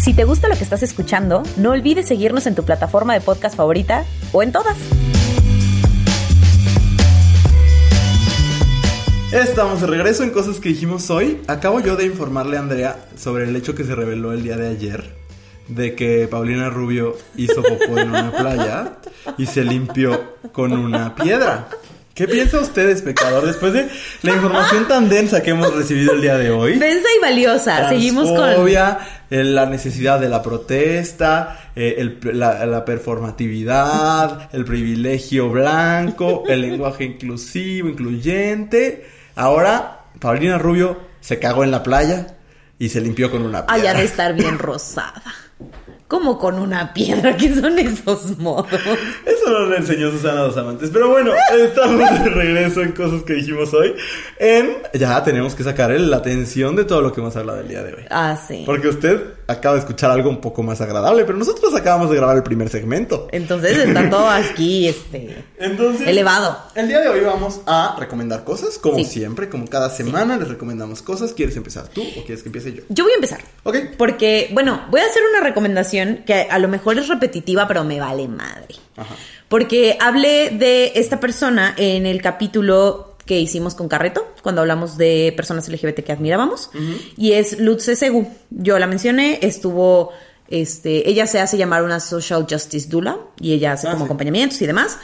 [0.00, 3.56] Si te gusta lo que estás escuchando, no olvides seguirnos en tu plataforma de podcast
[3.56, 4.76] favorita o en todas.
[9.32, 11.42] Estamos de regreso en cosas que dijimos hoy.
[11.48, 14.68] Acabo yo de informarle a Andrea sobre el hecho que se reveló el día de
[14.68, 15.23] ayer
[15.68, 18.92] de que Paulina Rubio hizo popó en una playa
[19.38, 21.68] y se limpió con una piedra.
[22.14, 23.88] ¿Qué piensa usted, espectador, después de
[24.22, 26.78] la información tan densa que hemos recibido el día de hoy?
[26.78, 27.88] Densa y valiosa.
[27.88, 28.72] Seguimos con.
[29.30, 37.88] la necesidad de la protesta, eh, la, la, performatividad, el privilegio blanco, el lenguaje inclusivo,
[37.88, 39.08] incluyente.
[39.34, 42.28] Ahora, Paulina Rubio se cagó en la playa
[42.78, 43.90] y se limpió con una piedra.
[43.90, 45.22] Ah, ya de estar bien rosada.
[46.08, 48.66] Como con una piedra, ¿qué son esos modos?
[49.24, 50.90] Eso no le enseñó Susana a los amantes.
[50.92, 53.94] Pero bueno, estamos de regreso en cosas que dijimos hoy.
[54.38, 57.82] En ya tenemos que sacar la atención de todo lo que hemos hablado el día
[57.82, 58.02] de hoy.
[58.10, 58.64] Ah, sí.
[58.66, 62.36] Porque usted acaba de escuchar algo un poco más agradable, pero nosotros acabamos de grabar
[62.36, 63.28] el primer segmento.
[63.32, 65.44] Entonces está todo aquí, este.
[65.58, 66.56] Entonces, Elevado.
[66.74, 69.04] El día de hoy vamos a recomendar cosas, como Sí.
[69.04, 71.32] siempre, como cada semana les recomendamos cosas.
[71.32, 72.82] ¿Quieres empezar tú o quieres que empiece yo?
[72.88, 73.40] Yo voy a empezar.
[73.64, 73.76] Ok.
[73.98, 78.00] Porque, bueno, voy a hacer una recomendación que a lo mejor es repetitiva, pero me
[78.00, 78.74] vale madre.
[78.96, 79.14] Ajá.
[79.48, 85.32] Porque hablé de esta persona en el capítulo que hicimos con Carreto, cuando hablamos de
[85.36, 86.70] personas LGBT que admirábamos,
[87.16, 88.28] y es Lutz Segu.
[88.50, 90.12] Yo la mencioné, estuvo,
[90.48, 94.06] este, ella se hace llamar una Social Justice Dula, y ella hace Ah, como sí.
[94.06, 94.98] acompañamientos y demás.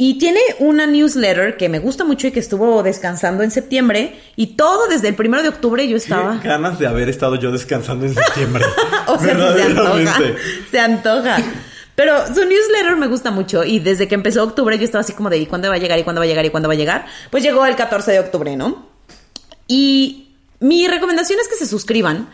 [0.00, 4.54] Y tiene una newsletter que me gusta mucho y que estuvo descansando en septiembre, y
[4.54, 6.38] todo desde el primero de octubre yo estaba...
[6.40, 8.64] Qué ganas de haber estado yo descansando en septiembre.
[9.08, 10.18] O sea, se antoja.
[10.70, 11.36] Se antoja.
[11.98, 15.30] Pero su newsletter me gusta mucho y desde que empezó octubre yo estaba así como
[15.30, 15.98] de ¿y cuándo va a llegar?
[15.98, 16.46] ¿y cuándo va a llegar?
[16.46, 17.06] ¿y cuándo va a llegar?
[17.32, 18.86] Pues llegó el 14 de octubre, ¿no?
[19.66, 22.28] Y mi recomendación es que se suscriban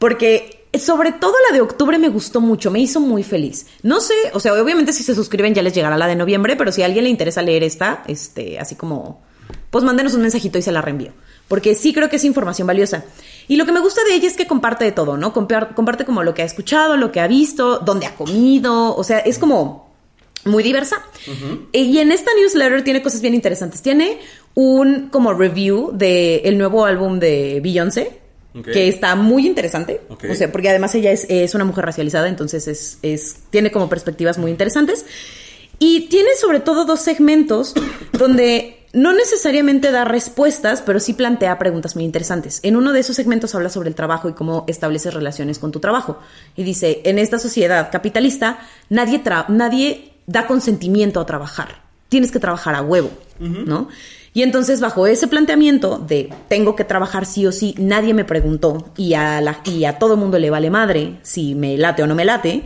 [0.00, 3.68] porque sobre todo la de octubre me gustó mucho, me hizo muy feliz.
[3.84, 6.72] No sé, o sea, obviamente si se suscriben ya les llegará la de noviembre, pero
[6.72, 9.22] si a alguien le interesa leer esta, este, así como,
[9.70, 11.12] pues mándenos un mensajito y se la reenvío.
[11.48, 13.04] Porque sí creo que es información valiosa.
[13.48, 15.32] Y lo que me gusta de ella es que comparte de todo, ¿no?
[15.34, 19.04] Compar- Comparte como lo que ha escuchado, lo que ha visto, dónde ha comido, o
[19.04, 19.92] sea, es como
[20.44, 21.02] muy diversa.
[21.72, 23.82] Eh, Y en esta newsletter tiene cosas bien interesantes.
[23.82, 24.18] Tiene
[24.54, 28.20] un como review del nuevo álbum de Beyoncé,
[28.56, 28.66] Ok.
[28.70, 30.00] que está muy interesante.
[30.08, 30.24] Ok.
[30.30, 33.88] O sea, porque además ella es, es una mujer racializada, entonces es, es, tiene como
[33.88, 35.04] perspectivas muy interesantes.
[35.78, 37.74] Y tiene sobre todo dos segmentos
[38.12, 42.60] donde no necesariamente da respuestas, pero sí plantea preguntas muy interesantes.
[42.62, 45.80] En uno de esos segmentos habla sobre el trabajo y cómo estableces relaciones con tu
[45.80, 46.18] trabajo.
[46.56, 48.58] Y dice, en esta sociedad capitalista,
[48.88, 51.82] nadie, nadie da consentimiento a trabajar.
[52.08, 53.10] Tienes que trabajar a huevo,
[53.40, 53.88] ¿no?
[54.32, 58.92] Y entonces bajo ese planteamiento de tengo que trabajar sí o sí, nadie me preguntó
[58.96, 62.16] y a, la, y a todo mundo le vale madre si me late o no
[62.16, 62.64] me late,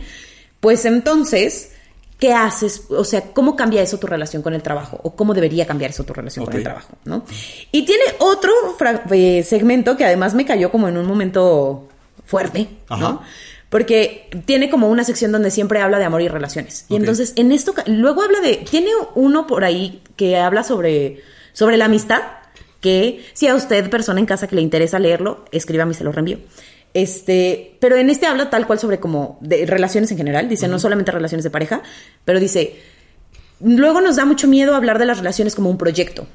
[0.59, 1.73] pues entonces,
[2.19, 2.83] ¿qué haces?
[2.89, 4.99] O sea, ¿cómo cambia eso tu relación con el trabajo?
[5.03, 6.93] ¿O cómo debería cambiar eso tu relación con el trabajo?
[7.05, 7.23] ¿no?
[7.71, 8.51] Y tiene otro
[9.11, 11.87] eh, segmento que además me cayó como en un momento
[12.25, 13.01] fuerte, Ajá.
[13.01, 13.21] ¿no?
[13.69, 16.85] Porque tiene como una sección donde siempre habla de amor y relaciones.
[16.89, 21.21] Y entonces, en esto, luego habla de, tiene uno por ahí que habla sobre,
[21.53, 22.21] sobre la amistad,
[22.81, 26.11] que si a usted, persona en casa que le interesa leerlo, escríbame y se lo
[26.11, 26.39] reenvío.
[26.93, 30.79] Este, pero en este habla tal cual sobre como de relaciones en general, dice no
[30.79, 31.81] solamente relaciones de pareja,
[32.25, 32.79] pero dice,
[33.63, 36.25] luego nos da mucho miedo hablar de las relaciones como un proyecto,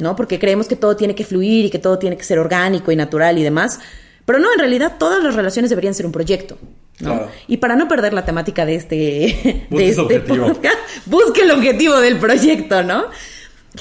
[0.00, 0.14] ¿no?
[0.16, 2.96] Porque creemos que todo tiene que fluir y que todo tiene que ser orgánico y
[2.96, 3.80] natural y demás.
[4.24, 6.56] Pero no, en realidad todas las relaciones deberían ser un proyecto.
[7.00, 7.14] ¿no?
[7.14, 7.28] Claro.
[7.48, 10.76] Y para no perder la temática de este, Busque de este podcast,
[11.06, 13.06] busque el objetivo del proyecto, ¿no?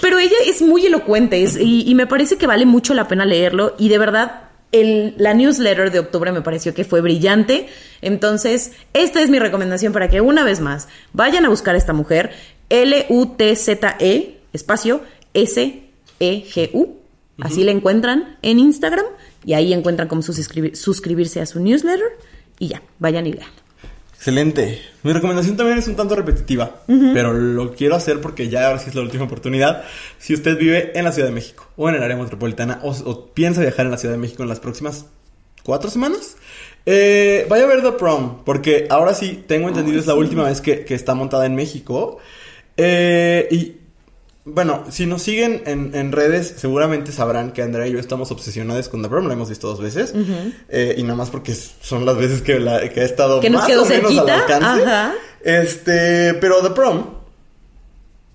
[0.02, 3.26] Pero ella es muy elocuente es- y, y me parece que vale mucho la pena
[3.26, 7.68] leerlo y de verdad el- la newsletter de octubre me pareció que fue brillante.
[8.02, 11.94] Entonces, esta es mi recomendación para que una vez más vayan a buscar a esta
[11.94, 12.32] mujer,
[12.70, 15.02] L-U-T-Z-E, espacio,
[15.34, 16.98] S-E-G-U.
[17.40, 19.06] Así la encuentran en Instagram
[19.46, 22.06] y ahí encuentran cómo suscribir- suscribirse a su newsletter
[22.60, 23.50] y ya, vayan y lean.
[24.22, 24.80] Excelente.
[25.02, 28.90] Mi recomendación también es un tanto repetitiva, pero lo quiero hacer porque ya ahora sí
[28.90, 29.84] es la última oportunidad.
[30.20, 33.34] Si usted vive en la Ciudad de México o en el área metropolitana o, o
[33.34, 35.08] piensa viajar en la Ciudad de México en las próximas
[35.64, 36.38] cuatro semanas,
[36.86, 40.62] eh, vaya a ver The Prom, porque ahora sí tengo entendido es la última vez
[40.62, 42.20] que, que está montada en México.
[42.78, 43.81] Eh, y
[44.44, 48.90] bueno, si nos siguen en, en redes, seguramente sabrán que Andrea y yo estamos obsesionados
[48.90, 50.14] con The Prom, la hemos visto dos veces.
[50.70, 53.66] Eh, y nada más porque son las veces que, la, que ha estado Que más
[53.66, 54.84] o menos al cerquita, alcance.
[54.84, 55.14] ajá.
[55.44, 57.06] Este, pero The Prom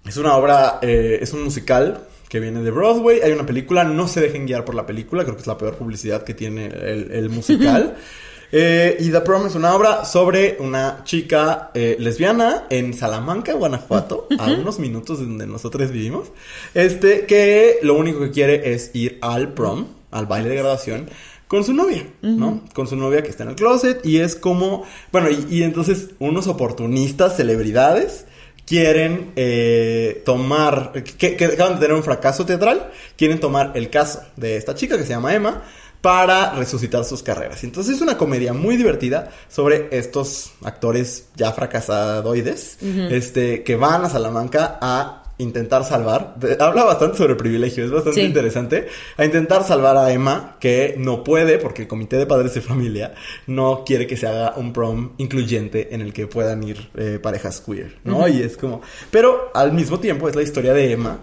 [0.07, 3.21] es una obra, eh, es un musical que viene de Broadway.
[3.23, 5.75] Hay una película, no se dejen guiar por la película, creo que es la peor
[5.77, 7.97] publicidad que tiene el, el musical.
[8.53, 14.29] Eh, y The Prom es una obra sobre una chica eh, lesbiana en Salamanca, Guanajuato,
[14.39, 16.29] a unos minutos de donde nosotros vivimos,
[16.75, 21.11] este, que lo único que quiere es ir al prom, al baile de graduación,
[21.49, 22.65] con su novia, ¿no?
[22.75, 26.11] Con su novia que está en el closet y es como, bueno, y, y entonces
[26.19, 28.27] unos oportunistas, celebridades,
[28.67, 34.23] quieren eh, tomar, que, que acaban de tener un fracaso teatral, quieren tomar el caso
[34.35, 35.63] de esta chica que se llama Emma
[36.07, 37.65] para resucitar sus carreras.
[37.65, 42.79] Entonces es una comedia muy divertida sobre estos actores ya fracasadoides,
[43.11, 46.37] este, que van a Salamanca a intentar salvar.
[46.61, 48.27] habla bastante sobre privilegio, es bastante Sí.
[48.29, 48.87] interesante.
[49.17, 53.13] A intentar salvar a Emma, que no puede porque el comité de padres de familia
[53.49, 57.61] no quiere que se haga un prom incluyente en el que puedan ir eh, parejas
[57.61, 58.29] queer, ¿no?
[58.29, 58.81] Y es como.
[59.11, 61.19] Pero al mismo tiempo es la historia de Emma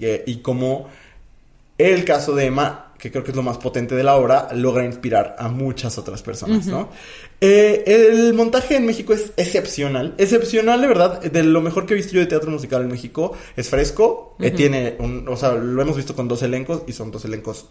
[0.00, 0.88] eh, y cómo
[1.76, 4.82] el caso de Emma, que creo que es lo más potente de la obra, logra
[4.82, 6.88] inspirar a muchas otras personas, ¿no?
[7.38, 11.96] Eh, el montaje en México es excepcional, excepcional de verdad, de lo mejor que he
[11.98, 15.82] visto yo de teatro musical en México, es fresco, eh, tiene un, o sea, lo
[15.82, 17.66] hemos visto con dos elencos y son dos elencos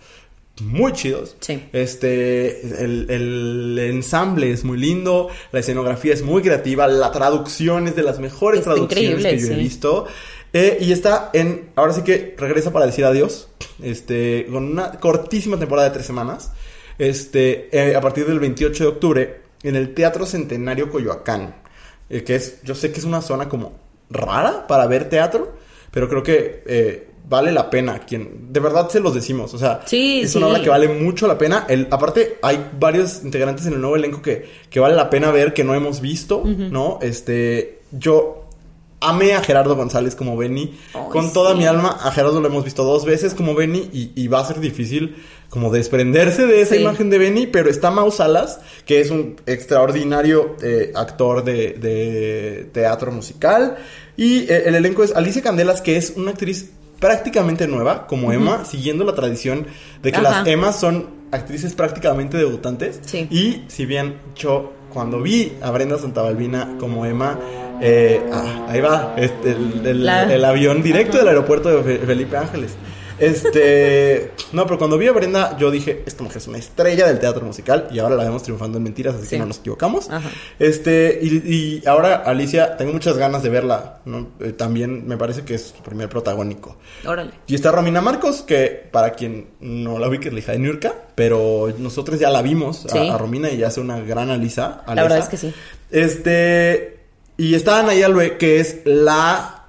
[0.62, 1.36] muy chidos.
[1.40, 1.64] Sí.
[1.74, 7.96] Este, el, el ensamble es muy lindo, la escenografía es muy creativa, la traducción es
[7.96, 10.06] de las mejores traducciones que yo he visto.
[10.54, 13.50] Eh, y está en, ahora sí que regresa para decir adiós,
[13.82, 16.52] este, con una cortísima temporada de tres semanas,
[17.00, 21.56] este, eh, a partir del 28 de octubre, en el Teatro Centenario Coyoacán,
[22.10, 23.74] eh, que es, yo sé que es una zona como
[24.10, 25.54] rara para ver teatro,
[25.90, 29.82] pero creo que eh, vale la pena, quien, de verdad se los decimos, o sea,
[29.86, 30.38] Sí, es sí.
[30.38, 33.96] una obra que vale mucho la pena, el, aparte hay varios integrantes en el nuevo
[33.96, 37.00] elenco que, que vale la pena ver, que no hemos visto, ¿no?
[37.02, 38.43] Este, yo
[39.04, 40.74] amé a Gerardo González como Benny.
[41.12, 44.28] Con toda mi alma, a Gerardo lo hemos visto dos veces como Benny y, y
[44.28, 45.16] va a ser difícil
[45.50, 46.82] como desprenderse de esa Sí.
[46.82, 52.70] imagen de Benny, pero está Mau Salas, que es un extraordinario eh, actor de, de
[52.74, 53.78] teatro musical.
[54.18, 58.64] Y eh, el elenco es Alicia Candelas, que es una actriz prácticamente nueva, como Emma,
[58.66, 59.68] siguiendo la tradición
[60.02, 60.40] de que Ajá.
[60.40, 63.00] las Emmas son actrices prácticamente debutantes.
[63.06, 63.28] Sí.
[63.30, 67.38] Y si bien yo cuando vi a Brenda Santabalbina como Emma,
[67.84, 72.06] eh, ah, ahí va, este, el, el- La- el avión directo del aeropuerto de Fe-
[72.06, 72.72] Felipe Ángeles.
[73.20, 77.20] Este, no, pero cuando vi a Brenda, yo dije, esta mujer es una estrella del
[77.20, 79.30] teatro musical y ahora la vemos triunfando en mentiras, así Sí.
[79.32, 80.10] que no nos equivocamos.
[80.10, 80.30] Ajá.
[80.60, 84.30] Este, y, y ahora Alicia, tengo muchas ganas de verla, ¿no?
[84.40, 86.78] Eh, también me parece que es su primer protagónico.
[87.06, 87.32] Órale.
[87.48, 90.94] Y está Romina Marcos, que para quien no la ubique es la hija de Nurka,
[91.16, 93.10] pero nosotros ya la vimos a- Sí.
[93.10, 94.84] a, Romina y hace una gran Alisa.
[94.88, 95.54] La verdad es que sí.
[95.92, 97.03] Este,
[97.38, 99.60] y está Anaí Alue, que es la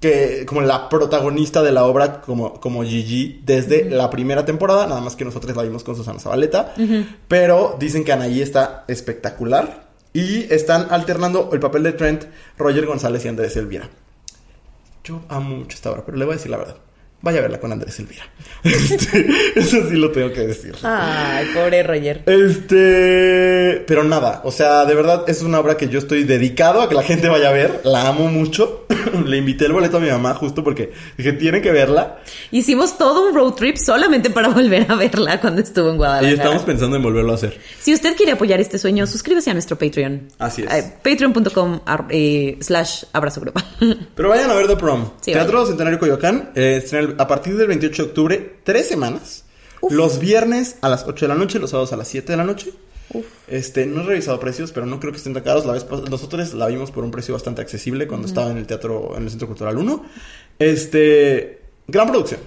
[0.00, 5.00] que como la protagonista de la obra como, como Gigi desde la primera temporada, nada
[5.00, 6.74] más que nosotros la vimos con Susana Zabaleta,
[7.26, 12.24] pero dicen que Anaí está espectacular y están alternando el papel de Trent,
[12.56, 13.88] Roger González y Andrés Elvira.
[15.04, 16.76] Yo amo mucho esta obra, pero le voy a decir la verdad.
[17.20, 18.24] Vaya a verla con Andrés Elvira.
[18.64, 19.24] Este,
[19.54, 20.74] eso sí lo tengo que decir.
[20.82, 22.22] Ay, pobre Roger.
[22.26, 26.88] Este, pero nada, o sea, de verdad es una obra que yo estoy dedicado a
[26.88, 28.84] que la gente vaya a ver, la amo mucho.
[29.24, 32.18] Le invité el boleto a mi mamá justo porque dije, tienen que verla.
[32.50, 36.34] Hicimos todo un road trip solamente para volver a verla cuando estuvo en Y Guadalajara.
[36.42, 37.58] estamos pensando en volverlo a hacer.
[37.80, 40.28] Si usted quiere apoyar este sueño, suscríbase a nuestro Patreon.
[40.38, 40.72] Así es.
[40.72, 41.80] Eh, Patreon.com
[42.10, 43.64] eh, slash abrazo grupal.
[44.14, 45.10] Pero vayan a ver The Prom.
[45.20, 46.82] Sí, Teatro Centenario Coyoacán, eh,
[47.18, 49.44] a partir del 28 de octubre, tres semanas.
[49.90, 52.44] Los viernes a las 8 de la noche, los sábados a las 7 de la
[52.44, 52.72] noche.
[53.46, 55.64] Este, no he revisado precios, pero no creo que estén tan caros.
[55.64, 59.14] La vez nosotros la vimos por un precio bastante accesible cuando estaba en el teatro,
[59.16, 60.04] en el Centro Cultural 1.
[60.58, 62.40] Este, gran producción.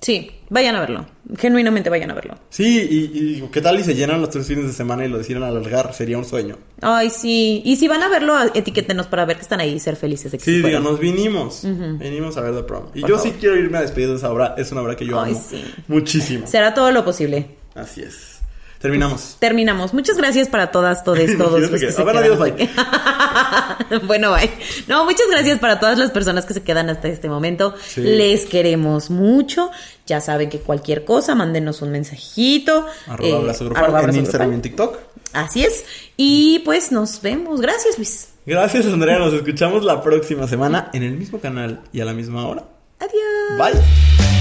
[0.00, 1.06] Sí, vayan a verlo.
[1.36, 2.38] Genuinamente vayan a verlo.
[2.48, 5.08] Sí, y, y digo, ¿qué tal y se llenan los tres fines de semana y
[5.08, 5.92] lo deciden alargar?
[5.92, 6.56] Sería un sueño.
[6.80, 7.60] Ay, sí.
[7.64, 10.38] Y si van a verlo, etiquétenos para ver que están ahí y ser felices de
[10.38, 10.82] que Sí, fueron.
[10.82, 11.60] díganos, vinimos.
[11.64, 12.84] Venimos a ver The Prom.
[12.94, 13.32] Y Por yo favor.
[13.32, 14.54] sí quiero irme a despedir de esa obra.
[14.56, 15.64] Es una obra que yo Ay, amo sí.
[15.88, 16.46] muchísimo.
[16.46, 17.46] Será todo lo posible.
[17.74, 18.37] Así es.
[18.80, 19.36] Terminamos.
[19.40, 19.92] Terminamos.
[19.92, 22.70] Muchas gracias para todas, todos, todos los que que- se a ver, quedan adiós, aquí.
[24.06, 24.50] bueno, bye.
[24.86, 27.74] No, muchas gracias para todas las personas que se quedan hasta este momento.
[27.86, 28.02] Sí.
[28.02, 29.70] Les queremos mucho.
[30.06, 32.86] Ya saben que cualquier cosa, mándenos un mensajito.
[33.08, 34.98] Arroba eh, abrazo grupal arroba en abrazo Instagram y en TikTok.
[35.32, 35.84] Así es.
[36.16, 37.60] Y pues nos vemos.
[37.60, 38.28] Gracias, Luis.
[38.46, 39.18] Gracias, Andrea.
[39.18, 42.64] Nos escuchamos la próxima semana en el mismo canal y a la misma hora.
[43.00, 43.58] Adiós.
[43.58, 44.37] Bye.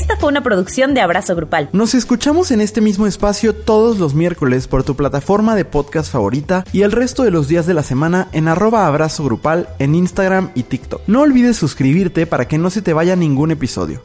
[0.00, 1.68] Esta fue una producción de Abrazo Grupal.
[1.74, 6.64] Nos escuchamos en este mismo espacio todos los miércoles por tu plataforma de podcast favorita
[6.72, 10.52] y el resto de los días de la semana en arroba abrazo grupal en Instagram
[10.54, 11.02] y TikTok.
[11.06, 14.00] No olvides suscribirte para que no se te vaya ningún episodio.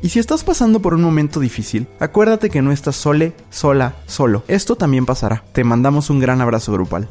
[0.00, 4.44] Y si estás pasando por un momento difícil, acuérdate que no estás sole, sola, solo.
[4.46, 5.42] Esto también pasará.
[5.52, 7.08] Te mandamos un gran abrazo grupal.